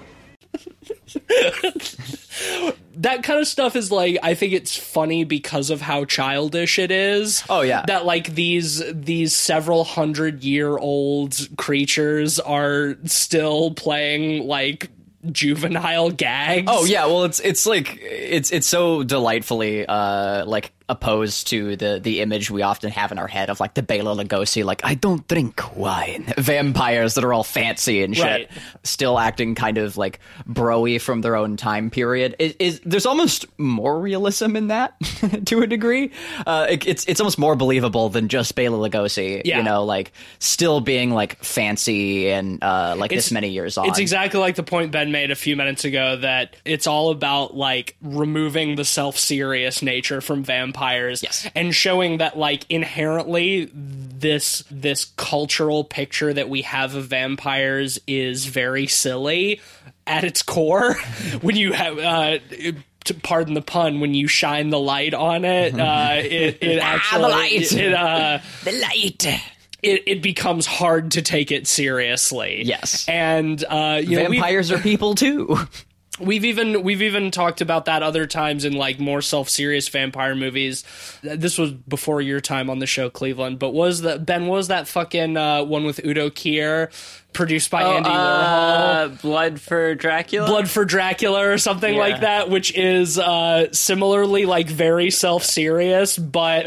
That 2.97 3.23
kind 3.23 3.41
of 3.41 3.47
stuff 3.47 3.77
is 3.77 3.91
like 3.91 4.19
I 4.23 4.35
think 4.35 4.53
it's 4.53 4.77
funny 4.77 5.25
because 5.25 5.71
of 5.71 5.81
how 5.81 6.05
childish 6.05 6.79
it 6.79 6.91
is. 6.91 7.45
Oh, 7.49 7.63
yeah. 7.63 7.85
That 7.87 8.05
like 8.05 8.35
these 8.35 8.83
these 8.93 9.35
several 9.35 9.85
hundred 9.85 10.45
year 10.45 10.77
old 10.77 11.37
creatures 11.57 12.39
are 12.41 12.97
still 13.05 13.73
playing 13.73 14.47
like 14.47 14.91
juvenile 15.31 16.11
gags. 16.11 16.69
Oh 16.71 16.85
yeah, 16.85 17.07
well 17.07 17.25
it's 17.25 17.41
it's 17.41 17.67
like 17.67 17.99
it's 18.03 18.53
it's 18.53 18.67
so 18.67 19.03
delightfully 19.03 19.87
uh 19.87 20.45
like 20.47 20.73
opposed 20.89 21.47
to 21.49 21.77
the 21.77 21.99
the 22.03 22.21
image 22.21 22.51
we 22.51 22.61
often 22.61 22.91
have 22.91 23.11
in 23.11 23.19
our 23.19 23.27
head 23.27 23.49
of 23.49 23.59
like 23.59 23.73
the 23.73 23.83
Bela 23.83 24.15
Lugosi 24.15 24.63
like 24.63 24.83
I 24.85 24.95
don't 24.95 25.27
drink 25.27 25.75
wine 25.75 26.31
vampires 26.37 27.15
that 27.15 27.25
are 27.25 27.33
all 27.33 27.43
fancy 27.43 28.03
and 28.03 28.15
shit 28.15 28.25
Right. 28.25 28.51
still 28.83 29.19
acting 29.19 29.55
kind 29.55 29.79
of 29.79 29.97
like 29.97 30.21
broy 30.47 31.01
from 31.01 31.23
their 31.23 31.37
own 31.37 31.57
time 31.57 31.89
period 31.89 32.37
is, 32.39 32.55
is 32.59 32.81
there's 32.85 33.07
almost 33.07 33.47
more 33.59 33.99
realism 33.99 34.57
in 34.57 34.67
that 34.69 34.95
to 35.47 35.63
a 35.63 35.67
degree 35.67 36.11
uh 36.47 36.67
it, 36.69 36.87
it's 36.87 37.05
it's 37.07 37.19
almost 37.21 37.39
more 37.39 37.57
believable 37.57 38.11
than 38.11 38.29
just 38.29 38.55
Bela 38.55 38.77
Lugosi 38.89 39.41
Yeah. 39.43 39.57
you 39.59 39.63
know 39.65 39.85
like 39.85 40.13
still 40.39 40.83
being 40.83 41.11
like 41.13 41.43
fancy 41.43 42.29
and 42.31 42.63
uh 42.63 42.95
like 42.99 43.11
It's- 43.11 43.25
this 43.27 43.33
many 43.33 43.49
years 43.49 43.79
on 43.79 43.87
It's 43.89 43.99
exactly 43.99 44.39
like 44.39 44.57
the 44.57 44.63
point 44.63 44.93
Ben 44.93 45.11
made 45.13 45.31
a 45.31 45.35
few 45.37 45.57
minutes 45.57 45.87
ago 45.87 46.17
that 46.17 46.57
it's 46.67 46.87
all 46.87 47.09
about 47.11 47.57
like 47.57 47.97
removing 48.03 48.75
the 48.77 48.85
self 48.85 49.17
serious 49.19 49.81
nature 49.81 50.21
from 50.21 50.45
vampires 50.45 50.74
Yes. 51.23 51.49
and 51.55 51.75
showing 51.75 52.19
that 52.19 52.37
like 52.37 52.71
inherently 52.71 53.71
this 53.73 54.65
this 54.71 55.07
cultural 55.17 55.85
picture 55.85 56.33
that 56.33 56.49
we 56.49 56.63
have 56.63 56.95
of 56.95 57.07
vampires 57.07 57.99
is 58.07 58.47
very 58.47 58.87
silly 58.87 59.61
at 60.07 60.25
its 60.25 60.43
core 60.43 60.95
when 61.41 61.57
you 61.57 61.73
have 61.73 61.99
uh 61.99 62.39
to 63.05 63.15
pardon 63.15 63.53
the 63.53 63.61
pun, 63.63 64.01
when 64.01 64.15
you 64.15 64.27
shine 64.27 64.71
the 64.71 64.79
light 64.79 65.13
on 65.13 65.45
it, 65.45 65.75
uh, 65.79 66.15
it, 66.17 66.63
it 66.63 66.79
actually, 66.79 67.31
light. 67.31 67.73
it, 67.73 67.93
uh, 67.93 68.39
the 68.65 68.73
light 68.73 69.27
it, 69.85 70.03
it 70.07 70.23
becomes 70.23 70.65
hard 70.67 71.13
to 71.13 71.23
take 71.23 71.53
it 71.53 71.67
seriously. 71.67 72.63
Yes. 72.65 73.07
and 73.09 73.63
uh, 73.69 74.01
you 74.03 74.17
know, 74.17 74.31
Vampires 74.31 74.73
are 74.73 74.79
people 74.79 75.15
too. 75.15 75.59
We've 76.21 76.45
even 76.45 76.85
we've 76.85 77.03
even 77.03 77.33
talked 77.33 77.61
about 77.61 77.87
that 77.87 78.05
other 78.05 78.25
times 78.27 78.65
in 78.65 78.75
like 78.75 79.01
more 79.01 79.21
self 79.21 79.49
serious 79.49 79.89
vampire 79.89 80.37
movies. 80.37 80.85
This 81.23 81.59
was 81.59 81.73
before 81.73 82.21
your 82.21 82.41
time 82.41 82.71
on 82.71 82.79
the 82.79 82.87
show, 82.87 83.11
Cleveland. 83.11 83.59
But 83.59 83.71
was 83.71 84.03
that 84.03 84.25
Ben? 84.25 84.47
Was 84.47 84.69
that 84.69 84.87
fucking 84.87 85.37
uh, 85.37 85.65
one 85.65 85.85
with 85.85 86.05
Udo 86.05 86.31
Kier, 86.31 86.93
produced 87.33 87.69
by 87.73 87.83
Andy 87.83 88.09
Warhol? 88.09 88.15
Uh, 88.15 89.09
Blood 89.23 89.61
for 89.61 89.97
Dracula. 89.97 90.47
Blood 90.47 90.71
for 90.71 90.85
Dracula 90.85 91.49
or 91.49 91.59
something 91.59 91.95
Yeah. 91.95 92.01
like 92.01 92.21
that, 92.21 92.49
which 92.49 92.73
is 92.77 93.19
uh, 93.19 93.73
similarly 93.73 94.47
like 94.47 94.69
very 94.69 95.11
self 95.11 95.43
serious, 95.45 96.17
but 96.17 96.67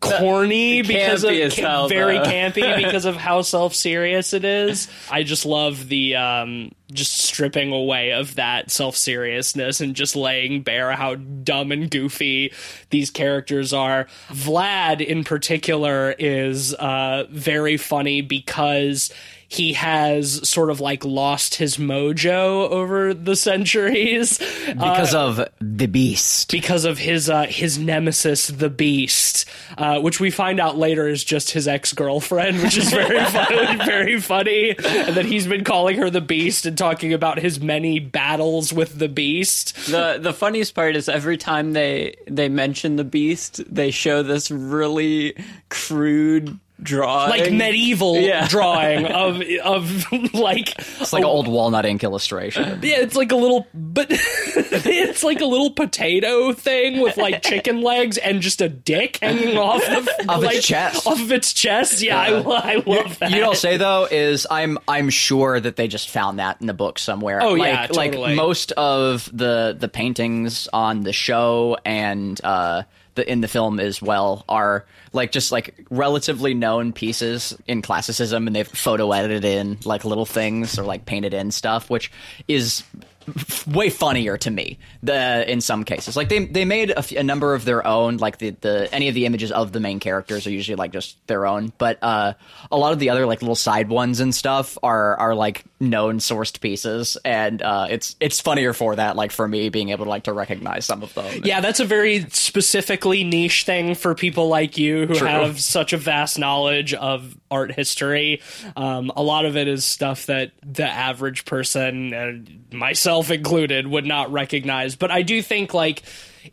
corny 0.00 0.82
because 0.82 1.24
of 1.24 1.32
ca- 1.52 1.88
very 1.88 2.18
campy 2.18 2.76
because 2.76 3.04
of 3.04 3.16
how 3.24 3.42
self 3.42 3.74
serious 3.74 4.32
it 4.32 4.44
is. 4.44 4.88
I 5.10 5.22
just 5.22 5.46
love 5.46 5.88
the 5.88 6.16
um, 6.16 6.72
just 6.92 7.18
stripping 7.18 7.72
away 7.72 8.12
of 8.12 8.36
that 8.36 8.70
self 8.70 8.96
seriousness 8.96 9.80
and 9.80 9.94
just 9.94 10.16
laying 10.16 10.62
bare 10.62 10.92
how 10.92 11.14
dumb 11.16 11.72
and 11.72 11.90
goofy 11.90 12.52
these 12.90 13.10
characters 13.10 13.72
are. 13.72 14.06
Vlad, 14.28 15.04
in 15.04 15.24
particular, 15.24 16.14
is 16.18 16.74
uh, 16.74 17.24
very 17.30 17.76
funny 17.76 18.20
because 18.20 19.12
he 19.48 19.72
has 19.74 20.48
sort 20.48 20.70
of 20.70 20.80
like 20.80 21.04
lost 21.04 21.56
his 21.56 21.76
mojo 21.76 22.68
over 22.70 23.14
the 23.14 23.36
centuries 23.36 24.38
because 24.66 25.14
of 25.14 25.40
the 25.60 25.86
beast. 25.86 26.50
because 26.50 26.84
of 26.84 26.98
his 26.98 27.28
uh, 27.30 27.44
his 27.44 27.78
nemesis, 27.78 28.48
the 28.48 28.70
Beast, 28.70 29.46
uh, 29.78 30.00
which 30.00 30.20
we 30.20 30.30
find 30.30 30.58
out 30.60 30.76
later 30.76 31.08
is 31.08 31.22
just 31.24 31.50
his 31.52 31.68
ex 31.68 31.92
girlfriend, 31.92 32.62
which 32.62 32.76
is 32.76 32.90
very 32.90 33.24
funny, 33.30 33.76
very 33.84 34.20
funny, 34.20 34.70
and 34.70 35.16
that 35.16 35.24
he's 35.24 35.46
been 35.46 35.64
calling 35.64 35.98
her 35.98 36.10
the 36.10 36.20
Beast 36.20 36.66
and 36.66 36.76
talking 36.76 37.12
about 37.12 37.38
his 37.38 37.60
many 37.60 37.98
battles 37.98 38.72
with 38.72 38.98
the 38.98 39.08
Beast. 39.08 39.74
the 39.86 40.18
the 40.20 40.32
funniest 40.32 40.74
part 40.74 40.96
is 40.96 41.08
every 41.08 41.36
time 41.36 41.72
they 41.72 42.16
they 42.26 42.48
mention 42.48 42.96
the 42.96 43.04
beast, 43.04 43.62
they 43.72 43.90
show 43.90 44.22
this 44.22 44.50
really 44.50 45.36
crude 45.68 46.58
drawing, 46.82 47.30
Like 47.30 47.52
medieval 47.52 48.16
Yeah. 48.18 48.46
drawing 48.48 49.06
of 49.06 49.40
of 49.62 50.12
like 50.34 50.74
It's 50.78 51.12
like 51.12 51.20
an 51.22 51.28
old 51.28 51.48
walnut 51.48 51.86
ink 51.86 52.02
illustration. 52.04 52.80
Yeah, 52.82 53.00
it's 53.00 53.16
like 53.16 53.32
a 53.32 53.36
little, 53.36 53.66
but 53.72 54.06
it's 54.10 55.22
like 55.22 55.40
a 55.40 55.46
little 55.46 55.70
potato 55.70 56.52
thing 56.52 57.00
with 57.00 57.16
like 57.16 57.42
chicken 57.42 57.80
legs 57.82 58.18
and 58.18 58.40
just 58.40 58.60
a 58.60 58.68
dick 58.68 59.18
hanging 59.22 59.56
off 59.56 59.82
of 59.88 60.08
Of 60.28 60.44
its 60.44 60.66
chest. 60.66 61.06
Off 61.06 61.20
of 61.20 61.30
its 61.32 61.52
chest. 61.52 62.02
Yeah, 62.02 62.18
I, 62.18 62.28
I 62.30 62.74
love 62.86 63.18
that. 63.18 63.30
You 63.30 63.36
know, 63.36 63.42
what 63.42 63.48
I'll 63.50 63.54
say 63.54 63.76
though 63.76 64.06
is 64.10 64.46
I'm 64.50 64.78
I'm 64.88 65.10
sure 65.10 65.60
that 65.60 65.76
they 65.76 65.88
just 65.88 66.10
found 66.10 66.38
that 66.38 66.60
in 66.60 66.66
the 66.66 66.74
book 66.74 66.98
somewhere. 66.98 67.40
Oh, 67.42 67.52
like, 67.54 67.72
yeah, 67.72 67.86
totally. 67.86 68.18
Like 68.18 68.36
most 68.36 68.72
of 68.72 69.30
the 69.32 69.76
the 69.78 69.88
paintings 69.88 70.68
on 70.72 71.02
the 71.02 71.12
show 71.12 71.76
and 71.84 72.40
uh, 72.44 72.82
the 73.14 73.30
in 73.30 73.40
the 73.40 73.48
film 73.48 73.80
as 73.80 74.00
well 74.00 74.44
are 74.48 74.84
like 75.12 75.32
just 75.32 75.52
like 75.52 75.86
relatively 75.90 76.54
known 76.54 76.92
pieces 76.92 77.56
in 77.66 77.82
classicism, 77.82 78.46
and 78.46 78.56
they've 78.56 78.68
photo 78.68 79.12
edited 79.12 79.44
in 79.44 79.78
like 79.84 80.04
little 80.04 80.26
things 80.26 80.78
or 80.78 80.82
like 80.82 81.06
painted 81.06 81.34
in 81.34 81.50
stuff, 81.50 81.90
which 81.90 82.10
is 82.48 82.82
f- 83.28 83.66
way 83.66 83.90
funnier 83.90 84.36
to 84.38 84.50
me 84.50 84.78
the 85.02 85.50
in 85.50 85.60
some 85.60 85.84
cases 85.84 86.16
like 86.16 86.28
they 86.28 86.44
they 86.46 86.64
made 86.64 86.90
a, 86.90 86.98
f- 86.98 87.12
a 87.12 87.22
number 87.22 87.54
of 87.54 87.64
their 87.64 87.86
own 87.86 88.16
like 88.18 88.38
the 88.38 88.50
the 88.60 88.88
any 88.92 89.08
of 89.08 89.14
the 89.14 89.26
images 89.26 89.50
of 89.52 89.72
the 89.72 89.80
main 89.80 90.00
characters 90.00 90.46
are 90.46 90.50
usually 90.50 90.76
like 90.76 90.92
just 90.92 91.16
their 91.26 91.46
own 91.46 91.72
but 91.78 91.98
uh 92.02 92.32
a 92.70 92.76
lot 92.76 92.92
of 92.92 92.98
the 92.98 93.10
other 93.10 93.26
like 93.26 93.42
little 93.42 93.54
side 93.54 93.88
ones 93.88 94.20
and 94.20 94.34
stuff 94.34 94.76
are 94.82 95.16
are 95.16 95.34
like 95.34 95.64
known 95.80 96.18
sourced 96.18 96.60
pieces 96.60 97.16
and 97.24 97.60
uh 97.62 97.86
it's 97.90 98.16
it's 98.20 98.40
funnier 98.40 98.72
for 98.72 98.96
that 98.96 99.16
like 99.16 99.32
for 99.32 99.46
me 99.46 99.68
being 99.68 99.90
able 99.90 100.04
to 100.04 100.10
like 100.10 100.24
to 100.24 100.32
recognize 100.32 100.86
some 100.86 101.02
of 101.02 101.12
them 101.14 101.42
Yeah, 101.44 101.60
that's 101.60 101.80
a 101.80 101.84
very 101.84 102.26
specifically 102.30 103.24
niche 103.24 103.64
thing 103.64 103.94
for 103.94 104.14
people 104.14 104.48
like 104.48 104.78
you 104.78 105.06
who 105.06 105.14
True. 105.14 105.26
have 105.28 105.60
such 105.60 105.92
a 105.92 105.96
vast 105.96 106.38
knowledge 106.38 106.94
of 106.94 107.36
art 107.50 107.70
history. 107.72 108.40
Um, 108.76 109.12
a 109.14 109.22
lot 109.22 109.44
of 109.44 109.56
it 109.56 109.68
is 109.68 109.84
stuff 109.84 110.26
that 110.26 110.52
the 110.64 110.86
average 110.88 111.44
person, 111.44 112.12
and 112.12 112.64
myself 112.72 113.13
included, 113.30 113.86
would 113.86 114.06
not 114.06 114.32
recognize. 114.32 114.96
But 114.96 115.10
I 115.10 115.22
do 115.22 115.42
think 115.42 115.74
like 115.74 116.02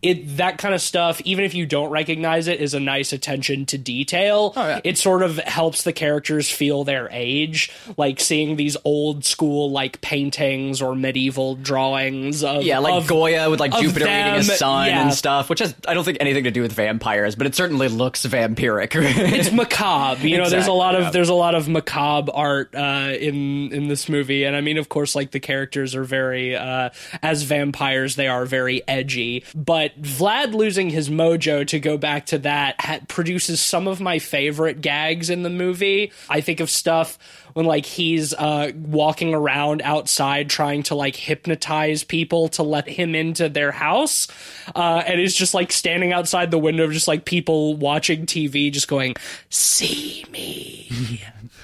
it 0.02 0.38
that 0.38 0.58
kind 0.58 0.74
of 0.74 0.82
stuff, 0.82 1.22
even 1.22 1.46
if 1.46 1.54
you 1.54 1.66
don't 1.66 1.90
recognize 1.90 2.48
it, 2.48 2.60
is 2.62 2.74
a 2.74 2.80
nice 2.80 3.14
attention 3.14 3.66
to 3.68 3.78
detail. 3.78 4.54
yeah. 4.56 4.80
It 4.84 4.98
sort 4.98 5.24
of 5.24 5.38
helps 5.38 5.84
the 5.84 5.94
characters 5.94 6.50
feel 6.50 6.84
their 6.84 7.10
age, 7.12 7.72
like 7.98 8.20
seeing 8.20 8.56
these 8.56 8.78
old 8.86 9.26
school 9.26 9.72
like 9.72 10.02
paintings 10.02 10.82
or 10.82 10.96
medieval 10.96 11.56
drawings 11.56 12.44
of 12.44 12.64
yeah, 12.64 12.80
like 12.80 12.94
of- 12.94 13.08
Goya 13.08 13.50
with 13.50 13.60
like 13.60 13.74
Jupiter 13.74 14.06
eating 14.08 14.34
his 14.36 14.58
son 14.58 14.88
yeah. 14.88 15.04
and 15.04 15.14
stuff, 15.14 15.50
which 15.50 15.60
has 15.60 15.76
I 15.88 15.94
don't 15.94 16.04
think 16.04 16.18
anything 16.20 16.44
to 16.46 16.52
do 16.52 16.62
with 16.62 16.72
vampires, 16.74 17.36
but 17.36 17.48
it 17.48 17.56
certainly 17.56 17.88
looks 17.88 18.26
vampiric. 18.26 18.92
it's 18.96 19.52
macabre. 19.52 20.28
You 20.28 20.38
know, 20.38 20.50
there's 20.50 20.68
a 20.68 20.72
Exactly, 20.72 20.78
lot 20.78 20.96
of 20.96 21.02
yeah. 21.04 21.12
there's 21.12 21.30
a 21.30 21.34
lot 21.34 21.56
of 21.56 21.68
macabre 21.68 22.32
art 22.34 22.76
uh, 22.76 23.14
in 23.20 23.72
in 23.74 23.88
this 23.88 24.08
movie, 24.08 24.44
and 24.44 24.56
I 24.56 24.62
mean, 24.62 24.78
of 24.78 24.90
course, 24.90 25.16
like 25.16 25.32
the 25.32 25.40
characters 25.40 25.96
are 25.96 26.04
very 26.04 26.56
uh, 26.56 26.90
as 27.22 27.44
vampires, 27.44 28.16
they 28.16 28.28
are 28.28 28.46
very 28.46 28.82
edgy. 28.88 29.44
But 29.56 29.81
Vlad 29.90 30.54
losing 30.54 30.90
his 30.90 31.10
mojo 31.10 31.66
to 31.68 31.80
go 31.80 31.98
back 31.98 32.28
to 32.28 32.38
that 32.40 32.76
ha- 32.80 33.00
produces 33.08 33.62
some 33.62 33.88
of 33.88 34.00
my 34.00 34.20
favorite 34.20 34.82
gags 34.82 35.30
in 35.30 35.44
the 35.44 35.50
movie. 35.50 36.12
I 36.30 36.42
think 36.42 36.60
of 36.60 36.70
stuff 36.70 37.18
when 37.54 37.66
like 37.66 37.86
he's 37.86 38.34
uh, 38.34 38.72
walking 38.76 39.34
around 39.34 39.82
outside 39.82 40.50
trying 40.50 40.84
to 40.84 40.96
like 40.96 41.16
hypnotize 41.16 42.04
people 42.04 42.50
to 42.50 42.64
let 42.64 42.88
him 42.88 43.16
into 43.16 43.50
their 43.50 43.72
house, 43.72 44.28
uh, 44.76 45.04
and 45.06 45.20
is 45.20 45.36
just 45.36 45.54
like 45.54 45.72
standing 45.72 46.14
outside 46.14 46.52
the 46.52 46.60
window, 46.60 46.90
just 46.92 47.08
like 47.08 47.26
people 47.26 47.76
watching 47.76 48.26
TV, 48.26 48.72
just 48.72 48.88
going, 48.88 49.16
"See 49.50 50.26
me." 50.32 50.90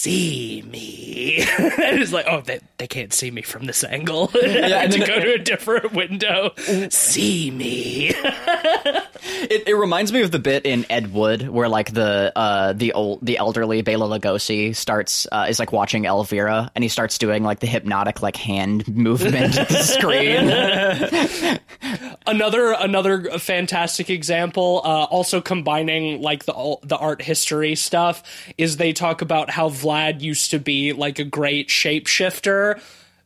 See 0.00 0.62
me, 0.64 1.38
and 1.58 1.98
it's 2.00 2.12
like, 2.12 2.26
oh, 2.28 2.40
they, 2.40 2.60
they 2.76 2.86
can't 2.86 3.12
see 3.12 3.32
me 3.32 3.42
from 3.42 3.66
this 3.66 3.82
angle. 3.82 4.30
And 4.38 4.92
to 4.92 4.98
go 5.00 5.18
to 5.18 5.34
a 5.34 5.38
different 5.38 5.92
window. 5.92 6.52
See 6.90 7.50
me. 7.50 8.14
It, 9.20 9.66
it 9.66 9.74
reminds 9.74 10.12
me 10.12 10.22
of 10.22 10.30
the 10.30 10.38
bit 10.38 10.64
in 10.64 10.86
Ed 10.88 11.12
Wood 11.12 11.48
where 11.48 11.68
like 11.68 11.92
the 11.92 12.32
uh 12.36 12.72
the 12.72 12.92
old 12.92 13.18
the 13.20 13.38
elderly 13.38 13.82
Bela 13.82 14.06
Lugosi 14.06 14.74
starts 14.74 15.26
uh, 15.32 15.46
is 15.48 15.58
like 15.58 15.72
watching 15.72 16.04
Elvira 16.04 16.70
and 16.74 16.84
he 16.84 16.88
starts 16.88 17.18
doing 17.18 17.42
like 17.42 17.58
the 17.60 17.66
hypnotic 17.66 18.22
like 18.22 18.36
hand 18.36 18.86
movement 18.88 19.58
at 19.58 19.68
the 19.68 19.82
screen. 19.82 20.48
another 22.26 22.72
another 22.72 23.38
fantastic 23.38 24.08
example 24.08 24.82
uh, 24.84 25.04
also 25.04 25.40
combining 25.40 26.22
like 26.22 26.44
the 26.44 26.76
the 26.84 26.96
art 26.96 27.20
history 27.20 27.74
stuff 27.74 28.22
is 28.56 28.76
they 28.76 28.92
talk 28.92 29.20
about 29.20 29.50
how 29.50 29.68
Vlad 29.88 30.20
used 30.20 30.50
to 30.50 30.58
be 30.58 30.92
like 30.92 31.18
a 31.18 31.24
great 31.24 31.68
shapeshifter 31.68 32.80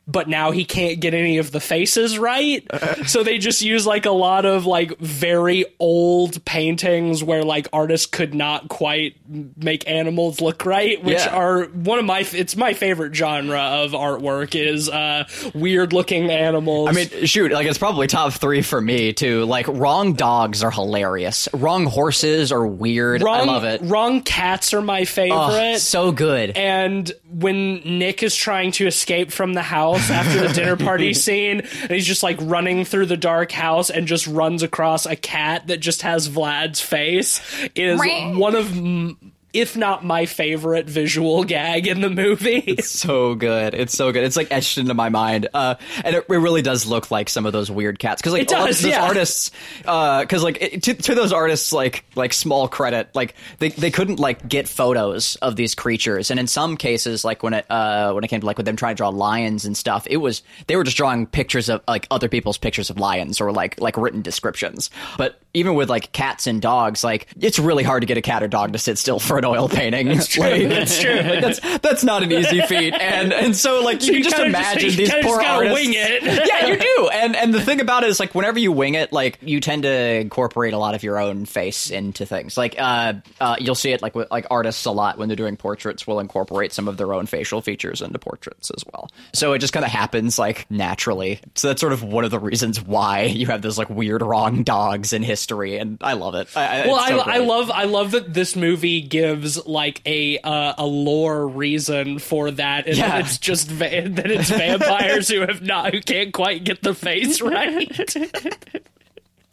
but 0.07 0.27
now 0.27 0.51
he 0.51 0.65
can't 0.65 0.99
get 0.99 1.13
any 1.13 1.37
of 1.37 1.51
the 1.51 1.59
faces 1.59 2.17
right 2.19 2.67
so 3.05 3.23
they 3.23 3.37
just 3.37 3.61
use 3.61 3.85
like 3.87 4.05
a 4.05 4.11
lot 4.11 4.45
of 4.45 4.65
like 4.65 4.97
very 4.99 5.65
old 5.79 6.43
paintings 6.45 7.23
where 7.23 7.43
like 7.43 7.67
artists 7.71 8.05
could 8.05 8.33
not 8.33 8.67
quite 8.67 9.15
make 9.55 9.89
animals 9.89 10.41
look 10.41 10.65
right 10.65 11.01
which 11.03 11.17
Yeah. 11.17 11.33
are 11.35 11.63
one 11.65 11.99
of 11.99 12.05
my 12.05 12.25
it's 12.33 12.55
my 12.57 12.73
favorite 12.73 13.15
genre 13.15 13.59
of 13.59 13.91
artwork 13.91 14.55
is 14.55 14.89
uh 14.89 15.23
weird 15.55 15.93
looking 15.93 16.29
animals 16.29 16.89
I 16.89 16.91
mean, 16.91 17.25
shoot, 17.25 17.51
like 17.51 17.65
it's 17.67 17.77
probably 17.77 18.07
top 18.07 18.33
three 18.33 18.61
for 18.61 18.79
me 18.81 19.13
too. 19.13 19.45
Like 19.45 19.67
wrong 19.67 20.13
dogs 20.13 20.63
are 20.63 20.71
hilarious. 20.71 21.47
Wrong 21.53 21.85
horses 21.85 22.51
are 22.51 22.65
weird. 22.65 23.21
wrong, 23.21 23.41
I 23.41 23.43
love 23.51 23.63
it. 23.63 23.81
Wrong 23.83 24.21
cats 24.21 24.73
are 24.73 24.81
my 24.81 25.01
Oh, 25.01 25.05
favorite. 25.05 25.79
so 25.79 26.11
good. 26.11 26.51
and 26.57 27.11
when 27.31 27.75
Nick 27.99 28.21
is 28.23 28.35
trying 28.35 28.71
to 28.73 28.87
escape 28.87 29.31
from 29.31 29.53
the 29.53 29.61
house 29.61 29.92
after 30.09 30.47
the 30.47 30.53
dinner 30.53 30.75
party 30.83 31.13
scene, 31.13 31.61
and 31.61 31.91
he's 31.91 32.05
just 32.05 32.23
like 32.23 32.37
running 32.41 32.85
through 32.85 33.07
the 33.07 33.17
dark 33.17 33.51
house 33.51 33.89
and 33.89 34.07
just 34.07 34.27
runs 34.27 34.63
across 34.63 35.05
a 35.05 35.15
cat 35.15 35.67
that 35.67 35.77
just 35.77 36.01
has 36.03 36.27
Vlad's 36.27 36.81
face, 36.81 37.41
is 37.75 37.99
one 38.37 38.55
of, 38.55 38.71
m- 38.77 39.32
if 39.53 39.77
not 39.77 40.03
my 40.03 40.25
favorite 40.25 40.89
visual 40.89 41.43
gag 41.43 41.85
in 41.85 42.01
the 42.01 42.09
movie. 42.09 42.63
It's 42.65 42.89
so 42.89 43.35
good. 43.35 43.75
It's 43.75 43.95
so 43.95 44.11
good. 44.11 44.23
It's 44.23 44.35
like 44.35 44.47
etched 44.51 44.79
into 44.79 44.95
my 44.95 45.09
mind. 45.09 45.47
Uh, 45.53 45.75
and 46.03 46.15
it, 46.15 46.25
it 46.27 46.37
really 46.37 46.63
does 46.63 46.87
look 46.87 47.11
like 47.11 47.29
some 47.29 47.45
of 47.45 47.53
those 47.53 47.69
weird 47.69 47.99
cats. 47.99 48.23
Cause 48.23 48.33
like 48.33 48.47
does, 48.47 48.81
those 48.81 48.89
yeah. 48.89 49.03
artists, 49.03 49.51
uh, 49.85 50.25
cause 50.25 50.43
like 50.43 50.59
it, 50.59 50.83
to, 50.83 50.95
to 50.95 51.13
those 51.13 51.31
artists, 51.31 51.71
like, 51.71 52.03
like 52.15 52.33
small 52.33 52.67
credit, 52.67 53.09
like 53.13 53.35
they, 53.59 53.69
they 53.69 53.91
couldn't 53.91 54.19
like 54.19 54.47
get 54.47 54.67
photos 54.67 55.35
of 55.35 55.55
these 55.55 55.75
creatures. 55.75 56.31
And 56.31 56.39
in 56.39 56.47
some 56.47 56.75
cases, 56.75 57.23
like 57.23 57.43
when 57.43 57.53
it, 57.53 57.69
uh, 57.69 58.11
when 58.13 58.23
it 58.23 58.29
came 58.29 58.39
to 58.39 58.47
like 58.47 58.57
with 58.57 58.65
them 58.65 58.75
trying 58.75 58.95
to 58.95 58.97
draw 58.97 59.09
lions 59.09 59.65
and 59.65 59.77
stuff, 59.77 60.07
it 60.09 60.17
was, 60.17 60.41
they 60.65 60.75
were 60.75 60.83
just 60.83 60.97
drawing 60.97 61.27
pictures 61.27 61.69
of 61.69 61.83
like 61.87 62.07
other 62.09 62.27
people's 62.27 62.57
pictures 62.57 62.89
of 62.89 62.97
lions 62.97 63.39
or 63.39 63.51
like, 63.51 63.79
like 63.79 63.97
written 63.97 64.23
descriptions. 64.23 64.89
But 65.15 65.39
even 65.53 65.75
with 65.75 65.91
like 65.91 66.11
cats 66.11 66.47
and 66.47 66.59
dogs, 66.59 67.03
like 67.03 67.27
it's 67.39 67.59
really 67.59 67.83
hard 67.83 68.01
to 68.01 68.07
get 68.07 68.17
a 68.17 68.21
cat 68.21 68.41
or 68.41 68.47
dog 68.47 68.73
to 68.73 68.79
sit 68.79 68.97
still 68.97 69.19
for 69.19 69.42
an 69.43 69.49
oil 69.49 69.69
painting. 69.69 70.07
That's 70.07 70.27
true. 70.27 70.67
That's 70.67 70.99
true. 70.99 71.15
Like, 71.15 71.41
that's 71.41 71.59
that's 71.79 72.03
not 72.03 72.23
an 72.23 72.31
easy 72.31 72.61
feat, 72.61 72.93
and 72.93 73.33
and 73.33 73.55
so 73.55 73.81
like 73.83 74.03
you, 74.03 74.13
can 74.13 74.23
just 74.23 74.39
imagine 74.39 74.89
you 74.91 74.95
these 74.95 75.11
poor 75.11 75.37
just 75.41 75.47
artists. 75.47 75.73
wing 75.79 75.93
it. 75.95 76.23
yeah, 76.47 76.67
you 76.67 76.77
do. 76.77 77.09
And 77.09 77.35
and 77.35 77.53
the 77.53 77.61
thing 77.61 77.81
about 77.81 78.03
it 78.03 78.09
is 78.09 78.19
like 78.19 78.33
whenever 78.35 78.59
you 78.59 78.71
wing 78.71 78.95
it, 78.95 79.11
like 79.11 79.39
you 79.41 79.59
tend 79.59 79.83
to 79.83 79.91
incorporate 79.91 80.73
a 80.73 80.77
lot 80.77 80.95
of 80.95 81.03
your 81.03 81.19
own 81.19 81.45
face 81.45 81.89
into 81.89 82.25
things. 82.25 82.57
Like 82.57 82.75
uh, 82.77 83.13
uh 83.39 83.55
you'll 83.59 83.75
see 83.75 83.91
it 83.91 84.01
like 84.01 84.15
with 84.15 84.29
like 84.31 84.47
artists 84.49 84.85
a 84.85 84.91
lot 84.91 85.17
when 85.17 85.27
they're 85.29 85.35
doing 85.35 85.57
portraits 85.57 86.07
will 86.07 86.19
incorporate 86.19 86.73
some 86.73 86.87
of 86.87 86.97
their 86.97 87.13
own 87.13 87.25
facial 87.25 87.61
features 87.61 88.01
into 88.01 88.19
portraits 88.19 88.71
as 88.71 88.83
well. 88.93 89.09
So 89.33 89.53
it 89.53 89.59
just 89.59 89.73
kind 89.73 89.85
of 89.85 89.91
happens 89.91 90.39
like 90.39 90.69
naturally. 90.71 91.39
So 91.55 91.67
that's 91.69 91.81
sort 91.81 91.93
of 91.93 92.03
one 92.03 92.23
of 92.25 92.31
the 92.31 92.39
reasons 92.39 92.81
why 92.81 93.23
you 93.23 93.47
have 93.47 93.61
those 93.61 93.77
like 93.77 93.89
weird 93.89 94.21
wrong 94.21 94.63
dogs 94.63 95.13
in 95.13 95.23
history, 95.23 95.77
and 95.77 95.97
I 96.01 96.13
love 96.13 96.35
it. 96.35 96.47
I- 96.55 96.87
Well, 96.87 97.07
so 97.07 97.19
I, 97.19 97.35
I 97.35 97.37
love 97.39 97.71
I 97.71 97.83
love 97.83 98.11
that 98.11 98.33
this 98.33 98.55
movie 98.55 99.01
gives 99.01 99.32
like 99.67 100.01
a 100.05 100.37
uh, 100.39 100.73
a 100.77 100.85
lore 100.85 101.47
reason 101.47 102.19
for 102.19 102.51
that, 102.51 102.87
and 102.87 102.97
Yeah. 102.97 103.09
that 103.09 103.19
it's 103.25 103.37
just 103.37 103.67
va- 103.69 104.09
that 104.09 104.31
it's 104.31 104.49
vampires 104.49 105.27
who 105.27 105.41
have 105.41 105.61
not 105.61 105.93
who 105.93 106.01
can't 106.01 106.33
quite 106.33 106.63
get 106.63 106.81
the 106.81 106.93
face 106.93 107.41
right. 107.41 107.87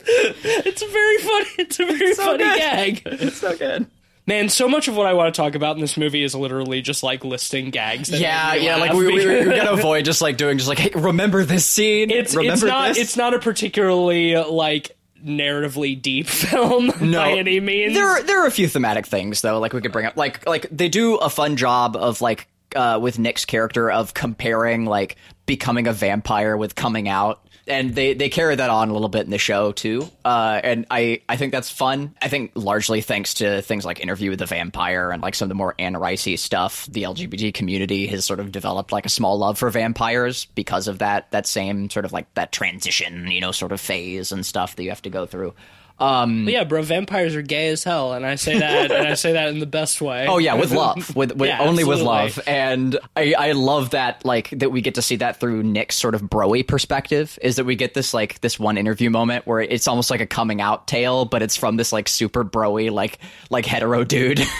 it's 0.06 0.82
a 0.82 0.88
very 0.88 1.18
funny. 1.18 1.46
It's 1.58 1.80
a 1.80 1.84
very 1.86 2.14
funny 2.14 2.38
good. 2.44 2.58
gag. 2.58 3.02
It's 3.04 3.36
so 3.38 3.56
good. 3.56 3.86
Man, 4.26 4.48
so 4.48 4.68
much 4.68 4.86
of 4.86 4.96
what 4.96 5.06
I 5.06 5.14
want 5.14 5.34
to 5.34 5.40
talk 5.40 5.54
about 5.56 5.74
in 5.76 5.80
this 5.80 5.96
movie 5.96 6.22
is 6.22 6.34
literally 6.36 6.82
just 6.82 7.02
like 7.02 7.24
listing 7.24 7.70
gags. 7.70 8.08
That 8.10 8.20
Yeah, 8.20 8.54
yeah, 8.54 8.76
like 8.76 8.92
we, 8.92 9.06
we, 9.06 9.26
we're 9.26 9.44
gonna 9.56 9.72
avoid 9.78 10.04
just 10.04 10.22
like 10.22 10.36
doing 10.36 10.56
just 10.58 10.68
like, 10.68 10.78
hey, 10.78 10.90
remember 10.94 11.44
this 11.44 11.66
scene? 11.66 12.10
It's 12.10 12.34
remember 12.36 12.52
it's 12.54 12.62
not 12.62 12.88
this? 12.88 12.98
it's 12.98 13.16
not 13.16 13.34
a 13.34 13.40
particularly 13.40 14.36
like 14.36 14.96
narratively 15.24 16.00
deep 16.00 16.26
film 16.28 16.92
no, 17.00 17.18
by 17.18 17.32
any 17.32 17.60
means. 17.60 17.94
There, 17.94 18.06
are- 18.06 18.22
there 18.22 18.42
are 18.42 18.46
a 18.46 18.50
few 18.50 18.68
thematic 18.68 19.06
things 19.06 19.40
though. 19.42 19.58
Like 19.58 19.72
we 19.72 19.80
could 19.80 19.92
bring 19.92 20.06
up, 20.06 20.16
like, 20.16 20.46
like 20.46 20.66
they 20.70 20.88
do 20.88 21.16
a 21.16 21.30
fun 21.30 21.56
job 21.56 21.96
of 21.96 22.20
like 22.20 22.48
uh, 22.76 22.98
with 23.00 23.18
Nick's 23.18 23.44
character 23.44 23.90
of 23.90 24.14
comparing 24.14 24.84
like 24.86 25.16
becoming 25.46 25.86
a 25.86 25.92
vampire 25.92 26.56
with 26.56 26.74
coming 26.74 27.08
out. 27.08 27.44
And 27.70 27.94
they, 27.94 28.14
they 28.14 28.28
carry 28.28 28.56
that 28.56 28.68
on 28.68 28.88
a 28.88 28.92
little 28.92 29.08
bit 29.08 29.24
in 29.24 29.30
the 29.30 29.38
show 29.38 29.70
too, 29.70 30.08
uh, 30.24 30.60
and 30.62 30.86
I, 30.90 31.22
I 31.28 31.36
think 31.36 31.52
that's 31.52 31.70
fun. 31.70 32.14
I 32.20 32.28
think 32.28 32.50
largely 32.54 33.00
thanks 33.00 33.34
to 33.34 33.62
things 33.62 33.84
like 33.84 34.00
Interview 34.00 34.30
with 34.30 34.40
the 34.40 34.46
Vampire 34.46 35.12
and 35.12 35.22
like 35.22 35.36
some 35.36 35.46
of 35.46 35.50
the 35.50 35.54
more 35.54 35.74
Anne 35.78 35.94
Ricey 35.94 36.36
stuff, 36.38 36.86
the 36.86 37.04
LGBT 37.04 37.54
community 37.54 38.08
has 38.08 38.24
sort 38.24 38.40
of 38.40 38.50
developed 38.50 38.90
like 38.90 39.06
a 39.06 39.10
small 39.10 39.38
love 39.38 39.56
for 39.58 39.70
vampires 39.70 40.46
because 40.56 40.88
of 40.88 40.98
that 40.98 41.30
that 41.30 41.46
same 41.46 41.88
sort 41.90 42.04
of 42.04 42.12
like 42.12 42.32
that 42.34 42.50
transition, 42.50 43.30
you 43.30 43.40
know, 43.40 43.52
sort 43.52 43.72
of 43.72 43.80
phase 43.80 44.32
and 44.32 44.44
stuff 44.44 44.74
that 44.76 44.82
you 44.82 44.88
have 44.90 45.02
to 45.02 45.10
go 45.10 45.24
through. 45.24 45.54
Um, 46.00 46.48
yeah, 46.48 46.64
bro, 46.64 46.82
vampires 46.82 47.36
are 47.36 47.42
gay 47.42 47.68
as 47.68 47.84
hell, 47.84 48.14
and 48.14 48.24
I 48.24 48.36
say 48.36 48.58
that, 48.58 48.90
and 48.90 49.06
I 49.06 49.14
say 49.14 49.32
that 49.32 49.48
in 49.48 49.58
the 49.58 49.66
best 49.66 50.00
way. 50.00 50.26
Oh 50.26 50.38
yeah, 50.38 50.54
with 50.54 50.72
love, 50.72 51.14
with, 51.16 51.36
with 51.36 51.48
Yeah, 51.48 51.60
only 51.60 51.84
with 51.84 52.00
love, 52.00 52.40
and 52.46 52.98
I, 53.14 53.34
I 53.36 53.52
love 53.52 53.90
that 53.90 54.24
like 54.24 54.48
that 54.50 54.70
we 54.70 54.80
get 54.80 54.94
to 54.94 55.02
see 55.02 55.16
that 55.16 55.38
through 55.38 55.62
Nick's 55.62 55.96
sort 55.96 56.14
of 56.14 56.22
broy 56.22 56.66
perspective. 56.66 57.38
Is 57.42 57.56
that 57.56 57.64
we 57.64 57.76
get 57.76 57.92
this 57.92 58.14
like 58.14 58.40
this 58.40 58.58
one 58.58 58.78
interview 58.78 59.10
moment 59.10 59.46
where 59.46 59.60
it's 59.60 59.86
almost 59.86 60.10
like 60.10 60.20
a 60.20 60.26
coming 60.26 60.60
out 60.60 60.88
tale, 60.88 61.26
but 61.26 61.42
it's 61.42 61.56
from 61.56 61.76
this 61.76 61.92
like 61.92 62.08
super 62.08 62.44
broy 62.44 62.90
like 62.90 63.18
like 63.50 63.66
hetero 63.66 64.02
dude. 64.04 64.40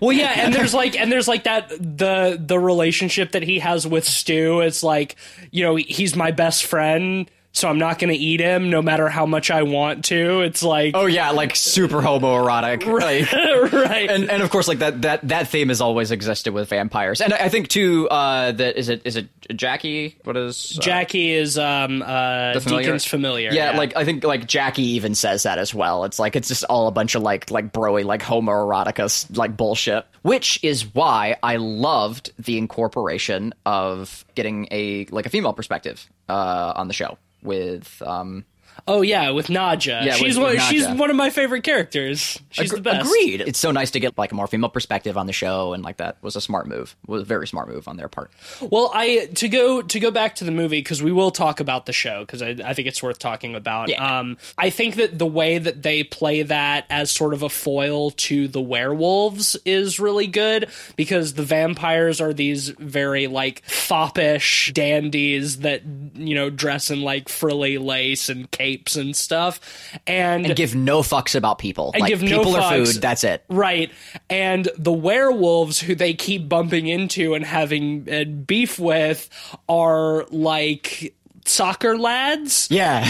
Well, 0.00 0.12
yeah, 0.12 0.32
and 0.36 0.54
there's 0.54 0.74
like, 0.74 0.98
and 0.98 1.10
there's 1.10 1.26
like 1.28 1.44
that 1.44 1.70
the 1.70 2.38
the 2.38 2.58
relationship 2.58 3.32
that 3.32 3.42
he 3.42 3.58
has 3.60 3.86
with 3.86 4.04
Stu. 4.04 4.60
It's 4.60 4.82
like, 4.82 5.16
you 5.50 5.64
know, 5.64 5.76
he's 5.76 6.14
my 6.14 6.30
best 6.30 6.66
friend, 6.66 7.30
so 7.52 7.68
I'm 7.68 7.78
not 7.78 7.98
going 7.98 8.12
to 8.12 8.16
eat 8.16 8.40
him 8.40 8.70
no 8.70 8.80
matter 8.80 9.08
how 9.08 9.26
much 9.26 9.50
I 9.50 9.62
want 9.64 10.04
to. 10.06 10.42
It's 10.42 10.62
like, 10.62 10.94
oh 10.94 11.06
yeah, 11.06 11.30
like 11.30 11.56
super 11.56 12.00
homoerotic, 12.00 12.86
like. 13.00 13.32
right, 13.72 14.08
And, 14.08 14.30
and 14.30 14.42
of 14.42 14.50
course, 14.50 14.68
like 14.68 14.78
that, 14.78 15.02
that 15.02 15.26
that 15.28 15.48
theme 15.48 15.68
has 15.68 15.80
always 15.80 16.10
existed 16.12 16.52
with 16.54 16.68
vampires, 16.68 17.20
and 17.20 17.34
I 17.34 17.38
I 17.38 17.48
think 17.48 17.68
too 17.68 18.08
uh, 18.08 18.52
that 18.52 18.76
is 18.76 18.88
it 18.88 19.02
is 19.04 19.16
it 19.16 19.28
Jackie? 19.56 20.16
What 20.22 20.36
is 20.36 20.76
uh, 20.78 20.80
Jackie 20.80 21.32
is 21.32 21.58
um 21.58 22.02
uh 22.02 22.54
The 22.54 22.60
familiar? 22.60 22.82
Deacon's 22.84 23.04
familiar. 23.04 23.50
Yeah, 23.52 23.76
like 23.76 23.96
I 23.96 24.04
think 24.04 24.22
like 24.22 24.46
Jackie 24.46 24.82
even 24.92 25.16
says 25.16 25.42
that 25.42 25.58
as 25.58 25.74
well. 25.74 26.04
It's 26.04 26.20
like 26.20 26.36
it's 26.36 26.48
just 26.48 26.64
all 26.64 26.86
a 26.86 26.92
bunch 26.92 27.16
of 27.16 27.22
like 27.22 27.50
like 27.50 27.72
broy 27.72 28.04
like 28.04 28.22
homoerotica 28.22 29.36
like 29.36 29.56
bullshit. 29.56 30.06
Which 30.22 30.62
is 30.62 30.94
why 30.94 31.36
I 31.42 31.56
loved 31.56 32.32
the 32.38 32.58
incorporation 32.58 33.54
of 33.66 34.24
getting 34.36 34.68
a 34.70 35.06
like 35.06 35.26
a 35.26 35.30
female 35.30 35.52
perspective 35.52 36.06
uh, 36.28 36.74
on 36.76 36.86
the 36.86 36.94
show 36.94 37.18
with 37.42 38.02
um 38.04 38.44
oh 38.90 39.02
yeah, 39.02 39.30
with 39.30 39.46
Nadja. 39.46 40.04
Yeah, 40.04 40.14
she's 40.14 40.36
with- 40.36 40.44
one. 40.44 40.54
with 40.54 40.62
she's 40.64 40.86
one 40.88 41.10
of 41.10 41.16
my 41.16 41.30
favorite 41.30 41.62
characters. 41.62 42.38
She's 42.50 42.70
Agre- 42.72 42.76
the 42.76 42.80
best. 42.82 43.06
Agreed. 43.06 43.40
It's 43.42 43.58
so 43.58 43.70
nice 43.70 43.92
to 43.92 44.00
get 44.00 44.18
like 44.18 44.32
a 44.32 44.34
more 44.34 44.46
female 44.46 44.68
perspective 44.70 45.16
on 45.16 45.26
the 45.26 45.32
show, 45.32 45.72
and 45.72 45.82
like 45.82 45.98
that 45.98 46.16
was 46.22 46.36
a 46.36 46.40
smart 46.40 46.66
move. 46.66 46.96
It 47.04 47.10
Was 47.10 47.22
a 47.22 47.24
very 47.24 47.46
smart 47.46 47.68
move 47.68 47.88
on 47.88 47.96
their 47.96 48.08
part. 48.08 48.30
Well, 48.60 48.90
I 48.92 49.26
to 49.36 49.48
go 49.48 49.82
to 49.82 50.00
go 50.00 50.10
back 50.10 50.36
to 50.36 50.44
the 50.44 50.50
movie 50.50 50.80
because 50.80 51.02
we 51.02 51.12
will 51.12 51.30
talk 51.30 51.60
about 51.60 51.86
the 51.86 51.92
show 51.92 52.20
because 52.20 52.42
I, 52.42 52.56
I 52.64 52.74
think 52.74 52.88
it's 52.88 53.02
worth 53.02 53.18
talking 53.18 53.54
about. 53.54 53.88
Yeah. 53.88 54.18
Um, 54.20 54.36
I 54.58 54.70
think 54.70 54.96
that 54.96 55.18
the 55.18 55.26
way 55.26 55.58
that 55.58 55.82
they 55.82 56.02
play 56.04 56.42
that 56.42 56.86
as 56.90 57.10
sort 57.10 57.32
of 57.34 57.42
a 57.42 57.48
foil 57.48 58.10
to 58.12 58.48
the 58.48 58.60
werewolves 58.60 59.56
is 59.64 60.00
really 60.00 60.26
good 60.26 60.68
because 60.96 61.34
the 61.34 61.42
vampires 61.44 62.20
are 62.20 62.32
these 62.32 62.68
very 62.70 63.26
like 63.26 63.62
foppish 63.66 64.72
dandies 64.72 65.58
that 65.58 65.82
you 66.14 66.34
know 66.34 66.50
dress 66.50 66.90
in 66.90 67.02
like 67.02 67.28
frilly 67.28 67.78
lace 67.78 68.28
and 68.28 68.50
capes 68.50 68.79
and 68.96 69.14
stuff, 69.16 69.60
and, 70.06 70.46
And 70.46 70.56
give 70.56 70.74
no 70.74 71.00
fucks 71.00 71.34
about 71.34 71.58
people. 71.58 71.90
And 71.94 72.02
like 72.02 72.08
give 72.08 72.22
no 72.22 72.38
people 72.38 72.56
are 72.56 72.62
fucks. 72.62 72.94
food. 72.94 73.02
That's 73.02 73.24
it. 73.24 73.44
Right. 73.48 73.90
And 74.28 74.68
the 74.78 74.92
werewolves 74.92 75.80
who 75.80 75.94
they 75.94 76.14
keep 76.14 76.48
bumping 76.48 76.86
into 76.86 77.34
and 77.34 77.44
having 77.44 78.08
uh, 78.10 78.24
beef 78.24 78.78
with 78.78 79.28
are 79.68 80.24
like 80.30 81.14
soccer 81.50 81.98
lads. 81.98 82.68
Yeah. 82.70 83.06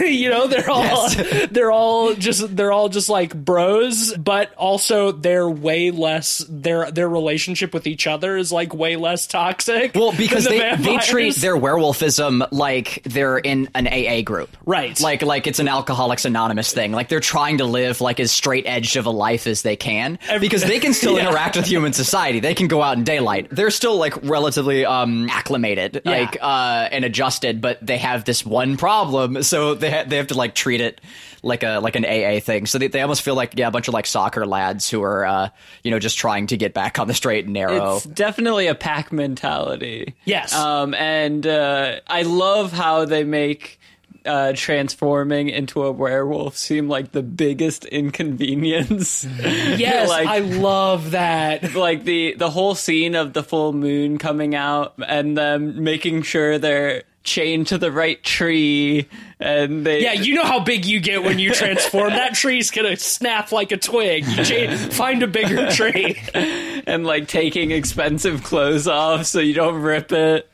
you 0.00 0.30
know, 0.30 0.46
they're 0.46 0.70
all 0.70 1.08
they're 1.50 1.70
all 1.72 2.14
just 2.14 2.56
they're 2.56 2.72
all 2.72 2.88
just 2.88 3.08
like 3.08 3.34
bros, 3.34 4.14
but 4.16 4.52
also 4.54 5.12
they're 5.12 5.48
way 5.48 5.90
less 5.90 6.44
their 6.48 6.90
their 6.90 7.08
relationship 7.08 7.72
with 7.74 7.86
each 7.86 8.06
other 8.06 8.36
is 8.36 8.52
like 8.52 8.74
way 8.74 8.96
less 8.96 9.26
toxic. 9.26 9.92
Well, 9.94 10.12
because 10.16 10.44
the 10.44 10.50
they, 10.58 10.76
they 10.76 10.98
treat 10.98 11.36
their 11.36 11.56
werewolfism 11.56 12.48
like 12.52 13.02
they're 13.04 13.38
in 13.38 13.68
an 13.74 13.86
AA 13.86 14.22
group. 14.22 14.56
Right. 14.64 14.98
Like 15.00 15.22
like 15.22 15.46
it's 15.46 15.58
an 15.58 15.68
Alcoholics 15.68 16.24
Anonymous 16.24 16.72
thing. 16.72 16.92
Like 16.92 17.08
they're 17.08 17.20
trying 17.20 17.58
to 17.58 17.64
live 17.64 18.00
like 18.00 18.20
as 18.20 18.30
straight 18.32 18.66
edged 18.66 18.96
of 18.96 19.06
a 19.06 19.10
life 19.10 19.46
as 19.46 19.62
they 19.62 19.76
can 19.76 20.18
because 20.40 20.62
they 20.62 20.78
can 20.80 20.92
still 20.94 21.12
Yeah. 21.16 21.28
interact 21.28 21.56
with 21.56 21.66
human 21.66 21.92
society. 21.92 22.40
They 22.40 22.54
can 22.54 22.68
go 22.68 22.82
out 22.82 22.96
in 22.96 23.04
daylight. 23.04 23.48
They're 23.50 23.70
still 23.70 23.96
like 23.96 24.22
relatively 24.24 24.86
um 24.86 25.28
acclimated, 25.28 26.00
Yeah. 26.04 26.10
like 26.10 26.38
uh 26.40 26.88
and 26.90 27.04
adjusted, 27.04 27.60
but 27.60 27.81
they 27.86 27.98
have 27.98 28.24
this 28.24 28.44
one 28.46 28.76
problem, 28.76 29.42
so 29.42 29.74
they 29.74 29.90
ha- 29.90 30.04
they 30.06 30.16
have 30.16 30.28
to 30.28 30.34
like 30.34 30.54
treat 30.54 30.80
it 30.80 31.00
like 31.42 31.62
a 31.62 31.80
like 31.80 31.96
an 31.96 32.04
AA 32.04 32.40
thing. 32.40 32.66
So 32.66 32.78
they, 32.78 32.86
they 32.88 33.00
almost 33.02 33.22
feel 33.22 33.34
like 33.34 33.54
yeah, 33.56 33.68
a 33.68 33.70
bunch 33.70 33.88
of 33.88 33.94
like 33.94 34.06
soccer 34.06 34.46
lads 34.46 34.88
who 34.88 35.02
are 35.02 35.24
uh 35.26 35.48
you 35.82 35.90
know 35.90 35.98
just 35.98 36.18
trying 36.18 36.46
to 36.48 36.56
get 36.56 36.72
back 36.74 36.98
on 36.98 37.08
the 37.08 37.14
straight 37.14 37.44
and 37.44 37.54
narrow. 37.54 37.96
It's 37.96 38.04
definitely 38.06 38.66
a 38.68 38.74
pack 38.74 39.12
mentality. 39.12 40.14
Yes. 40.24 40.54
Um, 40.54 40.94
and 40.94 41.46
uh, 41.46 42.00
I 42.06 42.22
love 42.22 42.72
how 42.72 43.04
they 43.04 43.24
make 43.24 43.80
uh, 44.24 44.52
transforming 44.54 45.48
into 45.48 45.82
a 45.82 45.90
werewolf 45.90 46.56
seem 46.56 46.88
like 46.88 47.10
the 47.10 47.24
biggest 47.24 47.84
inconvenience. 47.86 49.26
Yes, 49.42 50.08
like- 50.08 50.28
I 50.28 50.38
love 50.38 51.12
that. 51.12 51.74
like 51.74 52.04
the 52.04 52.34
the 52.34 52.50
whole 52.50 52.74
scene 52.74 53.14
of 53.14 53.32
the 53.32 53.42
full 53.42 53.72
moon 53.72 54.18
coming 54.18 54.54
out 54.54 54.94
and 55.04 55.36
them 55.36 55.82
making 55.82 56.22
sure 56.22 56.58
they're 56.58 57.02
chained 57.24 57.66
to 57.68 57.78
the 57.78 57.92
right 57.92 58.22
tree 58.22 59.08
and 59.42 59.84
they 59.84 60.02
Yeah, 60.02 60.12
you 60.12 60.34
know 60.34 60.44
how 60.44 60.60
big 60.60 60.84
you 60.84 61.00
get 61.00 61.22
when 61.22 61.38
you 61.38 61.50
transform. 61.54 62.10
that 62.10 62.34
tree's 62.34 62.70
gonna 62.70 62.96
snap 62.96 63.52
like 63.52 63.72
a 63.72 63.76
twig. 63.76 64.24
You 64.26 64.44
cha- 64.44 64.76
find 64.76 65.22
a 65.22 65.26
bigger 65.26 65.70
tree. 65.70 66.20
and 66.86 67.04
like 67.06 67.28
taking 67.28 67.70
expensive 67.70 68.42
clothes 68.42 68.86
off 68.88 69.26
so 69.26 69.40
you 69.40 69.54
don't 69.54 69.80
rip 69.82 70.12
it. 70.12 70.48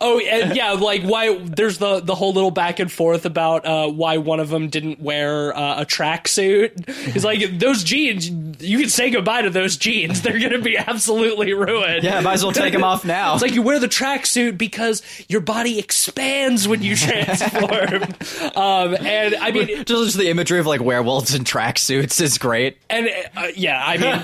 Oh, 0.00 0.20
and 0.20 0.54
yeah, 0.56 0.72
like 0.72 1.02
why? 1.02 1.36
There's 1.38 1.78
the 1.78 1.98
the 2.00 2.14
whole 2.14 2.32
little 2.32 2.52
back 2.52 2.78
and 2.78 2.90
forth 2.90 3.24
about 3.26 3.66
uh, 3.66 3.88
why 3.88 4.18
one 4.18 4.38
of 4.38 4.50
them 4.50 4.68
didn't 4.68 5.00
wear 5.00 5.56
uh, 5.56 5.82
a 5.82 5.84
tracksuit. 5.84 6.88
He's 7.12 7.24
like, 7.24 7.58
those 7.58 7.82
jeans. 7.82 8.28
You 8.62 8.78
can 8.78 8.88
say 8.88 9.10
goodbye 9.10 9.42
to 9.42 9.50
those 9.50 9.76
jeans. 9.76 10.22
They're 10.22 10.38
gonna 10.38 10.60
be 10.60 10.76
absolutely 10.78 11.54
ruined. 11.54 12.04
yeah, 12.04 12.20
might 12.20 12.34
as 12.34 12.44
well 12.44 12.52
take 12.52 12.72
them 12.72 12.84
off 12.84 13.04
now. 13.04 13.32
It's 13.34 13.42
like 13.42 13.54
you 13.54 13.62
wear 13.62 13.80
the 13.80 13.88
tracksuit 13.88 14.56
because 14.58 15.02
your 15.28 15.40
body 15.40 15.78
expands 15.80 16.68
when 16.68 16.80
you 16.82 16.94
transform. 16.96 18.04
Um, 18.54 18.96
and 19.00 19.34
I 19.36 19.50
mean, 19.50 19.84
just 19.84 20.16
the 20.16 20.28
imagery 20.28 20.58
of 20.58 20.66
like 20.66 20.80
werewolves 20.80 21.34
in 21.34 21.44
tracksuits 21.44 22.20
is 22.20 22.38
great. 22.38 22.78
And 22.90 23.08
uh, 23.36 23.48
yeah, 23.54 23.82
I 23.84 23.96
mean, 23.96 24.20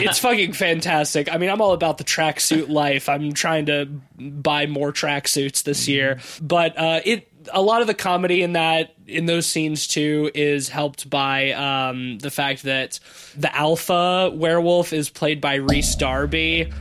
it's 0.06 0.18
fucking 0.18 0.52
fantastic. 0.52 1.32
I 1.32 1.38
mean, 1.38 1.50
I'm 1.50 1.60
all 1.60 1.72
about 1.72 1.98
the 1.98 2.04
tracksuit 2.04 2.68
life. 2.68 3.08
I'm 3.08 3.32
trying 3.32 3.66
to 3.66 3.86
buy 4.18 4.66
more 4.66 4.92
tracksuits 4.92 5.62
this 5.62 5.88
year, 5.88 6.20
but 6.40 6.78
uh, 6.78 7.00
it 7.04 7.26
a 7.52 7.62
lot 7.62 7.80
of 7.80 7.86
the 7.86 7.94
comedy 7.94 8.42
in 8.42 8.52
that 8.52 8.94
in 9.06 9.26
those 9.26 9.46
scenes 9.46 9.86
too 9.86 10.30
is 10.34 10.68
helped 10.68 11.08
by 11.08 11.52
um, 11.52 12.18
the 12.18 12.30
fact 12.30 12.64
that 12.64 13.00
the 13.36 13.54
alpha 13.54 14.30
werewolf 14.34 14.92
is 14.92 15.10
played 15.10 15.40
by 15.40 15.56
Rhys 15.56 15.94
Darby. 15.96 16.72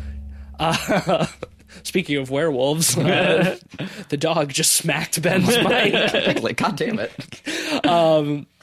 Uh, 0.60 1.26
speaking 1.84 2.18
of 2.18 2.30
werewolves, 2.30 2.98
uh, 2.98 3.58
the 4.10 4.18
dog 4.18 4.50
just 4.50 4.74
smacked 4.74 5.22
Ben's 5.22 5.48
mic. 5.64 6.42
like, 6.44 6.58
God 6.58 6.78
damn 6.78 7.00
it. 7.00 7.12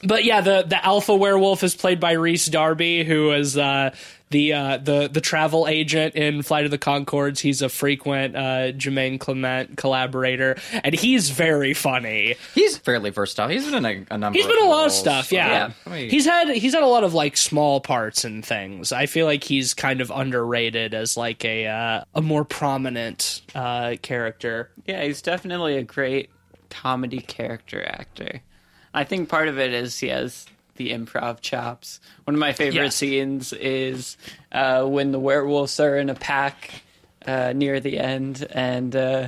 But 0.03 0.25
yeah, 0.25 0.41
the 0.41 0.63
the 0.67 0.83
alpha 0.85 1.15
werewolf 1.15 1.63
is 1.63 1.75
played 1.75 1.99
by 1.99 2.11
Rhys 2.13 2.45
Darby, 2.45 3.03
who 3.03 3.31
is 3.31 3.57
uh, 3.57 3.95
the 4.29 4.53
uh, 4.53 4.77
the 4.77 5.07
the 5.07 5.21
travel 5.21 5.67
agent 5.67 6.15
in 6.15 6.41
Flight 6.41 6.65
of 6.65 6.71
the 6.71 6.77
Conchords. 6.77 7.39
He's 7.39 7.61
a 7.61 7.69
frequent 7.69 8.35
uh, 8.35 8.71
Jermaine 8.73 9.19
Clement 9.19 9.77
collaborator, 9.77 10.57
and 10.83 10.93
he's 10.93 11.29
very 11.29 11.73
funny. 11.73 12.35
He's 12.53 12.77
fairly 12.77 13.09
versatile. 13.09 13.47
He's 13.47 13.63
been 13.65 13.85
in 13.85 13.85
a, 14.09 14.13
a 14.15 14.17
number 14.17 14.37
He's 14.37 14.45
been 14.47 14.61
a 14.63 14.67
lot 14.69 14.85
of 14.87 14.91
stuff. 14.91 15.31
Yeah, 15.31 15.47
Yeah. 15.47 15.71
I 15.85 15.89
mean- 15.89 16.09
he's 16.09 16.25
had 16.25 16.49
he's 16.49 16.73
had 16.73 16.83
a 16.83 16.87
lot 16.87 17.03
of 17.03 17.13
like 17.13 17.37
small 17.37 17.79
parts 17.79 18.25
and 18.25 18.45
things. 18.45 18.91
I 18.91 19.05
feel 19.05 19.25
like 19.25 19.43
he's 19.43 19.73
kind 19.73 20.01
of 20.01 20.11
underrated 20.11 20.93
as 20.93 21.15
like 21.15 21.45
a 21.45 21.67
uh, 21.67 22.03
a 22.15 22.21
more 22.21 22.43
prominent 22.43 23.41
uh, 23.55 23.95
character. 24.01 24.71
Yeah, 24.85 25.03
he's 25.03 25.21
definitely 25.21 25.77
a 25.77 25.83
great 25.83 26.29
comedy 26.69 27.19
character 27.19 27.85
actor. 27.85 28.41
I 28.93 29.03
think 29.03 29.29
part 29.29 29.47
of 29.47 29.57
it 29.59 29.73
is 29.73 29.97
he 29.99 30.07
has 30.07 30.45
the 30.77 30.91
improv 30.91 31.41
chops. 31.41 31.99
One 32.23 32.33
of 32.35 32.39
my 32.39 32.53
favorite 32.53 32.81
Yes. 32.83 32.95
scenes 32.95 33.53
is 33.53 34.17
uh, 34.51 34.83
when 34.85 35.11
the 35.11 35.19
werewolves 35.19 35.79
are 35.79 35.97
in 35.97 36.09
a 36.09 36.15
pack 36.15 36.81
uh, 37.25 37.53
near 37.53 37.79
the 37.79 37.99
end, 37.99 38.47
and 38.51 38.95
uh, 38.95 39.27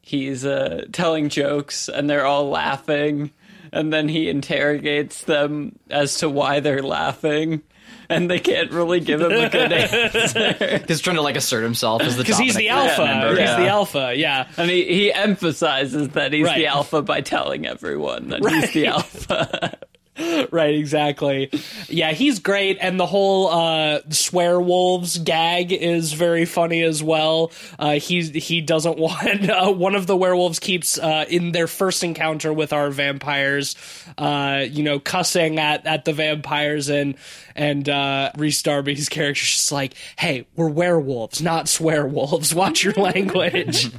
he's 0.00 0.44
uh, 0.46 0.84
telling 0.92 1.28
jokes, 1.28 1.88
and 1.88 2.08
they're 2.08 2.24
all 2.26 2.48
laughing, 2.48 3.30
and 3.72 3.92
then 3.92 4.08
he 4.08 4.28
interrogates 4.30 5.22
them 5.24 5.78
as 5.90 6.18
to 6.18 6.28
why 6.30 6.60
they're 6.60 6.82
laughing. 6.82 7.62
And 8.06 8.30
they 8.30 8.38
can't 8.38 8.70
really 8.70 9.00
give 9.00 9.22
him 9.22 9.32
a 9.32 9.48
good 9.48 9.72
answer. 9.72 10.84
He's 10.86 11.00
trying 11.00 11.16
to 11.16 11.22
like 11.22 11.36
assert 11.36 11.62
himself 11.62 12.02
as 12.02 12.16
the 12.18 12.22
Because 12.24 12.38
he's 12.38 12.54
the 12.54 12.68
alpha. 12.68 13.02
member. 13.02 13.30
He's 13.30 13.38
Yeah. 13.38 13.56
the 13.60 13.66
alpha. 13.68 14.12
Yeah. 14.14 14.46
And 14.58 14.70
he, 14.70 14.84
he 14.84 15.12
emphasizes 15.12 16.10
that 16.10 16.34
he's 16.34 16.44
Right. 16.44 16.58
the 16.58 16.66
alpha 16.66 17.00
by 17.00 17.22
telling 17.22 17.66
everyone 17.66 18.28
that 18.28 18.46
he's 18.46 18.72
the 18.72 18.86
alpha. 18.88 19.78
Right, 20.50 20.74
exactly. 20.74 21.50
Yeah, 21.88 22.12
he's 22.12 22.38
great, 22.38 22.78
and 22.80 23.00
the 23.00 23.06
whole 23.06 23.48
uh, 23.48 24.00
swear 24.10 24.60
wolves 24.60 25.18
gag 25.18 25.72
is 25.72 26.12
very 26.12 26.44
funny 26.44 26.82
as 26.82 27.02
well. 27.02 27.50
Uh, 27.78 27.94
he 27.94 28.22
he 28.22 28.60
doesn't 28.60 28.98
want 29.04 29.50
uh, 29.50 29.72
one 29.72 29.94
of 29.96 30.06
the 30.06 30.16
werewolves 30.16 30.60
keeps 30.60 30.98
uh, 30.98 31.24
in 31.28 31.52
their 31.52 31.66
first 31.66 32.04
encounter 32.04 32.52
with 32.52 32.72
our 32.72 32.90
vampires, 32.90 33.74
uh, 34.18 34.64
you 34.68 34.84
know, 34.84 35.00
cussing 35.00 35.58
at 35.58 35.84
at 35.86 36.04
the 36.04 36.12
vampires, 36.12 36.88
and 36.88 37.16
and 37.56 37.88
uh, 37.88 38.30
Rhys 38.36 38.62
Darby's 38.62 39.08
character's 39.08 39.50
just 39.50 39.72
like, 39.72 39.94
"Hey, 40.16 40.46
we're 40.54 40.68
werewolves, 40.68 41.42
not 41.42 41.68
swear 41.68 42.06
wolves. 42.06 42.54
Watch 42.54 42.84
your 42.84 42.94
language." 42.94 43.90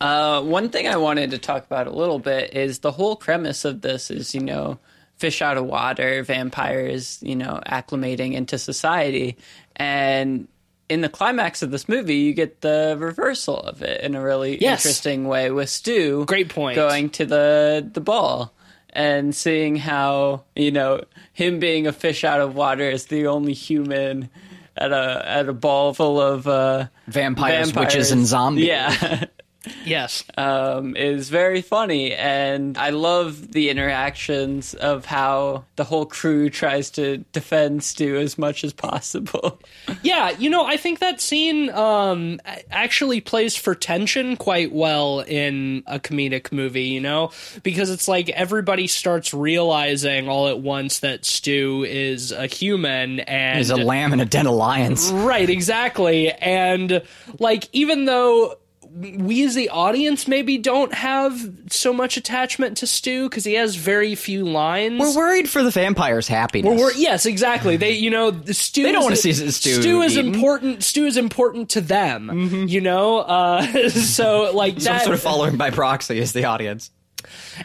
Uh, 0.00 0.42
one 0.42 0.68
thing 0.68 0.86
I 0.86 0.96
wanted 0.96 1.30
to 1.30 1.38
talk 1.38 1.64
about 1.64 1.86
a 1.86 1.92
little 1.92 2.18
bit 2.18 2.54
is 2.54 2.80
the 2.80 2.92
whole 2.92 3.16
premise 3.16 3.64
of 3.64 3.80
this 3.80 4.10
is, 4.10 4.34
you 4.34 4.42
know, 4.42 4.78
fish 5.18 5.40
out 5.42 5.56
of 5.56 5.64
water, 5.64 6.22
vampires, 6.22 7.18
you 7.22 7.36
know, 7.36 7.60
acclimating 7.66 8.34
into 8.34 8.58
society. 8.58 9.36
And 9.76 10.48
in 10.88 11.00
the 11.00 11.08
climax 11.08 11.62
of 11.62 11.70
this 11.70 11.88
movie, 11.88 12.16
you 12.16 12.32
get 12.32 12.60
the 12.60 12.96
reversal 12.98 13.58
of 13.58 13.82
it 13.82 14.02
in 14.02 14.14
a 14.14 14.22
really 14.22 14.58
Yes. 14.60 14.84
interesting 14.84 15.26
way 15.26 15.50
with 15.50 15.68
Stu. 15.68 16.24
Great 16.26 16.48
point. 16.48 16.76
Going 16.76 17.10
to 17.10 17.26
the 17.26 17.88
the 17.92 18.00
ball 18.00 18.52
and 18.90 19.34
seeing 19.34 19.76
how, 19.76 20.44
you 20.54 20.70
know, 20.70 21.02
him 21.32 21.58
being 21.58 21.86
a 21.86 21.92
fish 21.92 22.24
out 22.24 22.40
of 22.40 22.54
water 22.54 22.88
is 22.88 23.06
the 23.06 23.26
only 23.26 23.52
human 23.52 24.30
at 24.76 24.92
a 24.92 25.22
at 25.26 25.48
a 25.48 25.52
ball 25.52 25.92
full 25.94 26.20
of 26.20 26.46
uh, 26.46 26.86
Vampires, 27.08 27.74
witches, 27.74 28.10
and 28.12 28.26
zombies. 28.26 28.66
Yeah. 28.66 29.24
yes. 29.84 30.24
um, 30.36 30.96
is 30.96 31.28
very 31.28 31.62
funny, 31.62 32.14
and 32.14 32.76
I 32.78 32.90
love 32.90 33.52
the 33.52 33.70
interactions 33.70 34.74
of 34.74 35.04
how 35.04 35.64
the 35.76 35.84
whole 35.84 36.06
crew 36.06 36.50
tries 36.50 36.90
to 36.90 37.18
defend 37.32 37.82
Stu 37.82 38.16
as 38.16 38.38
much 38.38 38.64
as 38.64 38.72
possible. 38.72 39.60
Yeah, 40.02 40.30
you 40.30 40.50
know, 40.50 40.64
I 40.64 40.76
think 40.76 40.98
that 40.98 41.20
scene 41.20 41.70
um, 41.70 42.40
actually 42.70 43.20
plays 43.20 43.56
for 43.56 43.74
tension 43.74 44.36
quite 44.36 44.72
well 44.72 45.20
in 45.20 45.82
a 45.86 45.98
comedic 45.98 46.52
movie, 46.52 46.84
you 46.84 47.00
know, 47.00 47.30
because 47.62 47.90
it's 47.90 48.06
like 48.06 48.28
everybody 48.30 48.86
starts 48.86 49.32
realizing 49.32 50.28
all 50.28 50.48
at 50.48 50.60
once 50.60 51.00
that 51.00 51.24
Stu 51.24 51.84
is 51.84 52.30
a 52.32 52.46
human 52.46 53.20
and 53.20 53.58
He's 53.58 53.70
a 53.70 53.76
lamb 53.76 54.12
in 54.12 54.20
a 54.20 54.24
den 54.24 54.46
of 54.46 54.54
lions. 54.54 55.10
Right, 55.10 55.48
exactly. 55.48 56.30
And 56.32 57.02
like 57.38 57.68
even 57.72 58.04
though 58.04 58.56
we 58.98 59.44
as 59.44 59.54
the 59.54 59.68
audience 59.68 60.26
maybe 60.26 60.56
don't 60.58 60.94
have 60.94 61.38
so 61.68 61.92
much 61.92 62.16
attachment 62.16 62.78
to 62.78 62.86
Stu 62.86 63.28
because 63.28 63.44
he 63.44 63.54
has 63.54 63.74
very 63.76 64.14
few 64.14 64.44
lines. 64.46 64.98
We're 64.98 65.14
worried 65.14 65.48
for 65.50 65.62
the 65.62 65.70
vampire's 65.70 66.28
happiness. 66.28 66.70
We're, 66.70 66.86
we're- 66.86 66.94
yes, 66.96 67.26
exactly. 67.26 67.76
They, 67.76 67.92
you 67.92 68.10
know, 68.10 68.32
Stu. 68.46 68.82
They 68.84 68.92
don't 68.92 69.02
is- 69.02 69.04
wanna 69.04 69.16
see 69.16 69.32
Stu 69.50 69.80
Stu 69.82 70.02
is 70.02 70.16
eaten. 70.16 70.34
important. 70.34 70.82
Stu 70.82 71.04
is 71.04 71.16
important 71.16 71.70
to 71.70 71.80
them. 71.80 72.66
You 72.68 72.80
know, 72.80 73.18
uh, 73.18 73.88
so 73.90 74.52
like 74.54 74.80
so 74.80 74.90
I'm 74.90 74.96
that. 74.98 75.04
sort 75.04 75.14
of 75.14 75.22
following 75.22 75.56
by 75.56 75.70
proxy 75.70 76.18
is 76.18 76.32
the 76.32 76.46
audience. 76.46 76.90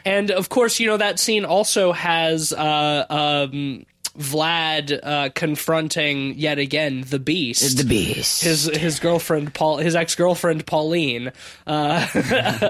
And 0.05 0.31
of 0.31 0.49
course, 0.49 0.79
you 0.79 0.87
know 0.87 0.97
that 0.97 1.19
scene 1.19 1.45
also 1.45 1.91
has 1.91 2.51
uh, 2.51 3.05
um, 3.09 3.85
Vlad 4.17 4.99
uh, 5.01 5.29
confronting 5.33 6.37
yet 6.37 6.59
again 6.59 7.05
the 7.07 7.19
Beast. 7.19 7.77
The 7.77 7.85
beast. 7.85 8.43
his 8.43 8.65
his 8.65 8.99
girlfriend 8.99 9.53
Paul 9.53 9.77
his 9.77 9.95
ex 9.95 10.15
girlfriend 10.15 10.65
Pauline. 10.65 11.31
Uh, 11.65 12.07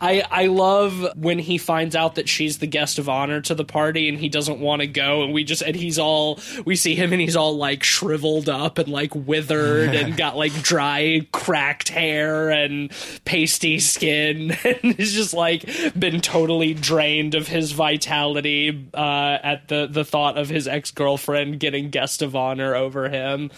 I 0.00 0.24
I 0.28 0.46
love 0.46 1.06
when 1.14 1.38
he 1.38 1.58
finds 1.58 1.94
out 1.94 2.16
that 2.16 2.28
she's 2.28 2.58
the 2.58 2.66
guest 2.66 2.98
of 2.98 3.08
honor 3.08 3.40
to 3.42 3.54
the 3.54 3.64
party 3.64 4.08
and 4.08 4.18
he 4.18 4.28
doesn't 4.28 4.58
want 4.58 4.80
to 4.80 4.88
go 4.88 5.22
and 5.22 5.32
we 5.32 5.44
just 5.44 5.62
and 5.62 5.76
he's 5.76 6.00
all 6.00 6.40
we 6.64 6.74
see 6.74 6.96
him 6.96 7.12
and 7.12 7.20
he's 7.20 7.36
all 7.36 7.56
like 7.56 7.84
shriveled 7.84 8.48
up 8.48 8.78
and 8.78 8.88
like 8.88 9.14
withered 9.14 9.94
and 9.94 10.16
got 10.16 10.36
like 10.36 10.52
dry 10.62 11.20
cracked 11.32 11.90
hair 11.90 12.50
and 12.50 12.90
pasty 13.24 13.78
skin 13.78 14.50
and 14.64 14.96
he's 14.96 15.12
just 15.12 15.32
like 15.32 15.64
been 15.96 16.20
totally 16.20 16.74
drained 16.74 17.36
of 17.36 17.46
his 17.46 17.70
vitality 17.70 18.90
uh, 18.94 19.38
at 19.42 19.68
the 19.68 19.86
the 19.88 20.04
thought 20.04 20.36
of 20.36 20.48
his 20.48 20.61
ex 20.66 20.90
girlfriend 20.90 21.60
getting 21.60 21.90
guest 21.90 22.22
of 22.22 22.34
honor 22.36 22.74
over 22.74 23.08
him 23.08 23.50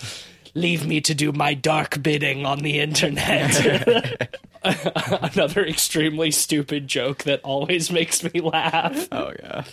leave 0.54 0.86
me 0.86 1.00
to 1.00 1.14
do 1.14 1.32
my 1.32 1.54
dark 1.54 2.02
bidding 2.02 2.46
on 2.46 2.60
the 2.60 2.80
internet. 2.80 4.30
Another 5.34 5.64
extremely 5.64 6.30
stupid 6.30 6.88
joke 6.88 7.24
that 7.24 7.40
always 7.42 7.90
makes 7.90 8.22
me 8.22 8.40
laugh. 8.40 9.08
Oh 9.12 9.32
yeah. 9.40 9.64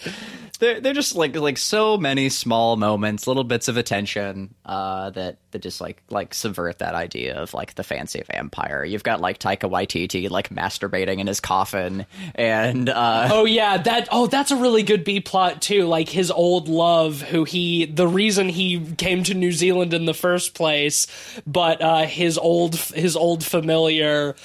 They're 0.60 0.80
they're 0.80 0.94
just 0.94 1.16
like 1.16 1.36
like 1.36 1.58
so 1.58 1.98
many 1.98 2.30
small 2.30 2.76
moments, 2.78 3.26
little 3.26 3.44
bits 3.44 3.68
of 3.68 3.78
attention 3.78 4.54
uh, 4.64 5.10
that 5.12 5.38
that 5.50 5.60
just 5.64 5.82
like 5.82 6.04
like 6.12 6.36
subvert 6.36 6.78
that 6.80 6.94
idea 6.94 7.36
of 7.36 7.56
like 7.56 7.74
the 7.74 7.84
fancy 7.84 8.22
vampire. 8.32 8.84
You've 8.84 9.04
got 9.04 9.20
like 9.20 9.40
Taika 9.40 9.68
Waititi 9.70 10.30
like 10.30 10.50
masturbating 10.50 11.18
in 11.18 11.26
his 11.26 11.40
coffin, 11.40 12.06
and 12.36 12.90
uh, 12.90 13.30
Oh 13.32 13.46
yeah, 13.46 13.78
that 13.78 14.10
oh 14.12 14.28
that's 14.28 14.52
a 14.52 14.56
really 14.56 14.84
good 14.84 15.04
B 15.04 15.20
plot 15.20 15.64
too. 15.64 15.88
Like 15.88 16.10
his 16.10 16.30
old 16.30 16.70
love, 16.70 17.22
who 17.22 17.44
he 17.44 17.86
the 17.86 18.08
reason 18.08 18.48
he 18.48 18.94
came 18.98 19.24
to 19.24 19.34
New 19.34 19.52
Zealand 19.52 19.96
in 19.96 20.06
the 20.06 20.14
first 20.14 20.54
place, 20.54 21.08
but 21.48 21.82
uh, 21.82 22.04
his 22.06 22.38
old 22.38 22.76
his 22.76 23.16
old 23.16 23.44
familiar 23.44 24.36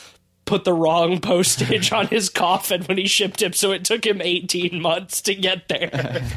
put 0.46 0.64
the 0.64 0.72
wrong 0.72 1.20
postage 1.20 1.92
on 1.92 2.06
his 2.06 2.28
coffin 2.30 2.84
when 2.84 2.96
he 2.96 3.06
shipped 3.06 3.42
him, 3.42 3.52
so 3.52 3.72
it 3.72 3.84
took 3.84 4.06
him 4.06 4.22
eighteen 4.22 4.80
months 4.80 5.20
to 5.22 5.34
get 5.34 5.68
there. 5.68 6.30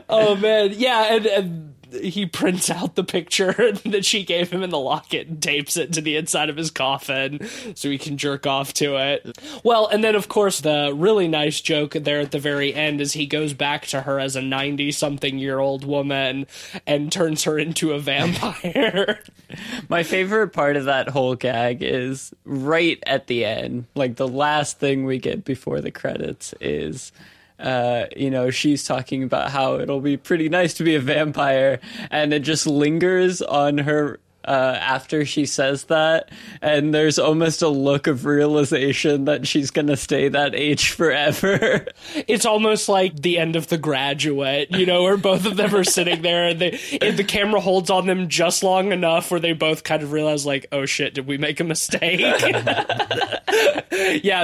oh 0.09 0.37
man, 0.37 0.73
yeah, 0.75 1.15
and, 1.15 1.27
and 1.27 1.75
he 1.93 2.27
prints 2.27 2.71
out 2.71 2.95
the 2.95 3.05
picture 3.05 3.73
that 3.85 4.05
she 4.05 4.25
gave 4.25 4.51
him 4.51 4.63
in 4.63 4.71
the 4.71 4.79
locket 4.79 5.29
and 5.29 5.43
tapes 5.43 5.77
it 5.77 5.93
to 5.93 6.01
the 6.01 6.17
inside 6.17 6.51
of 6.51 6.57
his 6.57 6.71
coffin 6.71 7.47
so 7.75 7.91
he 7.91 7.99
can 7.99 8.17
jerk 8.17 8.47
off 8.47 8.73
to 8.75 8.97
it. 8.97 9.39
Well, 9.65 9.87
and 9.87 10.03
then 10.05 10.15
of 10.15 10.29
course 10.29 10.61
the 10.61 10.93
really 10.95 11.29
nice 11.29 11.61
joke 11.61 11.93
there 11.93 12.21
at 12.21 12.31
the 12.31 12.39
very 12.39 12.75
end 12.75 13.01
is 13.01 13.13
he 13.13 13.27
goes 13.27 13.55
back 13.55 13.87
to 13.87 14.03
her 14.03 14.19
as 14.21 14.37
a 14.37 14.43
90 14.43 14.93
something 14.93 15.39
year 15.39 15.59
old 15.59 15.85
woman 15.85 16.47
and 16.87 17.11
turns 17.11 17.45
her 17.45 17.59
into 17.59 17.93
a 17.93 17.99
vampire. 17.99 19.21
My 19.89 20.03
favorite 20.03 20.53
part 20.53 20.77
of 20.77 20.85
that 20.85 21.09
whole 21.09 21.35
gag 21.35 21.83
is 21.83 22.33
right 22.45 23.03
at 23.07 23.27
the 23.27 23.45
end, 23.45 23.87
like 23.95 24.17
the 24.17 24.29
last 24.29 24.79
thing 24.79 25.05
we 25.05 25.19
get 25.19 25.45
before 25.45 25.81
the 25.81 25.91
credits 25.91 26.55
is. 26.61 27.13
Uh, 27.59 28.07
you 28.17 28.31
know, 28.31 28.51
she's 28.51 28.85
talking 28.85 29.23
about 29.23 29.51
how 29.51 29.79
it'll 29.79 30.01
be 30.01 30.17
pretty 30.17 30.49
nice 30.49 30.75
to 30.75 30.85
be 30.85 30.95
a 30.95 31.01
vampire, 31.01 31.81
and 32.11 32.33
it 32.33 32.41
just 32.41 32.67
lingers 32.67 33.43
on 33.43 33.79
her 33.79 34.21
uh, 34.49 34.79
after 34.81 35.27
she 35.27 35.45
says 35.45 35.85
that, 35.85 36.31
and 36.63 36.95
there's 36.95 37.19
almost 37.19 37.61
a 37.61 37.69
look 37.69 38.07
of 38.07 38.25
realization 38.25 39.27
that 39.27 39.47
she's 39.47 39.71
gonna 39.71 39.97
stay 39.97 40.29
that 40.29 40.55
age 40.55 40.93
forever. 40.93 41.87
It's 42.27 42.47
almost 42.47 42.89
like 42.89 43.21
the 43.21 43.39
end 43.39 43.57
of 43.57 43.69
The 43.69 43.79
Graduate, 43.79 44.71
you 44.71 44.87
know, 44.87 45.03
where 45.03 45.17
both 45.17 45.45
of 45.45 45.57
them 45.57 45.75
are 45.75 45.85
sitting 45.85 46.23
there 46.23 46.49
and, 46.49 46.61
they, 46.61 46.79
and 47.01 47.17
the 47.17 47.25
camera 47.25 47.61
holds 47.61 47.91
on 47.91 48.07
them 48.07 48.29
just 48.29 48.63
long 48.63 48.93
enough 48.93 49.31
where 49.31 49.41
they 49.41 49.53
both 49.53 49.85
kind 49.85 50.03
of 50.03 50.13
realize, 50.13 50.47
like, 50.47 50.67
oh 50.73 50.87
shit, 50.87 51.15
did 51.15 51.27
we 51.27 51.37
make 51.37 51.61
a 51.61 51.65
mistake? 51.65 52.21
yeah, 52.21 52.45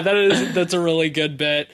that 0.00 0.16
is 0.16 0.54
that's 0.54 0.74
a 0.74 0.80
really 0.80 1.10
good 1.10 1.38
bit. 1.38 1.68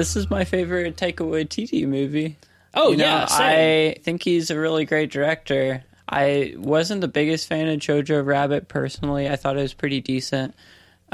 This 0.00 0.16
is 0.16 0.30
my 0.30 0.44
favorite 0.44 0.96
Taika 0.96 1.16
Waititi 1.16 1.86
movie. 1.86 2.38
Oh 2.72 2.92
You 2.92 2.96
know, 2.96 3.04
yeah, 3.04 3.26
same. 3.26 3.90
I 3.90 4.00
think 4.00 4.22
he's 4.22 4.50
a 4.50 4.58
really 4.58 4.86
great 4.86 5.12
director. 5.12 5.84
I 6.08 6.54
wasn't 6.56 7.02
the 7.02 7.08
biggest 7.08 7.46
fan 7.46 7.68
of 7.68 7.80
Jojo 7.80 8.24
Rabbit 8.24 8.68
personally. 8.68 9.28
I 9.28 9.36
thought 9.36 9.58
it 9.58 9.60
was 9.60 9.74
pretty 9.74 10.00
decent. 10.00 10.54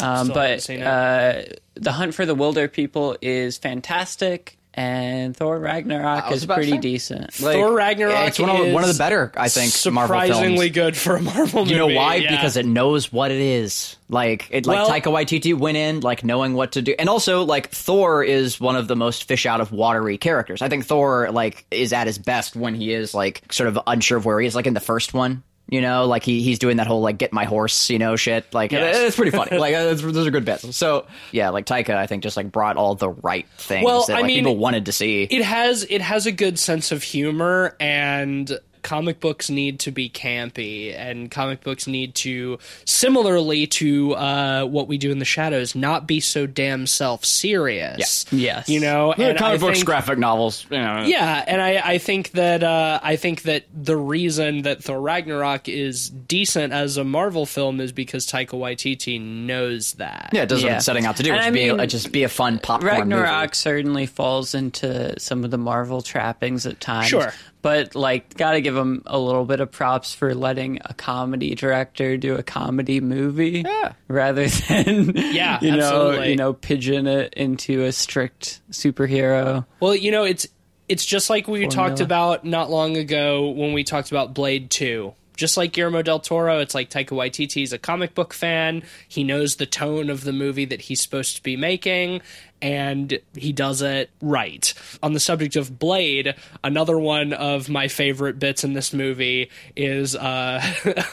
Um, 0.01 0.29
but 0.29 0.71
uh, 0.71 1.43
The 1.75 1.91
Hunt 1.91 2.15
for 2.15 2.27
the 2.27 2.37
Wilderpeople 2.37 3.17
is 3.23 3.59
fantastic, 3.59 4.57
and 4.77 5.35
Thor 5.35 5.59
Ragnarok 5.59 6.31
is 6.33 6.45
pretty 6.45 6.77
decent. 6.79 7.41
Like, 7.41 7.55
Thor 7.57 7.73
Ragnarok 7.73 8.29
It's 8.29 8.39
one 8.39 8.51
of, 8.51 8.73
one 8.73 8.85
of 8.85 8.93
the 8.93 8.99
better, 8.99 9.33
I 9.37 9.49
think, 9.49 9.73
Marvel 9.93 10.07
surprisingly 10.19 10.71
films. 10.71 10.71
good 10.73 10.97
for 10.97 11.17
a 11.17 11.23
Marvel 11.23 11.61
movie. 11.61 11.73
You 11.73 11.79
know 11.79 11.87
why? 11.87 12.17
yeah. 12.17 12.37
Because 12.37 12.57
it 12.57 12.67
knows 12.67 13.11
what 13.11 13.31
it 13.31 13.41
is. 13.41 13.97
Like 14.09 14.49
it, 14.51 14.67
like 14.67 14.77
Well- 14.77 14.91
Taika 14.91 15.13
Waititi 15.13 15.55
went 15.59 15.77
in 15.77 16.01
like 16.01 16.23
knowing 16.25 16.55
what 16.55 16.73
to 16.73 16.83
do, 16.83 16.95
and 16.99 17.09
also 17.09 17.43
like 17.45 17.71
Thor 17.71 18.23
is 18.23 18.61
one 18.61 18.77
of 18.77 18.87
the 18.87 18.97
most 18.97 19.25
fish 19.25 19.47
out 19.47 19.61
of 19.61 19.73
watery 19.73 20.19
characters. 20.19 20.61
I 20.63 20.69
think 20.69 20.85
Thor 20.87 21.31
like 21.33 21.65
is 21.71 21.93
at 21.93 22.07
his 22.07 22.19
best 22.19 22.55
when 22.55 22.75
he 22.75 22.93
is 22.93 23.15
like 23.15 23.43
sort 23.51 23.69
of 23.69 23.79
unsure 23.87 24.19
of 24.19 24.25
where 24.27 24.39
he 24.41 24.47
is. 24.47 24.55
Like 24.55 24.67
in 24.67 24.75
the 24.75 24.81
first 24.81 25.15
one, 25.15 25.43
you 25.69 25.81
know, 25.81 26.07
like 26.07 26.23
he 26.23 26.43
he's 26.43 26.59
doing 26.59 26.77
that 26.77 26.87
whole 26.87 27.01
like 27.01 27.19
get 27.19 27.33
my 27.33 27.45
horse, 27.45 27.91
you 27.91 27.99
know, 27.99 28.15
shit. 28.17 28.53
Like 28.55 28.71
Yes. 28.73 28.97
it's 28.99 29.17
pretty 29.17 29.33
funny. 29.33 29.59
like 29.59 29.75
uh, 29.75 29.89
it's, 29.91 30.01
those 30.03 30.27
are 30.27 30.31
good 30.31 30.45
bits. 30.45 30.77
So 30.77 31.07
yeah, 31.33 31.49
like 31.51 31.67
Taika, 31.67 31.91
I 31.97 32.07
think 32.07 32.23
just 32.23 32.37
like 32.37 32.53
brought 32.53 32.77
all 32.77 32.95
the 32.95 33.09
right 33.11 33.47
things 33.59 33.85
Well, 33.85 34.05
that 34.07 34.13
I 34.17 34.21
like 34.21 34.27
mean, 34.27 34.39
people 34.45 34.57
wanted 34.57 34.87
to 34.87 34.93
see. 34.93 35.25
it 35.25 35.43
has 35.43 35.85
it 35.91 36.03
has 36.03 36.27
a 36.27 36.33
good 36.33 36.59
sense 36.59 36.93
of 36.93 37.03
humor 37.03 37.77
and 37.81 38.59
comic 38.87 39.19
books 39.21 39.51
need 39.51 39.81
to 39.81 39.91
be 39.91 40.09
campy 40.09 40.95
and 40.97 41.29
comic 41.31 41.61
books 41.63 41.87
need 41.89 42.15
to 42.15 42.57
similarly 42.85 43.67
to 43.67 44.15
uh, 44.15 44.65
what 44.65 44.87
we 44.87 44.97
do 44.97 45.11
in 45.11 45.19
the 45.19 45.25
shadows 45.25 45.75
not 45.75 46.07
be 46.07 46.21
so 46.21 46.47
damn 46.47 46.87
self-serious 46.87 48.27
Yeah. 48.31 48.39
Yes. 48.57 48.69
you 48.69 48.81
know 48.81 49.13
Yeah, 49.19 49.29
and 49.31 49.39
comic 49.39 49.55
I 49.61 49.61
books, 49.61 49.79
think- 49.79 49.87
graphic 49.87 50.19
novels. 50.19 50.65
You 50.71 50.79
know. 50.79 51.03
yeah, 51.05 51.45
and 51.47 51.61
I, 51.61 51.81
I 51.95 51.99
think 51.99 52.31
that 52.33 52.63
uh, 52.63 53.01
I 53.03 53.17
think 53.17 53.43
that 53.43 53.65
the 53.75 53.97
reason 53.97 54.63
that 54.63 54.83
Thor 54.85 55.01
Ragnarok 55.01 55.69
is 55.69 56.09
decent 56.11 56.73
as 56.73 56.97
a 56.97 57.05
Marvel 57.05 57.45
film 57.47 57.81
is 57.81 57.93
because 57.93 58.27
Taika 58.27 58.51
Waititi 58.59 59.21
knows 59.21 59.95
that. 59.95 60.31
Yeah, 60.33 60.43
it 60.43 60.49
does 60.49 60.63
what 60.63 60.73
it's 60.73 60.85
setting 60.85 61.07
out 61.07 61.17
to 61.17 61.23
do. 61.23 61.31
And 61.31 61.39
Which 61.39 61.47
I 61.47 61.51
be 61.51 61.71
mean, 61.73 61.81
a, 61.81 61.87
just 61.87 62.13
be 62.13 62.23
a 62.23 62.29
fun 62.29 62.59
popcorn 62.59 62.93
Ragnarok 63.01 63.41
movie. 63.51 63.55
certainly 63.55 64.07
falls 64.07 64.55
into 64.55 65.19
some 65.19 65.45
of 65.45 65.51
the 65.51 65.59
Marvel 65.59 66.03
trappings 66.03 66.67
at 66.67 66.81
times. 66.81 67.09
Sure. 67.09 67.33
But 67.67 67.97
like, 67.97 68.37
gotta 68.37 68.61
give 68.61 68.77
him 68.77 69.03
a 69.07 69.19
little 69.19 69.45
bit 69.45 69.59
of 69.59 69.73
props 69.73 70.15
for 70.15 70.37
letting 70.37 70.79
a 70.85 70.95
comedy 70.95 71.57
director 71.57 72.17
do 72.17 72.37
a 72.37 72.43
comedy 72.45 73.01
movie, 73.01 73.65
Yeah. 73.67 73.95
rather 74.07 74.47
than 74.69 75.13
Yeah, 75.17 75.59
you 75.61 75.73
know, 75.73 75.79
absolutely. 75.79 76.31
you 76.31 76.37
know, 76.37 76.53
pigeon 76.53 77.09
it 77.09 77.35
into 77.35 77.83
a 77.83 77.91
strict 77.91 78.61
superhero. 78.71 79.65
Well, 79.81 79.97
you 79.97 80.13
know, 80.13 80.23
it's 80.23 80.47
it's 80.89 81.05
just 81.05 81.29
like 81.29 81.49
we 81.49 81.63
Formula. 81.63 81.89
talked 81.89 82.01
about 82.01 82.45
not 82.45 82.71
long 82.71 82.97
ago 82.97 83.49
when 83.49 83.73
we 83.73 83.83
talked 83.83 84.13
about 84.13 84.33
Blade 84.35 84.71
2. 84.71 85.13
Just 85.37 85.57
like 85.57 85.73
Guillermo 85.73 86.03
del 86.03 86.21
Toro, 86.21 86.59
it's 86.61 86.75
like 86.75 86.91
Taika 86.91 87.11
Waititi 87.11 87.63
is 87.63 87.73
a 87.73 87.79
comic 87.79 88.15
book 88.15 88.33
fan. 88.35 88.83
He 89.07 89.23
knows 89.23 89.57
the 89.57 89.67
tone 89.67 90.11
of 90.11 90.25
the 90.25 90.33
movie 90.33 90.65
that 90.65 90.83
he's 90.83 91.01
supposed 91.01 91.37
to 91.37 91.43
be 91.43 91.57
making, 91.57 92.23
and 92.63 93.19
he 93.37 93.53
does 93.53 93.83
it 93.83 94.11
right. 94.21 94.73
On 95.03 95.13
the 95.13 95.21
subject 95.21 95.57
of 95.57 95.79
Blade, 95.79 96.35
another 96.65 96.99
one 96.99 97.33
of 97.33 97.69
my 97.69 97.89
favorite 97.89 98.39
bits 98.39 98.65
in 98.65 98.73
this 98.73 98.93
movie 98.93 99.51
is 99.77 100.17
uh, 100.17 100.63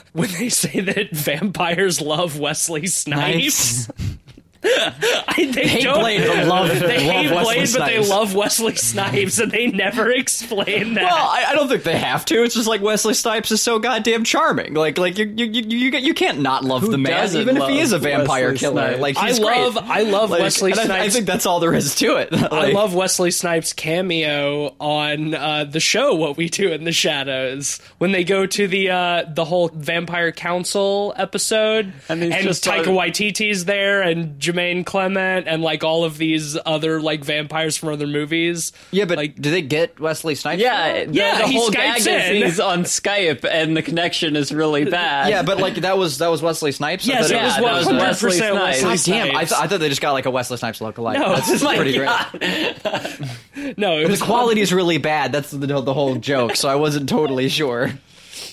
when 0.14 0.32
they 0.32 0.50
say 0.50 0.80
that 0.80 1.12
vampires 1.12 2.02
love 2.02 2.40
Wesley 2.40 2.88
Snipes. 2.88 3.90
I, 4.66 5.50
they 5.54 5.68
Hate 5.68 5.84
don't, 5.84 6.00
Blade, 6.00 6.26
but 6.26 6.48
love- 6.48 6.70
they 6.80 6.80
love 6.80 7.16
hate 7.26 7.32
Wesley 7.32 7.56
Blade, 7.56 7.70
but 7.78 7.86
they 7.86 8.00
love 8.08 8.34
Wesley 8.36 8.76
Snipes, 8.76 9.40
and 9.40 9.52
they 9.52 9.68
never 9.68 10.10
explain 10.14 10.94
that. 10.94 11.04
Well, 11.04 11.14
I, 11.16 11.46
I 11.50 11.54
don't 11.56 11.68
think 11.68 11.84
they 11.84 11.98
have 11.98 12.24
to. 12.26 12.44
It's 12.44 12.56
just 12.56 12.68
like 12.68 12.82
Wesley 12.82 13.14
Snipes 13.14 13.52
is 13.52 13.62
so 13.62 13.80
goddamn 13.80 14.24
charming. 14.24 14.74
Like, 14.74 14.98
like 14.98 15.18
you, 15.18 15.26
you, 15.26 15.46
you, 15.46 15.62
you, 15.90 15.98
you 16.00 16.14
can't 16.14 16.40
not 16.40 16.64
love 16.64 16.90
the 16.90 16.98
man, 16.98 17.36
even 17.36 17.58
if 17.58 17.68
he 17.70 17.80
is 17.80 17.92
a 17.92 18.00
vampire 18.00 18.52
Wesley 18.52 18.60
killer. 18.60 18.88
Snipes? 18.88 19.02
Like, 19.02 19.18
I 19.18 19.28
he's 19.28 19.40
great. 19.40 19.62
love, 19.62 19.78
I 19.78 20.02
love 20.04 20.30
Like, 20.30 20.42
Wesley 20.42 20.72
and 20.72 20.80
I- 20.80 20.86
Snipes. 20.86 21.04
I, 21.04 21.10
think 21.10 21.26
that's 21.28 21.46
all 21.46 21.60
there 21.60 21.74
is 21.74 21.96
to 21.96 22.16
it. 22.18 22.34
I 22.34 22.72
love 22.72 22.94
Wesley 22.96 23.32
Snipes' 23.32 23.74
cameo 23.74 24.76
on 24.80 25.34
uh, 25.36 25.66
the 25.66 25.80
show 25.80 26.16
"What 26.16 26.38
We 26.38 26.50
Do 26.50 26.72
in 26.72 26.84
the 26.86 26.92
Shadows" 26.92 27.80
when 27.98 28.12
they 28.12 28.24
go 28.24 28.46
to 28.46 28.68
the 28.68 28.90
uh, 28.92 29.24
the 29.28 29.46
whole 29.46 29.70
Vampire 29.74 30.32
Council 30.32 31.14
episode, 31.18 31.92
And 32.10 32.24
and, 32.24 32.34
just 32.44 32.64
Taika 32.64 32.88
on- 32.88 32.96
Waititi's 32.96 33.66
there, 33.66 34.02
and 34.02 34.40
Jermaine 34.54 34.86
Clement, 34.86 35.48
and 35.48 35.62
like 35.62 35.84
all 35.84 36.04
of 36.04 36.18
these 36.18 36.58
other 36.66 37.02
like 37.02 37.24
vampires 37.24 37.78
from 37.78 37.90
other 37.90 38.08
movies. 38.08 38.72
Yeah, 38.92 39.06
but 39.06 39.18
like 39.18 39.36
do 39.36 39.52
they 39.52 39.62
get 39.62 40.00
Wesley 40.00 40.36
Snipes? 40.36 40.62
Yeah, 40.62 41.06
the, 41.06 41.14
Yeah, 41.14 41.38
the 41.40 41.48
he 41.48 41.56
whole 41.58 41.70
Skypes 41.70 42.06
gag 42.06 42.08
in. 42.08 42.36
is 42.38 42.44
he's 42.44 42.60
on 42.60 42.84
Skype 42.84 43.46
and 43.50 43.76
the 43.76 43.82
connection 43.82 44.36
is 44.36 44.54
really 44.54 44.86
bad. 44.90 45.30
Yeah, 45.30 45.44
but 45.44 45.58
like 45.60 45.76
that 45.76 45.98
was 45.98 46.20
that 46.20 46.30
was 46.30 46.42
Wesley 46.42 46.72
Snipes. 46.72 47.08
I 47.10 47.14
yes, 47.14 47.30
thought 47.32 47.40
it 47.40 47.44
was 47.44 47.56
that 47.56 47.74
was 47.74 48.22
Wesley 48.24 48.32
Snipes. 48.38 48.84
Wesley 48.84 49.14
God 49.14 49.26
damn! 49.26 49.36
I, 49.36 49.40
th- 49.46 49.60
I 49.60 49.68
thought 49.68 49.80
they 49.80 49.90
just 49.90 50.02
got 50.02 50.12
like 50.14 50.26
a 50.26 50.32
Wesley 50.32 50.58
Snipes 50.58 50.80
lookalike. 50.80 51.20
No, 51.20 51.30
that's 51.36 51.50
it's 51.50 51.64
my 51.64 51.76
pretty 51.76 51.98
God. 51.98 52.28
great. 52.32 53.78
no, 53.78 53.98
it 54.00 54.04
The 54.06 54.10
was 54.10 54.22
quality 54.22 54.62
is 54.62 54.74
really 54.74 54.98
bad. 54.98 55.32
That's 55.32 55.52
the, 55.52 55.82
the 55.82 55.94
whole 55.94 56.16
joke. 56.16 56.56
So 56.56 56.70
I 56.70 56.76
wasn't 56.76 57.10
totally 57.10 57.50
sure. 57.50 57.92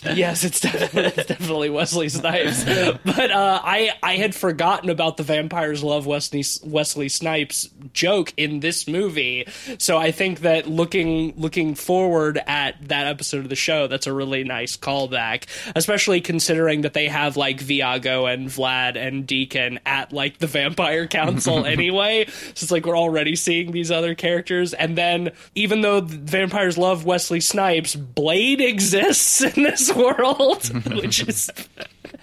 Yes, 0.02 0.44
it's 0.44 0.60
definitely, 0.60 1.04
it's 1.04 1.26
definitely 1.28 1.70
Wesley 1.70 2.08
Snipes. 2.08 2.64
But 3.04 3.30
uh, 3.30 3.60
I 3.62 3.92
I 4.02 4.16
had 4.16 4.34
forgotten 4.34 4.90
about 4.90 5.16
the 5.16 5.22
vampires 5.22 5.82
love 5.82 6.06
Wesley 6.06 6.44
Wesley 6.64 7.08
Snipes 7.08 7.68
joke 7.92 8.32
in 8.36 8.60
this 8.60 8.86
movie. 8.88 9.46
So 9.78 9.96
I 9.98 10.10
think 10.12 10.40
that 10.40 10.66
looking 10.68 11.34
looking 11.36 11.74
forward 11.74 12.40
at 12.46 12.88
that 12.88 13.06
episode 13.06 13.40
of 13.44 13.48
the 13.48 13.56
show, 13.56 13.86
that's 13.86 14.06
a 14.06 14.12
really 14.12 14.44
nice 14.44 14.76
callback, 14.76 15.44
especially 15.74 16.20
considering 16.20 16.82
that 16.82 16.92
they 16.94 17.08
have 17.08 17.36
like 17.36 17.58
Viago 17.58 18.32
and 18.32 18.48
Vlad 18.48 18.96
and 18.96 19.26
Deacon 19.26 19.80
at 19.86 20.12
like 20.12 20.38
the 20.38 20.46
Vampire 20.46 21.06
Council 21.06 21.64
anyway. 21.66 22.26
So 22.26 22.64
it's 22.64 22.70
like 22.70 22.86
we're 22.86 22.98
already 22.98 23.36
seeing 23.36 23.72
these 23.72 23.90
other 23.90 24.14
characters, 24.14 24.74
and 24.74 24.96
then 24.96 25.32
even 25.54 25.80
though 25.80 26.00
the 26.00 26.16
vampires 26.16 26.76
love 26.78 27.04
Wesley 27.04 27.40
Snipes, 27.40 27.94
Blade 27.96 28.60
exists 28.60 29.42
in 29.42 29.62
this 29.70 29.94
world, 29.94 30.64
which 31.02 31.26
is 31.26 31.50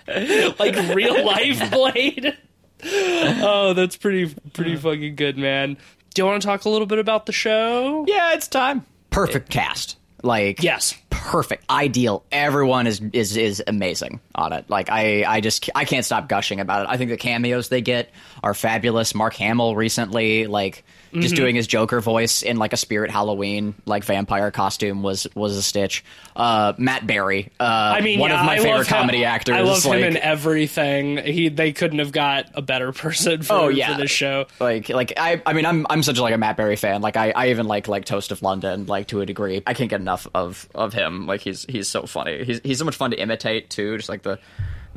like 0.60 0.76
real 0.96 1.26
life 1.26 1.72
Blade. 1.72 2.38
Oh, 2.86 3.74
that's 3.74 3.98
pretty 3.98 4.34
pretty 4.54 4.76
fucking 4.76 5.16
good, 5.16 5.38
man. 5.38 5.78
Do 6.14 6.22
you 6.22 6.26
want 6.26 6.42
to 6.42 6.48
talk 6.48 6.66
a 6.66 6.70
little 6.70 6.88
bit 6.88 7.00
about 7.00 7.26
the 7.26 7.32
show? 7.32 8.06
Yeah, 8.08 8.34
it's 8.34 8.48
time. 8.48 8.86
Perfect 9.10 9.50
cast. 9.50 9.98
Like 10.24 10.64
Yes. 10.64 10.96
perfect, 11.12 11.64
ideal. 11.70 12.24
Everyone 12.32 12.88
is 12.88 13.02
is 13.14 13.38
is 13.38 13.64
amazing 13.68 14.20
on 14.34 14.52
it. 14.52 14.68
Like 14.70 14.90
I 14.90 15.24
I 15.26 15.42
just 15.42 15.70
I 15.76 15.86
can't 15.86 16.04
stop 16.06 16.28
gushing 16.28 16.60
about 16.60 16.84
it. 16.84 16.90
I 16.90 16.98
think 16.98 17.12
the 17.12 17.18
cameos 17.18 17.70
they 17.70 17.82
get 17.82 18.10
are 18.44 18.54
fabulous. 18.56 19.14
Mark 19.14 19.36
Hamill 19.36 19.76
recently 19.76 20.48
like 20.48 20.84
just 21.14 21.36
doing 21.36 21.56
his 21.56 21.68
Joker 21.68 22.02
voice 22.02 22.42
in 22.44 22.58
like 22.58 22.74
a 22.74 22.78
Spirit 22.78 23.12
Halloween 23.12 23.76
like 23.86 24.04
vampire 24.04 24.52
costume 24.52 25.04
was 25.04 25.28
was 25.36 25.56
a 25.58 25.62
stitch. 25.64 26.04
Uh, 26.36 26.74
Matt 26.78 27.08
Berry, 27.08 27.52
uh, 27.60 27.64
I 27.98 28.02
mean, 28.02 28.20
one 28.20 28.30
yeah, 28.30 28.40
of 28.40 28.46
my 28.46 28.54
I 28.54 28.58
favorite 28.58 28.78
love 28.78 28.88
him- 28.88 28.98
comedy 28.98 29.26
actors. 29.26 29.56
I 29.56 29.62
love 29.62 29.84
like, 29.86 30.00
him 30.00 30.04
in 30.06 30.18
everything. 30.18 31.18
He 31.18 31.50
they 31.50 31.72
couldn't 31.74 32.00
have 32.00 32.12
got 32.12 32.46
a 32.54 32.62
better 32.62 32.92
person 32.92 33.42
for, 33.44 33.54
Oh, 33.54 33.68
yeah. 33.70 33.96
for 33.96 34.02
this 34.02 34.12
show. 34.12 34.46
like 34.60 34.90
like 34.90 35.14
I 35.18 35.42
I 35.46 35.54
mean 35.54 35.66
I'm 35.66 35.86
I'm 35.90 36.04
such 36.04 36.20
like 36.20 36.34
a 36.34 36.38
Matt 36.38 36.58
Berry 36.58 36.76
fan. 36.76 37.02
Like 37.02 37.18
I, 37.18 37.32
I 37.32 37.50
even 37.50 37.68
like 37.68 37.88
like 37.88 38.06
Toast 38.06 38.32
of 38.32 38.42
London 38.42 38.86
like 38.86 39.08
to 39.08 39.22
a 39.22 39.26
degree. 39.26 39.62
I 39.66 39.74
can't 39.74 39.90
get 39.90 40.00
enough 40.02 40.28
of 40.34 40.68
of 40.76 40.94
him. 40.94 41.26
Like 41.28 41.42
he's 41.42 41.66
he's 41.68 41.88
so 41.88 42.06
funny. 42.06 42.44
He's 42.44 42.62
he's 42.64 42.80
so 42.80 42.86
much 42.86 42.96
fun 42.96 43.12
to 43.12 43.20
imitate 43.20 43.70
too. 43.70 43.98
Just 43.98 44.10
like 44.10 44.24
the 44.24 44.40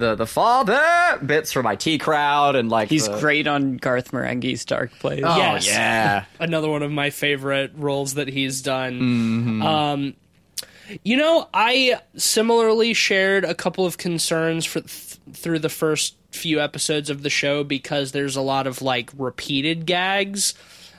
the 0.00 0.14
the 0.16 0.26
father 0.26 0.80
bits 1.24 1.52
from 1.52 1.66
IT 1.66 1.98
crowd 2.00 2.56
and 2.56 2.68
like 2.68 2.88
he's 2.88 3.08
the- 3.08 3.20
great 3.20 3.46
on 3.46 3.76
Garth 3.76 4.10
Marenghi's 4.10 4.64
Dark 4.64 4.90
Place. 4.98 5.22
Oh 5.24 5.36
Yes. 5.36 5.66
yeah. 5.68 6.24
Another 6.40 6.68
one 6.68 6.82
of 6.82 6.90
my 6.90 7.10
favorite 7.10 7.72
roles 7.76 8.14
that 8.14 8.26
he's 8.28 8.60
done. 8.62 8.94
Mm-hmm. 9.00 9.62
Um, 9.62 10.14
you 11.04 11.16
know, 11.16 11.48
I 11.54 12.00
similarly 12.16 12.94
shared 12.94 13.44
a 13.44 13.54
couple 13.54 13.86
of 13.86 13.96
concerns 13.96 14.64
for 14.64 14.80
th- 14.80 15.18
through 15.34 15.60
the 15.60 15.68
first 15.68 16.16
few 16.32 16.60
episodes 16.60 17.10
of 17.10 17.22
the 17.22 17.30
show 17.30 17.62
because 17.62 18.10
there's 18.12 18.34
a 18.36 18.40
lot 18.40 18.66
of 18.66 18.82
like 18.82 19.10
repeated 19.16 19.86
gags. 19.86 20.54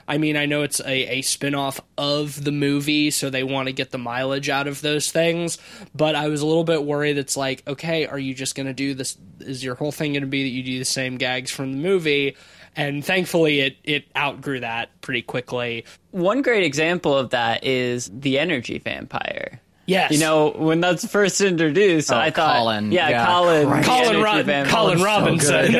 I 0.07 0.17
mean, 0.17 0.37
I 0.37 0.45
know 0.45 0.63
it's 0.63 0.79
a, 0.79 1.17
a 1.17 1.21
spin 1.21 1.55
off 1.55 1.79
of 1.97 2.43
the 2.43 2.51
movie, 2.51 3.11
so 3.11 3.29
they 3.29 3.43
want 3.43 3.67
to 3.67 3.73
get 3.73 3.91
the 3.91 3.97
mileage 3.97 4.49
out 4.49 4.67
of 4.67 4.81
those 4.81 5.11
things. 5.11 5.57
But 5.95 6.15
I 6.15 6.27
was 6.27 6.41
a 6.41 6.45
little 6.45 6.63
bit 6.63 6.83
worried 6.83 7.17
it's 7.17 7.37
like, 7.37 7.63
okay, 7.67 8.05
are 8.05 8.19
you 8.19 8.33
just 8.33 8.55
going 8.55 8.67
to 8.67 8.73
do 8.73 8.93
this? 8.93 9.17
Is 9.39 9.63
your 9.63 9.75
whole 9.75 9.91
thing 9.91 10.13
going 10.13 10.21
to 10.21 10.27
be 10.27 10.43
that 10.43 10.49
you 10.49 10.63
do 10.63 10.79
the 10.79 10.85
same 10.85 11.17
gags 11.17 11.51
from 11.51 11.71
the 11.71 11.77
movie? 11.77 12.35
And 12.75 13.03
thankfully, 13.03 13.59
it, 13.59 13.77
it 13.83 14.05
outgrew 14.15 14.61
that 14.61 15.01
pretty 15.01 15.21
quickly. 15.21 15.85
One 16.11 16.41
great 16.41 16.63
example 16.63 17.17
of 17.17 17.31
that 17.31 17.65
is 17.65 18.09
the 18.13 18.39
energy 18.39 18.79
vampire. 18.79 19.59
Yes. 19.87 20.11
You 20.11 20.19
know, 20.19 20.51
when 20.51 20.79
that's 20.79 21.05
first 21.07 21.41
introduced, 21.41 22.11
Oh, 22.11 22.17
I 22.17 22.29
thought, 22.29 22.57
Colin. 22.59 22.91
yeah, 22.91 23.09
Yeah, 23.09 23.25
Colin, 23.25 23.67
Christ. 23.67 23.87
Colin, 23.89 24.15
energy 24.25 24.51
Ro- 24.51 24.65
Colin 24.65 25.01
Robinson, 25.01 25.71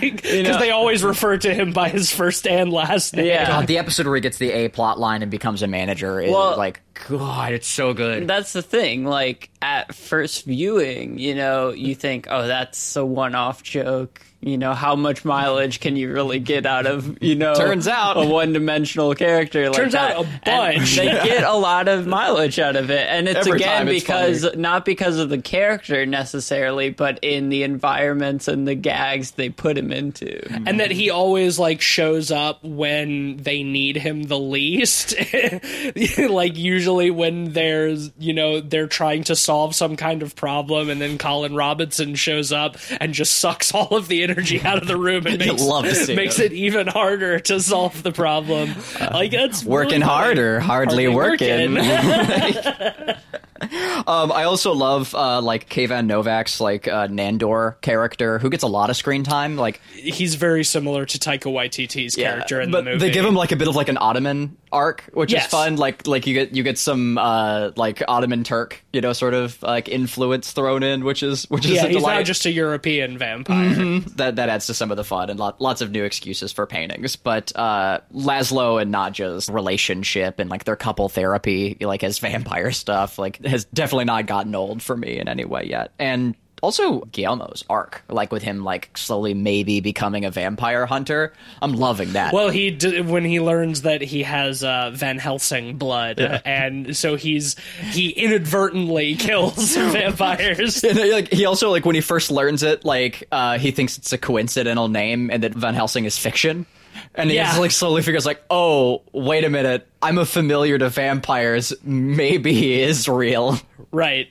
because 0.00 0.24
You 0.32 0.42
know- 0.44 0.58
they 0.58 0.70
always 0.70 1.02
refer 1.02 1.36
to 1.38 1.52
him 1.54 1.72
by 1.72 1.88
his 1.88 2.12
first 2.12 2.46
and 2.46 2.72
last 2.72 3.16
name. 3.16 3.26
Yeah. 3.26 3.46
God, 3.46 3.66
the 3.66 3.78
episode 3.78 4.06
where 4.06 4.14
he 4.16 4.20
gets 4.20 4.38
the 4.38 4.50
A 4.52 4.68
plot 4.68 4.98
line 5.00 5.22
and 5.22 5.30
becomes 5.30 5.62
a 5.62 5.66
manager 5.66 6.20
is 6.20 6.30
Well- 6.30 6.56
like, 6.56 6.80
God, 7.08 7.52
it's 7.52 7.68
so 7.68 7.94
good. 7.94 8.26
That's 8.26 8.52
the 8.52 8.62
thing. 8.62 9.04
Like 9.04 9.50
at 9.62 9.94
first 9.94 10.44
viewing, 10.44 11.18
you 11.18 11.34
know, 11.34 11.70
you 11.70 11.94
think, 11.94 12.26
oh, 12.30 12.46
that's 12.46 12.96
a 12.96 13.04
one-off 13.04 13.62
joke. 13.62 14.20
You 14.40 14.56
know, 14.56 14.72
how 14.72 14.94
much 14.94 15.24
mileage 15.24 15.80
can 15.80 15.96
you 15.96 16.12
really 16.12 16.38
get 16.38 16.64
out 16.64 16.86
of, 16.86 17.20
you 17.20 17.34
know, 17.34 17.54
Turns 17.56 17.88
out. 17.88 18.16
a 18.16 18.24
one-dimensional 18.24 19.16
character 19.16 19.66
like 19.68 19.76
Turns 19.76 19.92
that? 19.94 20.16
out 20.16 20.26
a 20.26 20.28
And 20.48 20.76
bunch. 20.78 20.94
they 20.96 21.06
get 21.06 21.42
a 21.42 21.54
lot 21.54 21.88
of 21.88 22.06
mileage 22.06 22.60
out 22.60 22.76
of 22.76 22.88
it, 22.88 23.08
and 23.10 23.28
it's 23.28 23.40
Every 23.48 23.58
again 23.58 23.88
it's 23.88 24.04
because 24.04 24.42
funny. 24.44 24.56
not 24.56 24.84
because 24.84 25.18
of 25.18 25.28
the 25.28 25.42
character 25.42 26.06
necessarily, 26.06 26.90
but 26.90 27.18
in 27.20 27.48
the 27.48 27.64
environments 27.64 28.46
and 28.46 28.66
the 28.66 28.76
gags 28.76 29.32
they 29.32 29.48
put 29.48 29.76
him 29.76 29.90
into. 29.92 30.40
and 30.68 30.78
that 30.78 30.92
he 30.92 31.10
always 31.10 31.58
like 31.58 31.80
shows 31.80 32.30
up 32.30 32.62
when 32.62 33.38
they 33.38 33.64
need 33.64 33.96
him 33.96 34.22
the 34.22 34.38
least 34.38 35.14
like 36.30 36.56
usually 36.56 37.10
when 37.10 37.52
there's 37.52 38.10
you 38.18 38.32
know 38.32 38.60
they're 38.60 38.86
trying 38.86 39.24
to 39.24 39.34
solve 39.36 39.74
some 39.74 39.96
kind 39.96 40.22
of 40.22 40.36
problem 40.36 40.88
and 40.90 41.00
then 41.00 41.18
colin 41.18 41.54
robinson 41.54 42.14
shows 42.14 42.52
up 42.52 42.76
and 43.00 43.14
just 43.14 43.38
sucks 43.38 43.74
all 43.74 43.88
of 43.96 44.08
the 44.08 44.27
energy 44.28 44.60
out 44.62 44.78
of 44.78 44.86
the 44.86 44.96
room 44.96 45.26
and 45.26 45.38
makes, 45.46 45.62
see 46.06 46.14
makes 46.16 46.38
it. 46.38 46.52
it 46.52 46.56
even 46.56 46.86
harder 46.86 47.38
to 47.40 47.60
solve 47.60 48.02
the 48.02 48.12
problem 48.12 48.70
uh, 49.00 49.08
like 49.12 49.32
it's 49.32 49.64
working 49.64 50.00
really 50.00 50.02
hard 50.02 50.38
or 50.38 50.60
hardly, 50.60 51.06
Hardly 51.06 51.08
working. 51.08 51.74
working. 51.74 53.14
um, 53.60 54.32
I 54.32 54.44
also 54.44 54.72
love 54.72 55.14
uh, 55.14 55.40
like 55.40 55.68
Kayvan 55.68 56.06
Novak's 56.06 56.60
like 56.60 56.86
uh, 56.88 57.08
Nandor 57.08 57.80
character 57.80 58.38
who 58.38 58.50
gets 58.50 58.62
a 58.62 58.68
lot 58.68 58.90
of 58.90 58.96
screen 58.96 59.24
time. 59.24 59.56
Like, 59.56 59.80
he's 59.94 60.34
very 60.36 60.64
similar 60.64 61.04
to 61.06 61.18
taika 61.18 61.52
waititi's 61.52 62.14
character 62.16 62.60
in 62.60 62.70
but 62.70 62.84
the 62.84 62.90
movie 62.92 62.98
they 63.06 63.10
give 63.10 63.24
him 63.24 63.34
like 63.34 63.52
a 63.52 63.56
bit 63.56 63.68
of 63.68 63.76
like 63.76 63.88
an 63.88 63.98
Ottoman 63.98 64.56
arc, 64.70 65.02
which 65.12 65.32
Yes. 65.32 65.46
is 65.46 65.50
fun. 65.50 65.76
Like, 65.76 66.06
like 66.06 66.26
you 66.26 66.34
get 66.34 66.54
you 66.54 66.62
get 66.62 66.78
some 66.78 67.18
uh, 67.18 67.70
like 67.76 68.02
Ottoman 68.06 68.44
Turk, 68.44 68.82
you 68.92 69.00
know, 69.00 69.12
sort 69.12 69.34
of 69.34 69.60
like 69.62 69.88
influence 69.88 70.52
thrown 70.52 70.82
in, 70.82 71.04
which 71.04 71.22
is 71.22 71.44
which 71.50 71.64
is 71.64 71.72
yeah 71.72 71.84
a 71.84 71.88
he's 71.88 71.96
delight. 71.98 72.16
not 72.18 72.24
just 72.24 72.46
a 72.46 72.50
european 72.52 73.18
vampire 73.18 74.00
that 74.16 74.36
that 74.36 74.48
adds 74.48 74.66
to 74.66 74.74
some 74.74 74.90
of 74.90 74.96
the 74.96 75.04
fun 75.04 75.30
and 75.30 75.38
lot, 75.40 75.60
lots 75.60 75.80
of 75.80 75.90
new 75.90 76.04
excuses 76.04 76.52
for 76.52 76.66
paintings. 76.66 77.16
But 77.16 77.52
uh, 77.56 78.00
Laszlo 78.14 78.80
and 78.80 78.92
Nadja's 78.94 79.48
relationship 79.48 80.38
and 80.38 80.48
like 80.50 80.64
their 80.64 80.76
couple 80.76 81.08
therapy, 81.08 81.76
like 81.80 82.04
as 82.04 82.18
vampire 82.18 82.70
stuff, 82.72 83.18
like 83.18 83.38
has 83.48 83.64
definitely 83.66 84.06
not 84.06 84.26
gotten 84.26 84.54
old 84.54 84.82
for 84.82 84.96
me 84.96 85.18
in 85.18 85.28
any 85.28 85.44
way 85.44 85.64
yet. 85.64 85.92
And 85.98 86.34
also 86.62 87.00
Guillermo's 87.00 87.64
arc, 87.68 88.02
like 88.08 88.32
with 88.32 88.42
him 88.42 88.64
like 88.64 88.96
slowly 88.96 89.34
maybe 89.34 89.80
becoming 89.80 90.24
a 90.24 90.30
vampire 90.30 90.86
hunter. 90.86 91.32
I'm 91.62 91.74
loving 91.74 92.12
that. 92.12 92.32
Well, 92.32 92.50
he 92.50 92.70
d- 92.70 93.00
when 93.00 93.24
he 93.24 93.40
learns 93.40 93.82
that 93.82 94.02
he 94.02 94.22
has 94.22 94.64
uh, 94.64 94.90
Van 94.94 95.18
Helsing 95.18 95.76
blood, 95.76 96.20
and 96.20 96.96
so 96.96 97.16
he's 97.16 97.56
he 97.90 98.10
inadvertently 98.10 99.14
kills 99.18 99.76
vampires. 99.76 100.82
And, 100.84 100.98
like 100.98 101.32
he 101.32 101.44
also 101.44 101.70
like 101.70 101.84
when 101.84 101.94
he 101.94 102.00
first 102.00 102.30
learns 102.30 102.62
it, 102.62 102.84
like 102.84 103.26
uh, 103.30 103.58
he 103.58 103.70
thinks 103.70 103.98
it's 103.98 104.12
a 104.12 104.18
coincidental 104.18 104.88
name 104.88 105.30
and 105.30 105.42
that 105.42 105.54
Van 105.54 105.74
Helsing 105.74 106.04
is 106.04 106.18
fiction. 106.18 106.66
And 107.14 107.30
he 107.30 107.36
Yeah. 107.36 107.46
just, 107.46 107.58
like 107.58 107.70
slowly 107.70 108.02
figures 108.02 108.26
like, 108.26 108.42
oh, 108.50 109.02
wait 109.12 109.44
a 109.44 109.50
minute, 109.50 109.86
I'm 110.02 110.18
a 110.18 110.26
familiar 110.26 110.78
to 110.78 110.88
vampires. 110.88 111.72
Maybe 111.82 112.52
he 112.52 112.80
is 112.80 113.08
real. 113.08 113.58
right. 113.92 114.28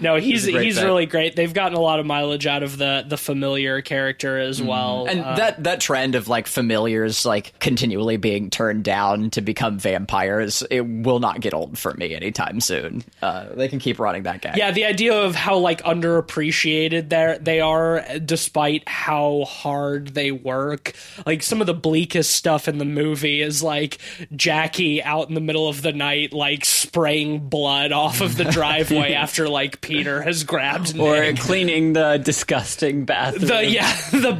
No, 0.00 0.16
he's 0.16 0.46
a 0.46 0.52
great 0.52 0.64
he's 0.64 0.82
really 0.82 1.06
great. 1.06 1.36
They've 1.36 1.52
gotten 1.52 1.76
a 1.76 1.80
lot 1.80 2.00
of 2.00 2.06
mileage 2.06 2.46
out 2.46 2.62
of 2.62 2.78
the 2.78 3.04
the 3.06 3.16
familiar 3.16 3.82
character 3.82 4.38
as 4.38 4.60
well. 4.62 5.06
And 5.08 5.20
Uh, 5.20 5.36
that 5.36 5.62
that 5.64 5.80
trend 5.80 6.14
of 6.14 6.28
like 6.28 6.46
familiars 6.46 7.24
like 7.24 7.58
continually 7.60 8.16
being 8.16 8.50
turned 8.50 8.84
down 8.84 9.30
to 9.30 9.40
become 9.40 9.78
vampires, 9.78 10.62
it 10.70 10.80
will 10.82 11.20
not 11.20 11.40
get 11.40 11.54
old 11.54 11.78
for 11.78 11.94
me 11.94 12.14
anytime 12.14 12.60
soon. 12.60 13.02
Uh, 13.20 13.46
they 13.54 13.68
can 13.68 13.78
keep 13.78 13.98
running 13.98 14.22
that 14.24 14.40
gag. 14.40 14.56
yeah, 14.56 14.70
the 14.70 14.84
idea 14.84 15.14
of 15.14 15.34
how 15.34 15.56
like 15.58 15.82
underappreciated 15.82 17.08
they 17.08 17.38
they 17.40 17.60
are, 17.60 18.04
despite 18.24 18.88
how 18.88 19.44
hard 19.44 20.08
they 20.08 20.30
work. 20.32 20.92
Like 21.26 21.42
some 21.42 21.60
of 21.60 21.66
the 21.66 21.74
bleakest 21.74 22.32
stuff 22.32 22.68
in 22.68 22.78
the 22.78 22.84
movie 22.84 23.40
is 23.42 23.62
like 23.62 23.98
Jackie 24.34 25.02
out 25.02 25.28
in 25.28 25.34
the 25.34 25.40
middle 25.40 25.68
of 25.68 25.82
the 25.82 25.92
night, 25.92 26.32
like 26.32 26.64
spraying 26.64 27.48
blood 27.48 27.92
off 27.92 28.20
of 28.20 28.36
the 28.36 28.44
driveway 28.52 29.12
after 29.12 29.48
like 29.48 29.71
Peter 29.80 30.20
has 30.22 30.44
grabbed 30.44 30.98
Or 30.98 31.20
Nick. 31.20 31.38
cleaning 31.38 31.92
the 31.94 32.18
disgusting 32.18 33.04
bathroom. 33.04 33.46
the 33.46 33.64
yeah 33.66 33.96
the 34.10 34.32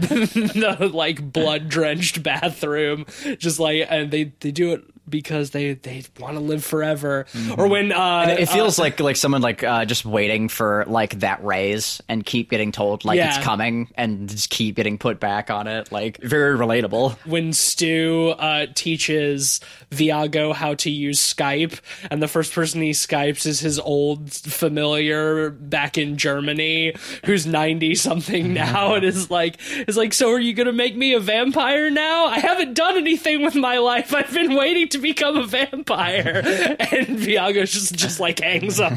the 0.78 0.88
like 0.92 1.32
blood 1.32 1.68
drenched 1.68 2.22
bathroom 2.22 3.06
just 3.38 3.58
like 3.58 3.86
and 3.88 4.10
they 4.10 4.32
they 4.40 4.50
do 4.50 4.72
it 4.72 4.84
because 5.08 5.50
they 5.50 5.74
they 5.74 6.04
want 6.20 6.34
to 6.34 6.40
live 6.40 6.64
forever 6.64 7.26
or 7.58 7.66
when 7.68 7.92
uh 7.92 8.36
It 8.38 8.46
feels 8.48 8.78
like 8.78 9.00
like 9.00 9.16
someone 9.16 9.42
like 9.42 9.62
uh, 9.64 9.84
just 9.84 10.04
waiting 10.04 10.48
for 10.48 10.84
like 10.86 11.18
that 11.20 11.44
raise 11.44 12.00
and 12.08 12.24
keep 12.24 12.50
getting 12.50 12.70
told 12.72 13.04
like 13.04 13.16
Yeah. 13.16 13.34
it's 13.36 13.44
coming 13.44 13.88
and 13.96 14.28
just 14.28 14.48
keep 14.50 14.76
getting 14.76 14.98
put 14.98 15.18
back 15.20 15.50
on 15.50 15.66
it. 15.66 15.90
Like 15.90 16.18
very 16.22 16.56
relatable. 16.56 17.16
when 17.26 17.52
Stu 17.52 18.34
uh, 18.38 18.66
teaches 18.74 19.60
Viago 19.90 20.54
how 20.54 20.74
to 20.74 20.90
use 20.90 21.18
Skype, 21.20 21.80
and 22.10 22.22
the 22.22 22.28
first 22.28 22.52
person 22.54 22.80
he 22.80 22.90
Skypes 22.90 23.44
is 23.44 23.60
his 23.60 23.78
old 23.78 24.32
familiar 24.32 25.50
back 25.50 25.98
in 25.98 26.16
Germany, 26.16 26.94
who's 27.26 27.46
ninety 27.46 27.94
something 27.94 28.54
now, 28.62 28.94
and 28.94 29.04
is 29.04 29.30
like, 29.30 29.58
is 29.88 29.96
like, 29.96 30.14
so 30.14 30.30
are 30.30 30.38
you 30.38 30.54
gonna 30.54 30.72
make 30.72 30.96
me 30.96 31.12
a 31.14 31.20
vampire 31.20 31.90
now? 31.90 32.26
I 32.26 32.38
haven't 32.38 32.74
done 32.74 32.96
anything 32.96 33.42
with 33.42 33.54
my 33.54 33.78
life. 33.78 34.14
I've 34.14 34.32
been 34.32 34.54
waiting 34.54 34.88
to 34.88 34.98
become 35.02 35.36
a 35.36 35.46
vampire, 35.46 36.40
and 36.44 37.18
Viago 37.18 37.68
just 37.68 37.94
just 37.94 38.20
like 38.20 38.40
hangs 38.40 38.80
up. 38.80 38.94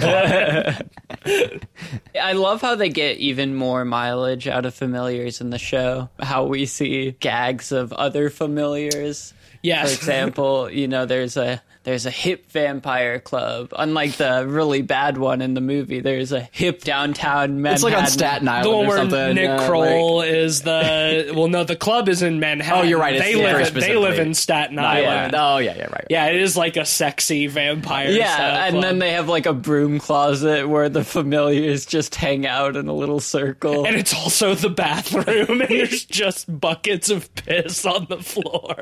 I 2.22 2.34
love 2.34 2.62
how 2.62 2.76
they 2.76 2.90
get 2.90 3.18
even 3.18 3.56
more 3.56 3.84
mileage 3.84 4.48
out 4.48 4.66
of 4.66 4.74
familiars 4.74 5.42
in 5.42 5.50
the 5.50 5.60
show. 5.60 6.10
How 6.20 6.46
we 6.46 6.66
see 6.66 7.12
gags 7.20 7.72
of 7.72 7.92
other 7.94 8.30
familiars. 8.30 9.34
Yes. 9.62 9.90
For 9.90 10.00
example, 10.00 10.70
you 10.72 10.88
know, 10.88 11.06
there's 11.06 11.36
a 11.38 11.62
there's 11.86 12.06
a 12.08 12.12
hip 12.12 12.52
vampire 12.52 13.20
club. 13.20 13.72
Unlike 13.78 14.14
the 14.14 14.46
really 14.48 14.82
bad 14.82 15.20
one 15.20 15.42
in 15.42 15.54
the 15.54 15.62
movie, 15.62 16.00
there's 16.00 16.32
a 16.32 16.42
hip 16.52 16.82
downtown 16.82 17.62
Manhattan. 17.62 17.74
It's 17.76 17.84
like 17.84 17.94
on 17.96 18.08
Staten 18.08 18.48
Island 18.48 18.66
The 18.66 18.70
one 18.76 18.86
or 18.86 18.90
where 18.90 18.98
something. 18.98 19.36
Nick 19.36 19.50
uh, 19.52 19.68
Kroll 19.68 20.18
like- 20.18 20.30
is 20.30 20.64
the 20.64 21.32
well, 21.36 21.48
no, 21.48 21.64
the 21.64 21.76
club 21.76 22.10
is 22.10 22.24
in 22.24 22.40
Manhattan. 22.40 22.80
Oh, 22.80 22.84
you're 22.90 23.00
right, 23.00 23.16
it's 23.16 23.24
They 23.24 23.36
very 23.36 23.64
live. 23.64 23.74
They 23.76 23.96
live 23.96 24.18
in 24.18 24.34
Staten 24.34 24.76
yeah. 24.76 24.84
Island. 24.90 25.36
Oh 25.38 25.58
yeah, 25.60 25.76
yeah, 25.78 25.86
right. 25.86 26.08
Yeah, 26.10 26.26
it 26.28 26.42
is 26.42 26.58
like 26.58 26.76
a 26.76 26.86
sexy 26.86 27.46
vampire. 27.48 28.10
Yeah, 28.10 28.66
and 28.66 28.74
club. 28.74 28.84
then 28.84 29.00
they 29.00 29.12
have 29.12 29.30
like 29.30 29.46
a 29.46 29.54
broom 29.54 30.00
closet 30.00 30.68
where 30.68 30.90
the 30.90 31.04
familiars 31.04 31.86
just 31.86 32.16
hang 32.16 32.48
out 32.48 32.76
in 32.76 32.88
a 32.88 32.94
little 32.94 33.20
circle. 33.20 33.86
and 33.86 33.96
it's 33.96 34.14
also 34.14 34.56
the 34.56 34.70
bathroom, 34.72 35.62
and 35.62 35.70
there's 35.70 36.04
just 36.10 36.60
buckets 36.60 37.12
of 37.12 37.34
piss 37.36 37.86
on 37.86 38.08
the 38.10 38.18
floor. 38.18 38.76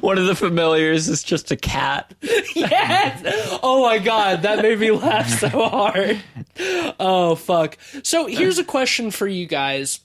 One 0.00 0.16
of 0.16 0.26
the 0.26 0.36
familiars 0.36 1.08
is 1.08 1.24
just 1.24 1.50
a 1.50 1.56
cat. 1.56 2.14
yes. 2.54 3.58
Oh 3.62 3.82
my 3.82 3.98
god, 3.98 4.42
that 4.42 4.62
made 4.62 4.78
me 4.78 4.90
laugh 4.90 5.28
so 5.28 5.48
hard. 5.48 6.22
Oh 6.98 7.34
fuck. 7.34 7.78
So 8.02 8.26
here's 8.26 8.58
a 8.58 8.64
question 8.64 9.10
for 9.10 9.26
you 9.26 9.46
guys 9.46 10.00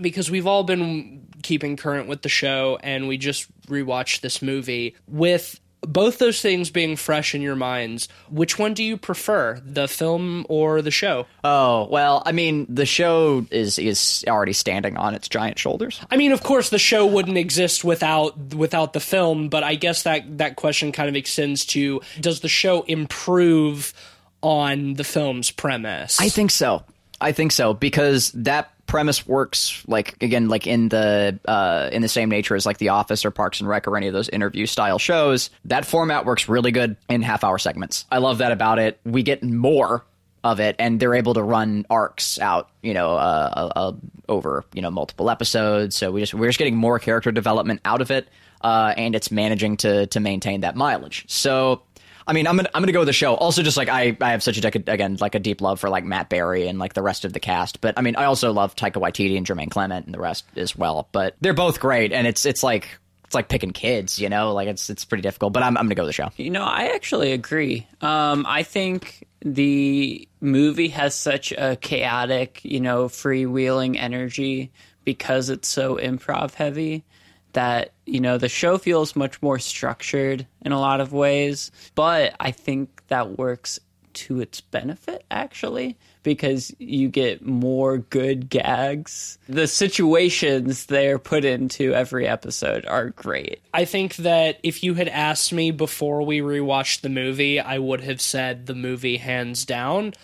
because 0.00 0.30
we've 0.30 0.46
all 0.46 0.64
been 0.64 1.26
keeping 1.42 1.76
current 1.76 2.08
with 2.08 2.22
the 2.22 2.28
show 2.28 2.78
and 2.82 3.06
we 3.08 3.16
just 3.16 3.46
rewatched 3.66 4.20
this 4.20 4.42
movie 4.42 4.96
with 5.06 5.60
both 5.82 6.18
those 6.18 6.40
things 6.40 6.70
being 6.70 6.96
fresh 6.96 7.34
in 7.34 7.42
your 7.42 7.56
minds, 7.56 8.08
which 8.28 8.58
one 8.58 8.74
do 8.74 8.82
you 8.82 8.96
prefer, 8.96 9.60
the 9.64 9.88
film 9.88 10.44
or 10.48 10.82
the 10.82 10.90
show? 10.90 11.26
Oh 11.44 11.88
well, 11.90 12.22
I 12.26 12.32
mean, 12.32 12.66
the 12.68 12.86
show 12.86 13.46
is 13.50 13.78
is 13.78 14.24
already 14.28 14.52
standing 14.52 14.96
on 14.96 15.14
its 15.14 15.28
giant 15.28 15.58
shoulders. 15.58 16.00
I 16.10 16.16
mean, 16.16 16.32
of 16.32 16.42
course, 16.42 16.70
the 16.70 16.78
show 16.78 17.06
wouldn't 17.06 17.38
exist 17.38 17.84
without 17.84 18.54
without 18.54 18.92
the 18.92 19.00
film, 19.00 19.48
but 19.48 19.62
I 19.62 19.74
guess 19.74 20.02
that 20.02 20.38
that 20.38 20.56
question 20.56 20.92
kind 20.92 21.08
of 21.08 21.16
extends 21.16 21.64
to: 21.66 22.00
Does 22.20 22.40
the 22.40 22.48
show 22.48 22.82
improve 22.82 23.94
on 24.42 24.94
the 24.94 25.04
film's 25.04 25.50
premise? 25.50 26.20
I 26.20 26.28
think 26.28 26.50
so. 26.50 26.84
I 27.20 27.32
think 27.32 27.52
so 27.52 27.74
because 27.74 28.30
that 28.32 28.72
premise 28.88 29.26
works 29.26 29.84
like 29.86 30.20
again 30.20 30.48
like 30.48 30.66
in 30.66 30.88
the 30.88 31.38
uh, 31.44 31.88
in 31.92 32.02
the 32.02 32.08
same 32.08 32.28
nature 32.28 32.56
as 32.56 32.66
like 32.66 32.78
The 32.78 32.88
Office 32.88 33.24
or 33.24 33.30
Parks 33.30 33.60
and 33.60 33.68
Rec 33.68 33.86
or 33.86 33.96
any 33.96 34.08
of 34.08 34.14
those 34.14 34.28
interview 34.28 34.66
style 34.66 34.98
shows. 34.98 35.50
That 35.66 35.86
format 35.86 36.24
works 36.24 36.48
really 36.48 36.72
good 36.72 36.96
in 37.08 37.22
half 37.22 37.44
hour 37.44 37.58
segments. 37.58 38.06
I 38.10 38.18
love 38.18 38.38
that 38.38 38.50
about 38.50 38.80
it. 38.80 38.98
We 39.04 39.22
get 39.22 39.44
more 39.44 40.04
of 40.42 40.60
it, 40.60 40.76
and 40.78 40.98
they're 40.98 41.14
able 41.14 41.34
to 41.34 41.42
run 41.42 41.86
arcs 41.90 42.38
out, 42.38 42.70
you 42.82 42.94
know, 42.94 43.12
uh, 43.12 43.50
uh, 43.52 43.72
uh, 43.76 43.92
over 44.28 44.64
you 44.72 44.82
know 44.82 44.90
multiple 44.90 45.30
episodes. 45.30 45.94
So 45.94 46.10
we 46.10 46.20
just 46.20 46.34
we're 46.34 46.48
just 46.48 46.58
getting 46.58 46.76
more 46.76 46.98
character 46.98 47.30
development 47.30 47.80
out 47.84 48.00
of 48.00 48.10
it, 48.10 48.28
uh, 48.62 48.94
and 48.96 49.14
it's 49.14 49.30
managing 49.30 49.76
to 49.78 50.06
to 50.08 50.20
maintain 50.20 50.62
that 50.62 50.74
mileage. 50.74 51.24
So. 51.28 51.82
I 52.28 52.34
mean, 52.34 52.46
I'm 52.46 52.56
gonna 52.56 52.68
I'm 52.74 52.82
gonna 52.82 52.92
go 52.92 53.00
with 53.00 53.08
the 53.08 53.14
show. 53.14 53.34
Also, 53.34 53.62
just 53.62 53.78
like 53.78 53.88
I, 53.88 54.16
I 54.20 54.32
have 54.32 54.42
such 54.42 54.62
a 54.62 54.68
again 54.68 55.16
like 55.18 55.34
a 55.34 55.38
deep 55.38 55.62
love 55.62 55.80
for 55.80 55.88
like 55.88 56.04
Matt 56.04 56.28
Berry 56.28 56.68
and 56.68 56.78
like 56.78 56.92
the 56.92 57.02
rest 57.02 57.24
of 57.24 57.32
the 57.32 57.40
cast. 57.40 57.80
But 57.80 57.94
I 57.96 58.02
mean, 58.02 58.16
I 58.16 58.24
also 58.24 58.52
love 58.52 58.76
Taika 58.76 59.00
Waititi 59.00 59.36
and 59.38 59.46
Jermaine 59.46 59.70
Clement 59.70 60.04
and 60.04 60.14
the 60.14 60.20
rest 60.20 60.44
as 60.54 60.76
well. 60.76 61.08
But 61.10 61.36
they're 61.40 61.54
both 61.54 61.80
great, 61.80 62.12
and 62.12 62.26
it's 62.26 62.44
it's 62.44 62.62
like 62.62 62.86
it's 63.24 63.34
like 63.34 63.48
picking 63.48 63.72
kids, 63.72 64.18
you 64.18 64.28
know, 64.28 64.52
like 64.52 64.68
it's 64.68 64.90
it's 64.90 65.06
pretty 65.06 65.22
difficult. 65.22 65.54
But 65.54 65.62
I'm 65.62 65.78
I'm 65.78 65.86
gonna 65.86 65.94
go 65.94 66.02
with 66.02 66.10
the 66.10 66.12
show. 66.12 66.28
You 66.36 66.50
know, 66.50 66.64
I 66.64 66.92
actually 66.94 67.32
agree. 67.32 67.86
Um, 68.02 68.44
I 68.46 68.62
think 68.62 69.26
the 69.40 70.28
movie 70.42 70.88
has 70.88 71.14
such 71.14 71.52
a 71.52 71.76
chaotic, 71.76 72.60
you 72.62 72.80
know, 72.80 73.08
freewheeling 73.08 73.96
energy 73.96 74.70
because 75.04 75.48
it's 75.48 75.68
so 75.68 75.96
improv 75.96 76.52
heavy 76.52 77.04
that 77.54 77.92
you 78.08 78.20
know 78.20 78.38
the 78.38 78.48
show 78.48 78.78
feels 78.78 79.16
much 79.16 79.40
more 79.42 79.58
structured 79.58 80.46
in 80.62 80.72
a 80.72 80.80
lot 80.80 81.00
of 81.00 81.12
ways 81.12 81.70
but 81.94 82.34
i 82.40 82.50
think 82.50 83.02
that 83.08 83.38
works 83.38 83.78
to 84.14 84.40
its 84.40 84.60
benefit 84.60 85.24
actually 85.30 85.96
because 86.24 86.74
you 86.78 87.08
get 87.08 87.44
more 87.44 87.98
good 87.98 88.48
gags 88.48 89.38
the 89.48 89.66
situations 89.66 90.86
they're 90.86 91.18
put 91.18 91.44
into 91.44 91.94
every 91.94 92.26
episode 92.26 92.84
are 92.86 93.10
great 93.10 93.60
I 93.78 93.84
think 93.84 94.16
that 94.16 94.58
if 94.64 94.82
you 94.82 94.94
had 94.94 95.06
asked 95.06 95.52
me 95.52 95.70
before 95.70 96.22
we 96.22 96.40
rewatched 96.40 97.02
the 97.02 97.08
movie, 97.08 97.60
I 97.60 97.78
would 97.78 98.00
have 98.00 98.20
said 98.20 98.66
the 98.66 98.74
movie 98.74 99.18
hands 99.18 99.64
down. 99.64 100.14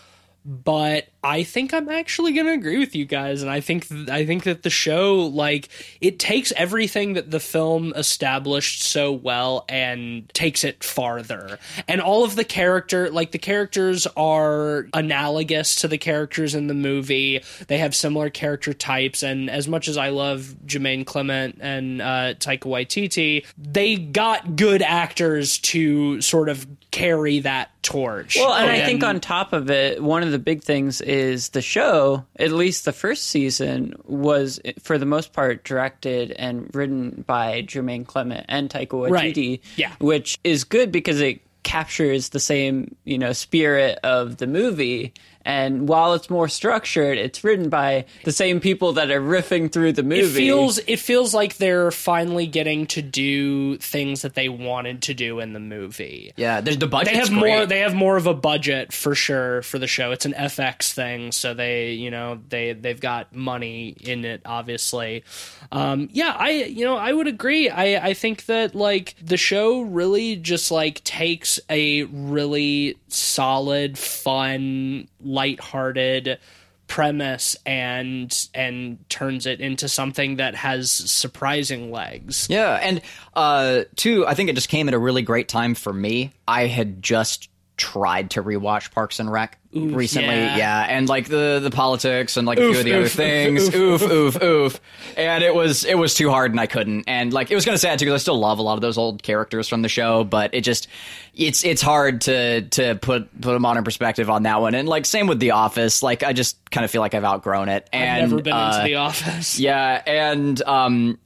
But 0.44 1.06
I 1.24 1.42
think 1.42 1.72
I'm 1.72 1.88
actually 1.88 2.32
going 2.32 2.46
to 2.46 2.52
agree 2.52 2.78
with 2.78 2.94
you 2.94 3.06
guys, 3.06 3.40
and 3.40 3.50
I 3.50 3.60
think 3.60 3.88
th- 3.88 4.10
I 4.10 4.26
think 4.26 4.44
that 4.44 4.62
the 4.62 4.70
show 4.70 5.20
like 5.22 5.70
it 6.02 6.18
takes 6.18 6.52
everything 6.54 7.14
that 7.14 7.30
the 7.30 7.40
film 7.40 7.94
established 7.96 8.82
so 8.82 9.10
well 9.10 9.64
and 9.68 10.28
takes 10.34 10.64
it 10.64 10.84
farther. 10.84 11.58
And 11.88 12.02
all 12.02 12.24
of 12.24 12.36
the 12.36 12.44
character, 12.44 13.10
like 13.10 13.32
the 13.32 13.38
characters, 13.38 14.06
are 14.18 14.86
analogous 14.92 15.76
to 15.76 15.88
the 15.88 15.98
characters 15.98 16.54
in 16.54 16.66
the 16.66 16.74
movie. 16.74 17.42
They 17.68 17.78
have 17.78 17.94
similar 17.94 18.28
character 18.28 18.74
types, 18.74 19.22
and 19.22 19.48
as 19.48 19.66
much 19.66 19.88
as 19.88 19.96
I 19.96 20.10
love 20.10 20.54
Jermaine 20.66 21.06
Clement 21.06 21.58
and 21.60 22.02
uh, 22.02 22.34
Taika 22.34 22.64
Waititi, 22.64 23.46
they 23.56 23.96
got 23.96 24.56
good 24.56 24.82
actors 24.82 25.58
to 25.60 26.20
sort 26.20 26.50
of 26.50 26.66
carry 26.90 27.40
that 27.40 27.70
torch. 27.82 28.36
Well, 28.36 28.54
and 28.54 28.70
I 28.70 28.84
think 28.84 29.02
on 29.02 29.20
top 29.20 29.52
of 29.52 29.70
it, 29.70 30.02
one 30.02 30.22
of 30.22 30.30
the 30.30 30.38
big 30.38 30.62
things 30.62 31.00
is 31.00 31.13
the 31.50 31.62
show, 31.62 32.24
at 32.36 32.52
least 32.52 32.84
the 32.84 32.92
first 32.92 33.24
season, 33.24 33.94
was 34.04 34.60
for 34.80 34.98
the 34.98 35.06
most 35.06 35.32
part 35.32 35.64
directed 35.64 36.30
and 36.32 36.70
written 36.74 37.24
by 37.26 37.62
Jermaine 37.62 38.06
Clement 38.06 38.46
and 38.48 38.70
Taika 38.70 38.88
Waititi. 38.88 39.10
Right. 39.50 39.60
Yeah. 39.76 39.92
Which 39.98 40.38
is 40.44 40.64
good 40.64 40.92
because 40.92 41.20
it 41.20 41.40
captures 41.62 42.28
the 42.28 42.40
same, 42.40 42.94
you 43.04 43.18
know, 43.18 43.32
spirit 43.32 43.98
of 44.04 44.36
the 44.36 44.46
movie. 44.46 45.12
And 45.44 45.88
while 45.88 46.14
it's 46.14 46.30
more 46.30 46.48
structured, 46.48 47.18
it's 47.18 47.44
written 47.44 47.68
by 47.68 48.06
the 48.24 48.32
same 48.32 48.60
people 48.60 48.94
that 48.94 49.10
are 49.10 49.20
riffing 49.20 49.70
through 49.70 49.92
the 49.92 50.02
movie. 50.02 50.20
it 50.22 50.46
feels 50.46 50.78
it 50.78 50.98
feels 50.98 51.34
like 51.34 51.56
they're 51.56 51.90
finally 51.90 52.46
getting 52.46 52.86
to 52.88 53.02
do 53.02 53.76
things 53.78 54.22
that 54.22 54.34
they 54.34 54.48
wanted 54.48 55.02
to 55.02 55.14
do 55.14 55.40
in 55.40 55.52
the 55.52 55.60
movie. 55.60 56.32
Yeah, 56.36 56.60
there's 56.60 56.78
the 56.78 56.86
budget. 56.86 57.12
They 57.12 57.18
have 57.18 57.30
more 57.30 57.66
they 57.66 57.80
have 57.80 57.94
more 57.94 58.16
of 58.16 58.26
a 58.26 58.34
budget 58.34 58.92
for 58.92 59.14
sure 59.14 59.62
for 59.62 59.78
the 59.78 59.86
show. 59.86 60.12
It's 60.12 60.24
an 60.24 60.32
FX 60.32 60.92
thing, 60.92 61.32
so 61.32 61.54
they, 61.54 61.92
you 61.92 62.10
know, 62.10 62.40
they 62.48 62.72
they've 62.72 63.00
got 63.00 63.34
money 63.34 63.96
in 64.00 64.24
it 64.24 64.42
obviously. 64.44 65.24
Um 65.72 66.08
yeah, 66.12 66.34
I 66.38 66.50
you 66.50 66.84
know, 66.84 66.96
I 66.96 67.12
would 67.12 67.26
agree. 67.26 67.68
I 67.68 68.08
I 68.08 68.14
think 68.14 68.46
that 68.46 68.74
like 68.74 69.14
the 69.22 69.36
show 69.36 69.82
really 69.82 70.36
just 70.36 70.70
like 70.70 71.02
takes 71.04 71.60
a 71.68 72.04
really 72.04 72.96
solid, 73.08 73.98
fun, 73.98 75.08
lighthearted 75.34 76.38
premise 76.86 77.56
and 77.64 78.48
and 78.54 79.08
turns 79.08 79.46
it 79.46 79.60
into 79.60 79.88
something 79.88 80.36
that 80.36 80.54
has 80.54 80.90
surprising 80.90 81.90
legs. 81.90 82.46
Yeah, 82.50 82.74
and 82.74 83.00
uh, 83.34 83.84
two, 83.96 84.26
I 84.26 84.34
think 84.34 84.50
it 84.50 84.54
just 84.54 84.68
came 84.68 84.88
at 84.88 84.94
a 84.94 84.98
really 84.98 85.22
great 85.22 85.48
time 85.48 85.74
for 85.74 85.92
me. 85.92 86.32
I 86.46 86.66
had 86.66 87.02
just 87.02 87.48
tried 87.76 88.30
to 88.30 88.42
rewatch 88.42 88.92
Parks 88.92 89.18
and 89.18 89.30
Rec 89.30 89.58
recently, 89.72 90.28
yeah. 90.28 90.56
yeah. 90.56 90.82
and 90.82 91.08
like 91.08 91.28
the 91.28 91.58
the 91.62 91.70
politics 91.70 92.36
and 92.36 92.46
like 92.46 92.58
a 92.58 92.70
few 92.70 92.78
of 92.78 92.84
the 92.84 92.94
other 92.94 93.08
things, 93.08 93.74
oof, 93.74 94.02
oof, 94.02 94.42
oof, 94.42 94.80
and 95.16 95.42
it 95.42 95.54
was 95.54 95.84
it 95.84 95.98
was 95.98 96.14
too 96.14 96.30
hard, 96.30 96.52
and 96.52 96.60
I 96.60 96.66
couldn't, 96.66 97.04
and 97.08 97.32
like 97.32 97.50
it 97.50 97.54
was 97.54 97.64
kind 97.64 97.74
of 97.74 97.80
sad 97.80 97.98
too 97.98 98.04
because 98.04 98.20
I 98.20 98.22
still 98.22 98.38
love 98.38 98.58
a 98.58 98.62
lot 98.62 98.74
of 98.74 98.80
those 98.80 98.96
old 98.96 99.22
characters 99.22 99.68
from 99.68 99.82
the 99.82 99.88
show, 99.88 100.22
but 100.24 100.54
it 100.54 100.60
just 100.60 100.86
it's 101.34 101.64
it's 101.64 101.82
hard 101.82 102.20
to 102.22 102.62
to 102.62 102.94
put 102.94 103.40
put 103.40 103.52
them 103.52 103.66
on 103.66 103.76
in 103.76 103.84
perspective 103.84 104.30
on 104.30 104.44
that 104.44 104.60
one, 104.60 104.74
and 104.74 104.88
like 104.88 105.06
same 105.06 105.26
with 105.26 105.40
The 105.40 105.52
Office, 105.52 106.02
like 106.02 106.22
I 106.22 106.32
just 106.32 106.58
kind 106.70 106.84
of 106.84 106.90
feel 106.90 107.00
like 107.00 107.14
I've 107.14 107.24
outgrown 107.24 107.68
it, 107.68 107.88
and 107.92 108.22
I've 108.22 108.30
never 108.30 108.42
been 108.42 108.52
uh, 108.52 108.72
into 108.74 108.84
the 108.84 108.94
office. 108.96 109.58
yeah, 109.58 110.02
and 110.06 110.62
um, 110.62 111.18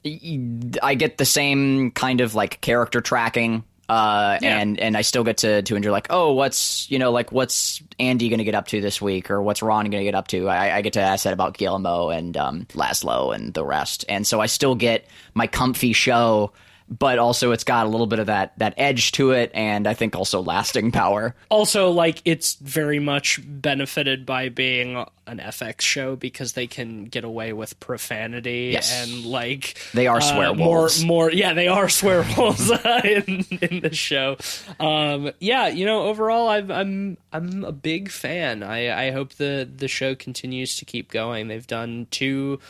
I 0.82 0.94
get 0.94 1.18
the 1.18 1.26
same 1.26 1.90
kind 1.90 2.20
of 2.20 2.34
like 2.34 2.61
character 2.61 3.01
tracking. 3.01 3.64
Uh, 3.89 4.39
Yeah. 4.43 4.59
and 4.59 4.78
and 4.78 4.97
I 4.97 5.01
still 5.03 5.24
get 5.24 5.39
to 5.39 5.62
to 5.62 5.74
enjoy 5.76 5.91
like 5.91 6.09
oh 6.11 6.32
what's 6.34 6.91
you 6.91 6.99
know 6.99 7.11
like 7.11 7.32
what's 7.32 7.82
Andy 7.99 8.28
gonna 8.28 8.45
get 8.45 8.55
up 8.55 8.66
to 8.68 8.80
this 8.82 9.01
week? 9.01 9.30
Or 9.30 9.41
what's 9.41 9.62
Ron 9.62 9.86
gonna 9.86 10.05
get 10.05 10.14
up 10.14 10.28
to? 10.28 10.47
I, 10.49 10.76
I 10.76 10.82
get 10.82 10.93
to 10.95 11.01
ask 11.01 11.24
that 11.24 11.32
about 11.32 11.57
Guillermo 11.57 12.11
and 12.11 12.36
um, 12.36 12.66
Laszlo 12.74 13.34
and 13.34 13.55
the 13.55 13.64
rest. 13.64 14.05
And 14.09 14.26
so 14.26 14.41
I 14.41 14.47
still 14.47 14.74
get 14.74 15.07
my 15.34 15.47
comfy 15.47 15.95
show 15.95 16.53
but 16.91 17.18
also 17.18 17.53
it's 17.53 17.64
got 17.64 17.84
a 17.86 17.89
little 17.89 18.07
bit 18.07 18.18
of 18.18 18.26
that 18.26 18.59
that 18.59 18.72
edge 18.78 19.12
to 19.12 19.32
it 19.32 19.51
and 19.55 19.86
I 19.86 19.95
think 19.95 20.16
also 20.16 20.41
lasting 20.43 20.91
power 20.91 21.34
also 21.51 21.91
like 21.91 22.22
it's 22.24 22.55
very 22.55 22.99
much 22.99 23.41
benefited 23.45 24.24
by 24.24 24.49
being 24.49 24.97
an 25.26 25.39
FX 25.39 25.82
show 25.82 26.16
because 26.16 26.55
they 26.55 26.66
can 26.66 27.05
get 27.05 27.24
away 27.24 27.53
with 27.53 27.78
profanity 27.80 28.70
Yes. 28.72 28.91
and 29.03 29.26
like 29.26 29.76
They 29.93 30.07
are 30.07 30.16
uh, 30.16 30.20
swear 30.20 30.55
more 30.55 30.78
wolves. 30.80 31.05
more 31.05 31.30
yeah 31.30 31.53
they 31.53 31.68
are 31.68 31.89
swear 32.01 32.24
wolves 32.39 32.70
in 33.05 33.45
in 33.61 33.80
the 33.80 33.91
show 33.93 34.36
um 34.80 35.30
yeah 35.41 35.68
you 35.68 35.84
know 35.84 36.05
overall 36.05 36.49
I've, 36.49 36.70
I'm 36.70 37.18
I'm 37.32 37.64
a 37.64 37.72
big 37.72 38.11
fan 38.11 38.62
I 38.62 39.09
I 39.09 39.11
hope 39.11 39.34
the 39.34 39.68
the 39.76 39.89
show 39.89 40.14
continues 40.14 40.76
to 40.76 40.84
keep 40.86 41.11
going 41.11 41.49
they've 41.49 41.66
done 41.66 42.07
two 42.11 42.61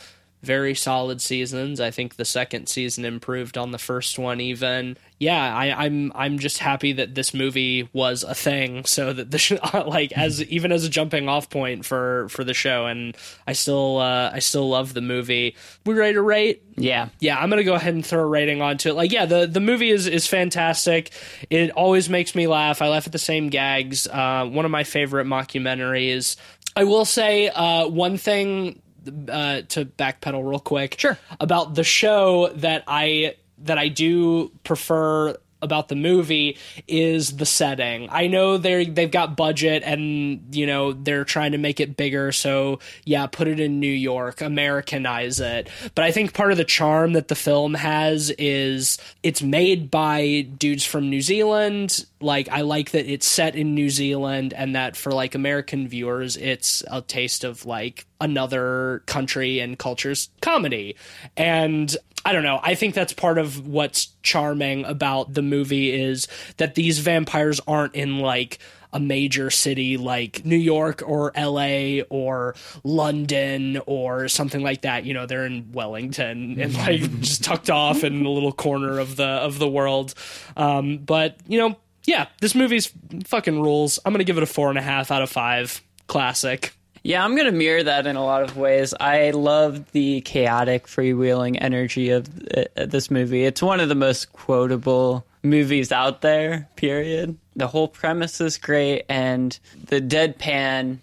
very 0.41 0.73
solid 0.73 1.21
seasons. 1.21 1.81
I 1.81 1.91
think 1.91 2.15
the 2.15 2.25
second 2.25 2.67
season 2.67 3.03
improved 3.03 3.57
on 3.57 3.71
the 3.71 3.77
first 3.77 4.17
one 4.17 4.39
even. 4.39 4.97
Yeah, 5.17 5.53
I, 5.53 5.85
I'm 5.85 6.13
I'm 6.15 6.39
just 6.39 6.59
happy 6.59 6.93
that 6.93 7.13
this 7.13 7.33
movie 7.33 7.89
was 7.91 8.23
a 8.23 8.33
thing, 8.33 8.85
so 8.85 9.11
that 9.11 9.31
the 9.31 9.37
sh- 9.37 9.53
like 9.73 10.13
as 10.13 10.41
even 10.43 10.71
as 10.71 10.85
a 10.85 10.89
jumping 10.89 11.27
off 11.27 11.49
point 11.49 11.85
for 11.85 12.29
for 12.29 12.43
the 12.43 12.53
show, 12.53 12.85
and 12.85 13.17
I 13.45 13.53
still 13.53 13.97
uh, 13.97 14.31
I 14.33 14.39
still 14.39 14.69
love 14.69 14.93
the 14.93 15.01
movie. 15.01 15.55
We 15.85 15.93
ready 15.93 16.13
to 16.13 16.21
rate? 16.21 16.63
yeah. 16.77 17.09
Yeah, 17.19 17.37
I'm 17.37 17.49
gonna 17.49 17.63
go 17.65 17.73
ahead 17.73 17.93
and 17.93 18.05
throw 18.05 18.21
a 18.21 18.25
rating 18.25 18.61
onto 18.61 18.89
it. 18.89 18.93
Like, 18.93 19.11
yeah, 19.11 19.25
the 19.25 19.45
the 19.45 19.59
movie 19.59 19.89
is 19.89 20.07
is 20.07 20.25
fantastic. 20.25 21.11
It 21.49 21.71
always 21.71 22.09
makes 22.09 22.33
me 22.33 22.47
laugh. 22.47 22.81
I 22.81 22.87
laugh 22.87 23.05
at 23.05 23.11
the 23.11 23.19
same 23.19 23.49
gags. 23.49 24.07
Uh, 24.07 24.45
one 24.45 24.63
of 24.63 24.71
my 24.71 24.85
favorite 24.85 25.27
mockumentaries. 25.27 26.37
I 26.75 26.85
will 26.85 27.03
say 27.05 27.49
uh, 27.49 27.87
one 27.87 28.17
thing 28.17 28.81
uh, 29.07 29.61
to 29.69 29.85
backpedal 29.85 30.47
real 30.47 30.59
quick. 30.59 30.99
Sure. 30.99 31.17
About 31.39 31.75
the 31.75 31.83
show 31.83 32.49
that 32.55 32.83
I 32.87 33.35
that 33.59 33.77
I 33.77 33.89
do 33.89 34.51
prefer 34.63 35.35
about 35.61 35.89
the 35.89 35.95
movie 35.95 36.57
is 36.87 37.35
the 37.37 37.45
setting. 37.45 38.07
I 38.09 38.27
know 38.27 38.57
they're 38.57 38.85
they've 38.85 39.11
got 39.11 39.35
budget 39.35 39.83
and 39.85 40.55
you 40.55 40.65
know 40.65 40.93
they're 40.93 41.25
trying 41.25 41.51
to 41.51 41.57
make 41.57 41.79
it 41.79 41.97
bigger, 41.97 42.31
so 42.31 42.79
yeah, 43.05 43.27
put 43.27 43.47
it 43.47 43.59
in 43.59 43.79
New 43.79 43.91
York, 43.91 44.41
Americanize 44.41 45.39
it. 45.39 45.69
But 45.95 46.05
I 46.05 46.11
think 46.11 46.33
part 46.33 46.51
of 46.51 46.57
the 46.57 46.65
charm 46.65 47.13
that 47.13 47.27
the 47.27 47.35
film 47.35 47.73
has 47.73 48.29
is 48.31 48.97
it's 49.23 49.41
made 49.41 49.91
by 49.91 50.41
dudes 50.57 50.85
from 50.85 51.09
New 51.09 51.21
Zealand. 51.21 52.05
Like 52.21 52.49
I 52.49 52.61
like 52.61 52.91
that 52.91 53.11
it's 53.11 53.25
set 53.25 53.55
in 53.55 53.75
New 53.75 53.89
Zealand 53.89 54.53
and 54.53 54.75
that 54.75 54.95
for 54.95 55.11
like 55.11 55.35
American 55.35 55.87
viewers 55.87 56.37
it's 56.37 56.83
a 56.91 57.01
taste 57.01 57.43
of 57.43 57.65
like 57.65 58.05
another 58.19 59.03
country 59.05 59.59
and 59.59 59.77
culture's 59.77 60.29
comedy. 60.41 60.95
And 61.37 61.95
I 62.25 62.33
don't 62.33 62.43
know. 62.43 62.59
I 62.61 62.75
think 62.75 62.95
that's 62.95 63.13
part 63.13 63.37
of 63.37 63.65
what's 63.65 64.09
charming 64.23 64.85
about 64.85 65.33
the 65.33 65.41
movie 65.41 65.91
is 65.91 66.27
that 66.57 66.75
these 66.75 66.99
vampires 66.99 67.61
aren't 67.65 67.95
in 67.95 68.19
like 68.19 68.59
a 68.91 68.99
major 68.99 69.49
city 69.49 69.97
like 69.97 70.43
New 70.45 70.57
York 70.57 71.03
or 71.05 71.31
LA 71.37 72.01
or 72.09 72.55
London 72.83 73.79
or 73.85 74.27
something 74.27 74.61
like 74.61 74.81
that. 74.81 75.05
You 75.05 75.13
know, 75.13 75.25
they're 75.25 75.45
in 75.45 75.71
Wellington 75.71 76.59
and 76.59 76.73
like 76.75 77.01
just 77.21 77.43
tucked 77.43 77.69
off 77.69 78.03
in 78.03 78.25
a 78.25 78.29
little 78.29 78.51
corner 78.51 78.99
of 78.99 79.15
the 79.15 79.27
of 79.27 79.59
the 79.59 79.69
world. 79.69 80.13
Um, 80.57 80.97
but 80.97 81.37
you 81.47 81.59
know, 81.59 81.77
yeah, 82.09 82.27
this 82.41 82.55
movie's 82.55 82.91
fucking 83.25 83.61
rules. 83.61 83.99
I'm 84.03 84.11
gonna 84.13 84.23
give 84.23 84.37
it 84.37 84.43
a 84.43 84.47
four 84.47 84.69
and 84.69 84.79
a 84.79 84.81
half 84.81 85.11
out 85.11 85.21
of 85.21 85.29
five. 85.29 85.81
Classic. 86.07 86.73
Yeah, 87.03 87.23
I'm 87.23 87.35
going 87.35 87.45
to 87.45 87.53
mirror 87.53 87.81
that 87.81 88.07
in 88.07 88.17
a 88.17 88.25
lot 88.25 88.41
of 88.41 88.57
ways. 88.57 88.93
I 88.99 89.31
love 89.31 89.89
the 89.93 90.19
chaotic, 90.21 90.85
freewheeling 90.85 91.57
energy 91.61 92.09
of 92.09 92.27
uh, 92.55 92.65
this 92.87 93.09
movie. 93.09 93.45
It's 93.45 93.61
one 93.61 93.79
of 93.79 93.87
the 93.87 93.95
most 93.95 94.33
quotable 94.33 95.25
movies 95.41 95.93
out 95.93 96.19
there, 96.21 96.67
period. 96.75 97.37
The 97.55 97.67
whole 97.67 97.87
premise 97.87 98.41
is 98.41 98.57
great, 98.57 99.05
and 99.07 99.57
the 99.85 100.01
deadpan 100.01 100.97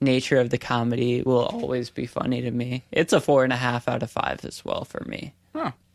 nature 0.00 0.38
of 0.38 0.48
the 0.50 0.58
comedy 0.58 1.22
will 1.22 1.44
always 1.44 1.90
be 1.90 2.06
funny 2.06 2.40
to 2.40 2.50
me. 2.50 2.84
It's 2.90 3.12
a 3.12 3.20
four 3.20 3.44
and 3.44 3.52
a 3.52 3.56
half 3.56 3.88
out 3.88 4.02
of 4.02 4.10
five 4.10 4.44
as 4.46 4.64
well 4.64 4.84
for 4.84 5.04
me. 5.06 5.34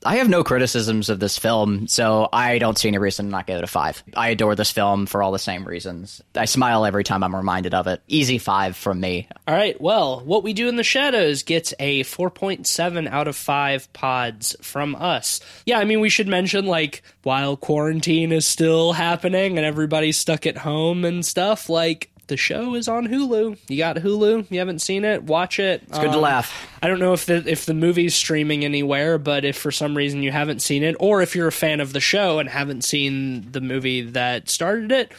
I 0.05 0.17
have 0.17 0.29
no 0.29 0.43
criticisms 0.43 1.09
of 1.09 1.19
this 1.19 1.37
film, 1.37 1.87
so 1.87 2.29
I 2.31 2.59
don't 2.59 2.77
see 2.77 2.87
any 2.87 2.97
reason 2.97 3.29
not 3.29 3.37
to 3.37 3.37
not 3.37 3.47
give 3.47 3.57
it 3.57 3.63
a 3.63 3.67
five. 3.67 4.03
I 4.15 4.29
adore 4.29 4.55
this 4.55 4.71
film 4.71 5.05
for 5.05 5.21
all 5.21 5.31
the 5.31 5.39
same 5.39 5.65
reasons. 5.65 6.21
I 6.35 6.45
smile 6.45 6.85
every 6.85 7.03
time 7.03 7.23
I'm 7.23 7.35
reminded 7.35 7.73
of 7.73 7.87
it. 7.87 8.01
Easy 8.07 8.37
five 8.37 8.75
from 8.75 8.99
me. 8.99 9.27
All 9.47 9.55
right. 9.55 9.79
Well, 9.79 10.21
what 10.21 10.43
we 10.43 10.53
do 10.53 10.67
in 10.67 10.75
the 10.75 10.83
shadows 10.83 11.43
gets 11.43 11.73
a 11.79 12.03
4.7 12.03 13.07
out 13.07 13.27
of 13.27 13.35
5 13.35 13.93
pods 13.93 14.55
from 14.61 14.95
us. 14.95 15.39
Yeah, 15.65 15.79
I 15.79 15.85
mean, 15.85 15.99
we 15.99 16.09
should 16.09 16.27
mention 16.27 16.65
like 16.65 17.03
while 17.23 17.57
quarantine 17.57 18.31
is 18.31 18.45
still 18.45 18.93
happening 18.93 19.57
and 19.57 19.65
everybody's 19.65 20.17
stuck 20.17 20.45
at 20.45 20.57
home 20.57 21.05
and 21.05 21.25
stuff, 21.25 21.69
like 21.69 22.11
the 22.28 22.38
show 22.38 22.75
is 22.75 22.88
on 22.88 23.07
Hulu. 23.07 23.57
You 23.67 23.78
got 23.78 23.97
Hulu? 23.97 24.51
You 24.51 24.59
haven't 24.59 24.80
seen 24.80 25.03
it? 25.05 25.23
Watch 25.23 25.59
it. 25.59 25.84
It's 25.88 25.97
good 25.99 26.11
to 26.11 26.19
laugh. 26.19 26.69
I 26.82 26.88
don't 26.88 26.99
know 26.99 27.13
if 27.13 27.25
the 27.25 27.43
if 27.49 27.65
the 27.65 27.73
movie's 27.73 28.15
streaming 28.15 28.63
anywhere, 28.63 29.17
but 29.17 29.45
if 29.45 29.57
for 29.57 29.71
some 29.71 29.95
reason 29.95 30.23
you 30.23 30.32
haven't 30.32 30.61
seen 30.61 30.84
it, 30.84 30.95
or 30.99 31.21
if 31.21 31.36
you're 31.36 31.47
a 31.47 31.51
fan 31.51 31.80
of 31.80 31.93
the 31.93 31.99
show 31.99 32.39
and 32.39 32.49
haven't 32.49 32.84
seen 32.84 33.51
the 33.51 33.61
movie 33.61 34.01
that 34.01 34.49
started 34.49 34.91
it, 34.91 35.11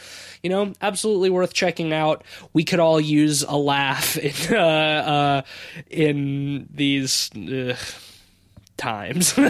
you 0.43 0.49
know, 0.49 0.73
absolutely 0.81 1.29
worth 1.29 1.53
checking 1.53 1.93
out. 1.93 2.23
We 2.53 2.63
could 2.63 2.79
all 2.79 2.99
use 2.99 3.43
a 3.43 3.55
laugh 3.55 4.17
in 4.49 4.55
uh, 4.55 4.61
uh, 4.61 5.41
in 5.89 6.67
these. 6.73 7.29
Uh, 7.35 7.75
times. 8.79 9.37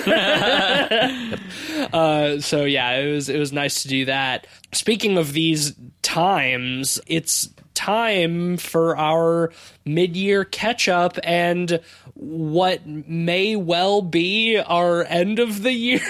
uh, 1.93 2.41
so 2.41 2.65
yeah, 2.65 2.97
it 2.97 3.13
was 3.13 3.29
it 3.29 3.39
was 3.39 3.53
nice 3.53 3.83
to 3.83 3.87
do 3.87 4.05
that. 4.05 4.47
Speaking 4.73 5.17
of 5.17 5.31
these 5.33 5.73
times, 6.01 6.99
it's 7.07 7.49
time 7.73 8.57
for 8.57 8.97
our 8.97 9.53
mid-year 9.93 10.45
catch-up 10.45 11.17
and 11.23 11.79
what 12.15 12.85
may 12.85 13.55
well 13.55 14.01
be 14.01 14.57
our 14.57 15.05
end 15.05 15.39
of 15.39 15.63
the 15.63 15.71
year 15.71 15.99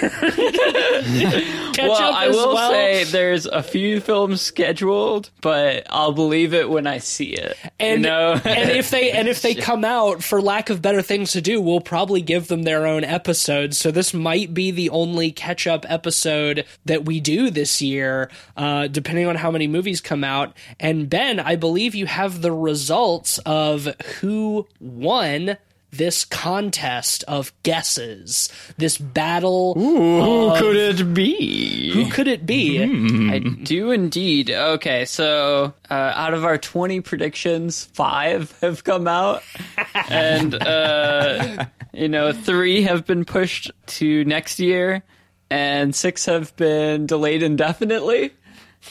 catch 1.80 1.88
well, 1.88 2.14
I 2.14 2.28
will 2.28 2.54
well. 2.54 2.70
say 2.70 3.04
there's 3.04 3.46
a 3.46 3.62
few 3.62 4.00
films 4.00 4.40
scheduled, 4.40 5.30
but 5.40 5.86
I'll 5.88 6.12
believe 6.12 6.52
it 6.54 6.68
when 6.68 6.86
I 6.86 6.98
see 6.98 7.26
it. 7.26 7.56
and 7.78 8.02
you 8.02 8.10
know? 8.10 8.32
and 8.44 8.70
if 8.70 8.90
they 8.90 9.12
and 9.12 9.28
if 9.28 9.42
they 9.42 9.54
come 9.70 9.84
out 9.84 10.22
for 10.22 10.42
lack 10.42 10.70
of 10.70 10.82
better 10.82 11.02
things 11.02 11.32
to 11.32 11.40
do, 11.40 11.60
we'll 11.60 11.80
probably 11.80 12.22
give 12.22 12.48
them 12.48 12.64
their 12.64 12.86
own 12.86 13.04
episodes. 13.04 13.78
So 13.78 13.90
this 13.90 14.12
might 14.12 14.52
be 14.52 14.70
the 14.70 14.90
only 14.90 15.30
catch 15.30 15.66
up 15.66 15.86
episode 15.88 16.64
that 16.86 17.04
we 17.04 17.20
do 17.20 17.50
this 17.50 17.80
year, 17.80 18.30
uh, 18.56 18.88
depending 18.88 19.26
on 19.26 19.36
how 19.36 19.50
many 19.50 19.66
movies 19.66 20.00
come 20.00 20.24
out. 20.24 20.56
And 20.78 21.08
Ben, 21.08 21.38
I 21.38 21.56
believe 21.56 21.94
you 21.94 22.06
have 22.06 22.42
the 22.42 22.52
results 22.52 23.38
of 23.46 23.69
who 24.20 24.66
won. 24.80 25.56
This 25.92 26.24
contest 26.24 27.24
of 27.26 27.52
guesses, 27.64 28.48
this 28.78 28.96
battle. 28.96 29.74
Who 29.74 30.54
could 30.56 30.76
it 30.76 31.12
be? 31.12 31.90
Who 31.92 32.08
could 32.08 32.28
it 32.28 32.46
be? 32.46 32.80
I 32.80 33.40
do 33.40 33.90
indeed. 33.90 34.52
Okay, 34.52 35.04
so 35.04 35.74
uh, 35.90 35.94
out 35.94 36.32
of 36.32 36.44
our 36.44 36.58
20 36.58 37.00
predictions, 37.00 37.86
five 37.86 38.56
have 38.60 38.84
come 38.84 39.08
out. 39.08 39.42
and, 40.08 40.54
uh, 40.54 41.64
you 41.92 42.08
know, 42.08 42.32
three 42.32 42.82
have 42.82 43.04
been 43.04 43.24
pushed 43.24 43.72
to 43.86 44.24
next 44.26 44.60
year, 44.60 45.02
and 45.50 45.92
six 45.92 46.26
have 46.26 46.54
been 46.54 47.06
delayed 47.06 47.42
indefinitely. 47.42 48.30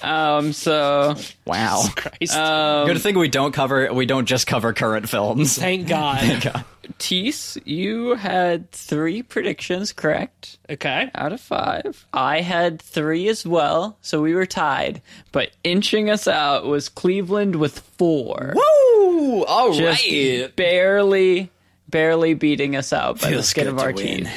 Um, 0.01 0.53
so, 0.53 1.15
Wow. 1.45 1.83
Christ. 1.95 2.33
Good 2.33 3.01
thing 3.01 3.17
we 3.17 3.27
don't 3.27 3.51
cover. 3.53 3.91
We 3.93 4.05
don't 4.05 4.25
just 4.25 4.47
cover 4.47 4.71
current 4.73 5.09
films. 5.09 5.57
Thank 5.57 5.87
God. 5.89 6.63
Tease, 6.97 7.57
you 7.65 8.15
had 8.15 8.71
three 8.71 9.21
predictions 9.21 9.93
correct. 9.93 10.57
Okay. 10.69 11.09
out 11.15 11.33
of 11.33 11.39
five. 11.41 12.05
I 12.13 12.41
had 12.41 12.81
three 12.81 13.27
as 13.29 13.45
well, 13.45 13.97
so 14.01 14.21
we 14.21 14.33
were 14.33 14.45
tied. 14.45 15.01
But 15.31 15.51
inching 15.63 16.09
us 16.09 16.27
out 16.27 16.65
was 16.65 16.89
Cleveland 16.89 17.55
with 17.57 17.79
four. 17.97 18.53
Woo! 18.55 19.43
All 19.43 19.73
Just 19.73 20.03
right. 20.05 20.55
barely, 20.55 21.51
barely 21.87 22.33
beating 22.33 22.75
us 22.75 22.91
out 22.93 23.21
by 23.21 23.31
the 23.31 23.43
skin 23.43 23.65
good 23.65 23.71
of 23.73 23.77
to 23.77 23.83
our 23.83 23.91
win. 23.93 24.17
teeth. 24.25 24.31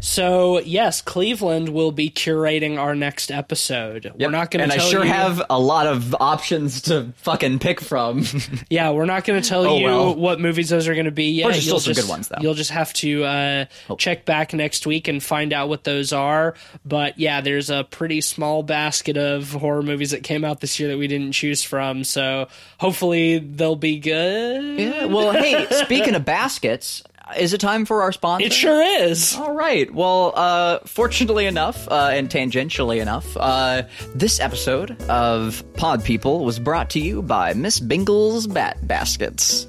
So 0.00 0.60
yes, 0.60 1.00
Cleveland 1.02 1.68
will 1.70 1.92
be 1.92 2.10
curating 2.10 2.78
our 2.78 2.94
next 2.94 3.30
episode. 3.30 4.12
We're 4.18 4.30
not 4.30 4.50
going 4.50 4.66
to, 4.68 4.72
and 4.74 4.80
I 4.80 4.84
sure 4.84 5.04
you. 5.04 5.10
have 5.12 5.42
a 5.50 5.58
lot 5.58 5.86
of 5.86 6.14
options 6.20 6.82
to 6.82 7.12
fucking 7.18 7.58
pick 7.58 7.80
from. 7.80 8.24
yeah, 8.70 8.90
we're 8.90 9.04
not 9.06 9.24
going 9.24 9.40
to 9.42 9.48
tell 9.48 9.64
Oh, 9.66 9.78
you 9.78 9.84
well. 9.86 10.14
what 10.14 10.40
movies 10.40 10.68
those 10.68 10.88
are 10.88 10.94
going 10.94 11.04
to 11.06 11.10
be 11.10 11.30
yet. 11.30 11.52
There's 11.52 11.62
still 11.62 11.74
You'll 11.74 11.80
some 11.80 11.94
just- 11.94 12.06
good 12.06 12.10
ones, 12.10 12.28
though. 12.28 12.36
You'll 12.40 12.54
just 12.54 12.70
have 12.70 12.92
to 12.94 13.24
uh, 13.24 13.64
check 13.98 14.24
back 14.24 14.52
next 14.54 14.86
week 14.86 15.08
and 15.08 15.22
find 15.22 15.52
out 15.52 15.68
what 15.68 15.84
those 15.84 16.12
are. 16.12 16.54
But 16.84 17.18
yeah, 17.18 17.40
there's 17.40 17.70
a 17.70 17.84
pretty 17.84 18.20
small 18.20 18.62
basket 18.62 19.16
of 19.16 19.50
horror 19.52 19.82
movies 19.82 20.10
that 20.12 20.22
came 20.22 20.44
out 20.44 20.60
this 20.60 20.78
year 20.78 20.88
that 20.90 20.98
we 20.98 21.06
didn't 21.08 21.32
choose 21.32 21.62
from. 21.62 22.04
So 22.04 22.48
hopefully 22.78 23.38
they'll 23.38 23.76
be 23.76 23.98
good. 23.98 24.78
yeah. 24.80 25.04
Well, 25.06 25.32
hey, 25.32 25.66
speaking 25.84 26.14
of 26.14 26.24
baskets, 26.24 27.02
is 27.36 27.52
it 27.52 27.58
time 27.58 27.84
for 27.84 28.02
our 28.02 28.12
sponsor? 28.12 28.46
It 28.46 28.52
sure 28.52 28.82
is. 28.82 29.34
All 29.36 29.54
right. 29.54 29.92
Well, 29.92 30.32
uh, 30.36 30.78
fortunately 30.84 31.46
enough, 31.46 31.88
uh, 31.88 32.10
and 32.12 32.28
tangentially 32.28 33.00
enough, 33.00 33.36
uh, 33.36 33.84
this 34.14 34.40
episode 34.40 35.00
of 35.08 35.64
Pod 35.74 36.04
People 36.04 36.44
was 36.44 36.58
brought 36.58 36.90
to 36.90 37.00
you 37.00 37.22
by 37.22 37.54
Miss 37.54 37.80
Bingle's 37.80 38.46
Bat 38.46 38.86
Baskets. 38.86 39.66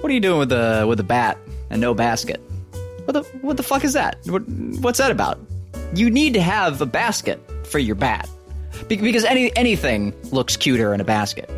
What 0.00 0.10
are 0.10 0.14
you 0.14 0.20
doing 0.20 0.38
with 0.38 0.50
the 0.50 0.86
with 0.88 0.98
the 0.98 1.04
bat 1.04 1.38
and 1.70 1.80
no 1.80 1.92
basket? 1.94 2.40
What 3.04 3.14
the 3.14 3.22
what 3.42 3.56
the 3.56 3.62
fuck 3.62 3.84
is 3.84 3.94
that? 3.94 4.18
What, 4.26 4.48
what's 4.80 4.98
that 4.98 5.10
about? 5.10 5.40
You 5.94 6.10
need 6.10 6.34
to 6.34 6.40
have 6.40 6.80
a 6.80 6.86
basket 6.86 7.40
for 7.66 7.78
your 7.78 7.96
bat 7.96 8.28
Be- 8.86 8.96
because 8.96 9.24
any 9.24 9.54
anything 9.56 10.14
looks 10.30 10.56
cuter 10.56 10.94
in 10.94 11.00
a 11.00 11.04
basket. 11.04 11.50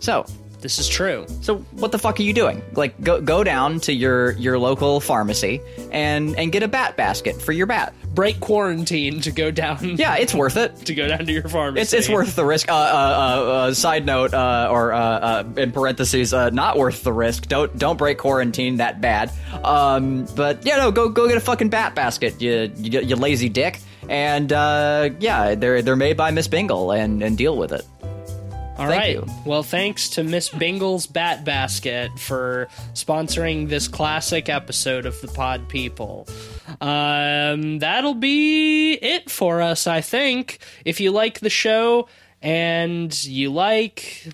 So 0.00 0.24
This 0.62 0.78
is 0.78 0.88
true. 0.88 1.26
so 1.42 1.56
what 1.72 1.92
the 1.92 1.98
fuck 1.98 2.18
are 2.18 2.22
you 2.22 2.32
doing? 2.32 2.62
Like 2.74 2.98
go 3.02 3.20
go 3.20 3.42
down 3.44 3.80
to 3.80 3.92
your 3.92 4.32
your 4.32 4.58
local 4.58 5.00
pharmacy 5.00 5.60
and 5.90 6.38
and 6.38 6.52
get 6.52 6.62
a 6.62 6.68
bat 6.68 6.96
basket 6.96 7.42
for 7.42 7.52
your 7.52 7.66
bat. 7.66 7.92
Break 8.14 8.40
quarantine 8.40 9.20
to 9.22 9.30
go 9.32 9.50
down. 9.50 9.96
Yeah, 9.96 10.16
it's 10.16 10.34
worth 10.34 10.56
it. 10.56 10.76
To 10.86 10.94
go 10.94 11.08
down 11.08 11.26
to 11.26 11.32
your 11.32 11.48
pharmacy. 11.48 11.80
It's 11.82 11.92
it's 11.92 12.08
worth 12.08 12.36
the 12.36 12.44
risk. 12.44 12.70
Uh, 12.70 12.74
uh, 12.74 12.76
uh, 12.76 13.50
uh, 13.52 13.74
side 13.74 14.04
note, 14.06 14.34
uh, 14.34 14.68
or 14.70 14.92
uh, 14.92 14.98
uh, 14.98 15.44
in 15.56 15.72
parentheses, 15.72 16.32
uh, 16.34 16.50
not 16.50 16.76
worth 16.76 17.02
the 17.02 17.12
risk. 17.12 17.48
Don't 17.48 17.76
don't 17.78 17.96
break 17.96 18.18
quarantine 18.18 18.76
that 18.76 19.00
bad. 19.00 19.32
Um, 19.64 20.26
but 20.36 20.64
yeah, 20.66 20.76
no, 20.76 20.90
go 20.92 21.08
go 21.08 21.26
get 21.26 21.36
a 21.36 21.40
fucking 21.40 21.70
bat 21.70 21.94
basket, 21.94 22.40
you 22.40 22.70
you, 22.76 23.00
you 23.00 23.16
lazy 23.16 23.48
dick. 23.48 23.80
And 24.08 24.52
uh, 24.52 25.10
yeah, 25.20 25.54
they're 25.54 25.80
they're 25.82 25.96
made 25.96 26.16
by 26.16 26.30
Miss 26.32 26.48
Bingle, 26.48 26.92
and 26.92 27.22
and 27.22 27.36
deal 27.38 27.56
with 27.56 27.72
it. 27.72 27.86
All 28.82 28.88
Thank 28.88 29.00
right. 29.00 29.14
you. 29.14 29.26
Well, 29.44 29.62
thanks 29.62 30.08
to 30.10 30.24
Miss 30.24 30.48
Bingle's 30.48 31.06
Bat 31.06 31.44
Basket 31.44 32.18
for 32.18 32.66
sponsoring 32.94 33.68
this 33.68 33.86
classic 33.86 34.48
episode 34.48 35.06
of 35.06 35.20
the 35.20 35.28
Pod 35.28 35.68
People. 35.68 36.26
Um, 36.80 37.78
that'll 37.78 38.14
be 38.14 38.94
it 38.94 39.30
for 39.30 39.62
us, 39.62 39.86
I 39.86 40.00
think. 40.00 40.58
If 40.84 40.98
you 40.98 41.12
like 41.12 41.38
the 41.38 41.48
show 41.48 42.08
and 42.42 43.24
you 43.24 43.52
like 43.52 44.26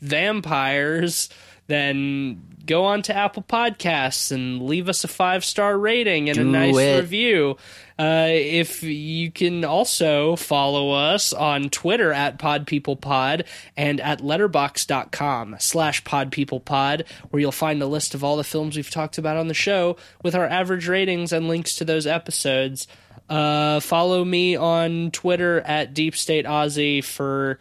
vampires, 0.00 1.30
then 1.66 2.42
go 2.68 2.84
on 2.84 3.02
to 3.02 3.16
Apple 3.16 3.42
Podcasts 3.42 4.30
and 4.30 4.62
leave 4.62 4.88
us 4.88 5.02
a 5.02 5.08
five 5.08 5.44
star 5.44 5.76
rating 5.76 6.28
and 6.28 6.38
a 6.38 6.44
nice 6.44 6.76
it. 6.76 7.00
review. 7.00 7.56
Uh, 7.98 8.28
if 8.30 8.84
you 8.84 9.32
can 9.32 9.64
also 9.64 10.36
follow 10.36 10.92
us 10.92 11.32
on 11.32 11.68
Twitter 11.68 12.12
at 12.12 12.38
PodPeoplePod 12.38 13.44
and 13.76 14.00
at 14.00 14.20
letterboxd.com 14.20 15.56
slash 15.58 16.04
PodPeoplePod, 16.04 17.08
where 17.30 17.40
you'll 17.40 17.50
find 17.50 17.82
a 17.82 17.86
list 17.86 18.14
of 18.14 18.22
all 18.22 18.36
the 18.36 18.44
films 18.44 18.76
we've 18.76 18.90
talked 18.90 19.18
about 19.18 19.36
on 19.36 19.48
the 19.48 19.54
show 19.54 19.96
with 20.22 20.36
our 20.36 20.46
average 20.46 20.86
ratings 20.86 21.32
and 21.32 21.48
links 21.48 21.74
to 21.76 21.84
those 21.84 22.06
episodes. 22.06 22.86
Uh, 23.28 23.80
follow 23.80 24.24
me 24.24 24.54
on 24.54 25.10
Twitter 25.10 25.60
at 25.62 25.92
Deep 25.92 26.14
State 26.14 26.44
Aussie 26.46 27.02
for 27.02 27.58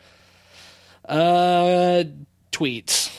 uh, 1.09 2.03
tweets. 2.51 3.09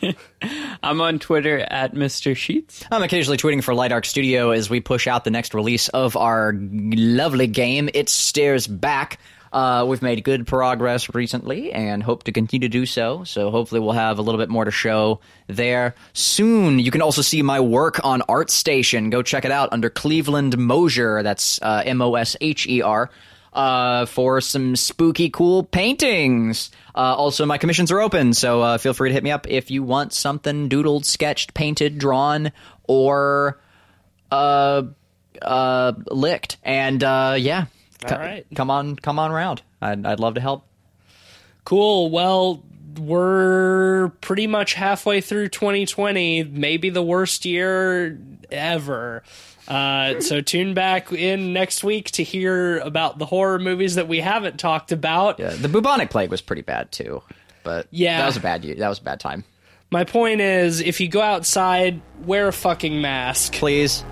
I'm 0.82 1.00
on 1.00 1.18
Twitter 1.18 1.58
at 1.58 1.94
Mr. 1.94 2.36
Sheets. 2.36 2.84
I'm 2.90 3.02
occasionally 3.02 3.38
tweeting 3.38 3.62
for 3.62 3.74
Light 3.74 3.92
Arc 3.92 4.04
Studio 4.04 4.50
as 4.50 4.68
we 4.70 4.80
push 4.80 5.06
out 5.06 5.24
the 5.24 5.30
next 5.30 5.54
release 5.54 5.88
of 5.88 6.16
our 6.16 6.52
lovely 6.56 7.46
game, 7.46 7.88
It 7.92 8.08
Stares 8.08 8.66
Back. 8.66 9.18
Uh, 9.52 9.86
we've 9.88 10.02
made 10.02 10.22
good 10.22 10.46
progress 10.46 11.14
recently 11.14 11.72
and 11.72 12.02
hope 12.02 12.24
to 12.24 12.32
continue 12.32 12.68
to 12.68 12.70
do 12.70 12.84
so. 12.84 13.24
So 13.24 13.50
hopefully 13.50 13.80
we'll 13.80 13.92
have 13.92 14.18
a 14.18 14.22
little 14.22 14.38
bit 14.38 14.48
more 14.50 14.64
to 14.64 14.70
show 14.70 15.20
there 15.46 15.94
soon. 16.12 16.78
You 16.78 16.90
can 16.90 17.00
also 17.00 17.22
see 17.22 17.40
my 17.42 17.60
work 17.60 18.04
on 18.04 18.20
ArtStation. 18.22 19.10
Go 19.10 19.22
check 19.22 19.44
it 19.44 19.50
out 19.50 19.72
under 19.72 19.88
Cleveland 19.88 20.58
Mosher. 20.58 21.22
That's 21.22 21.60
uh, 21.62 21.82
M 21.86 22.02
O 22.02 22.14
S 22.16 22.36
H 22.40 22.66
E 22.66 22.82
R. 22.82 23.10
Uh, 23.56 24.04
for 24.04 24.42
some 24.42 24.76
spooky, 24.76 25.30
cool 25.30 25.64
paintings. 25.64 26.70
Uh, 26.94 27.14
also, 27.16 27.46
my 27.46 27.56
commissions 27.56 27.90
are 27.90 28.00
open, 28.02 28.34
so 28.34 28.60
uh, 28.60 28.76
feel 28.76 28.92
free 28.92 29.08
to 29.08 29.14
hit 29.14 29.24
me 29.24 29.30
up 29.30 29.48
if 29.48 29.70
you 29.70 29.82
want 29.82 30.12
something 30.12 30.68
doodled, 30.68 31.06
sketched, 31.06 31.54
painted, 31.54 31.96
drawn, 31.96 32.52
or 32.84 33.58
uh, 34.30 34.82
uh, 35.40 35.92
licked. 36.08 36.58
And 36.64 37.02
uh, 37.02 37.36
yeah, 37.38 37.64
All 38.10 38.18
right. 38.18 38.46
come 38.54 38.70
on, 38.70 38.94
come 38.96 39.18
on 39.18 39.32
round. 39.32 39.62
I'd, 39.80 40.04
I'd 40.04 40.20
love 40.20 40.34
to 40.34 40.40
help. 40.42 40.66
Cool. 41.64 42.10
Well, 42.10 42.62
we're 42.98 44.08
pretty 44.20 44.46
much 44.46 44.74
halfway 44.74 45.22
through 45.22 45.48
2020, 45.48 46.44
maybe 46.44 46.90
the 46.90 47.02
worst 47.02 47.46
year 47.46 48.18
ever. 48.50 49.22
Uh, 49.68 50.20
so 50.20 50.40
tune 50.40 50.74
back 50.74 51.12
in 51.12 51.52
next 51.52 51.82
week 51.82 52.10
to 52.12 52.22
hear 52.22 52.78
about 52.78 53.18
the 53.18 53.26
horror 53.26 53.58
movies 53.58 53.96
that 53.96 54.06
we 54.08 54.20
haven't 54.20 54.58
talked 54.58 54.92
about. 54.92 55.38
Yeah, 55.40 55.50
the 55.50 55.68
bubonic 55.68 56.10
plague 56.10 56.30
was 56.30 56.40
pretty 56.40 56.62
bad 56.62 56.92
too, 56.92 57.22
but 57.64 57.86
Yeah. 57.90 58.18
that 58.18 58.26
was 58.26 58.36
a 58.36 58.40
bad 58.40 58.64
year. 58.64 58.76
That 58.76 58.88
was 58.88 58.98
a 59.00 59.02
bad 59.02 59.18
time. 59.20 59.44
My 59.90 60.04
point 60.04 60.40
is, 60.40 60.80
if 60.80 61.00
you 61.00 61.08
go 61.08 61.20
outside, 61.20 62.00
wear 62.24 62.48
a 62.48 62.52
fucking 62.52 63.00
mask. 63.00 63.52
Please. 63.54 64.04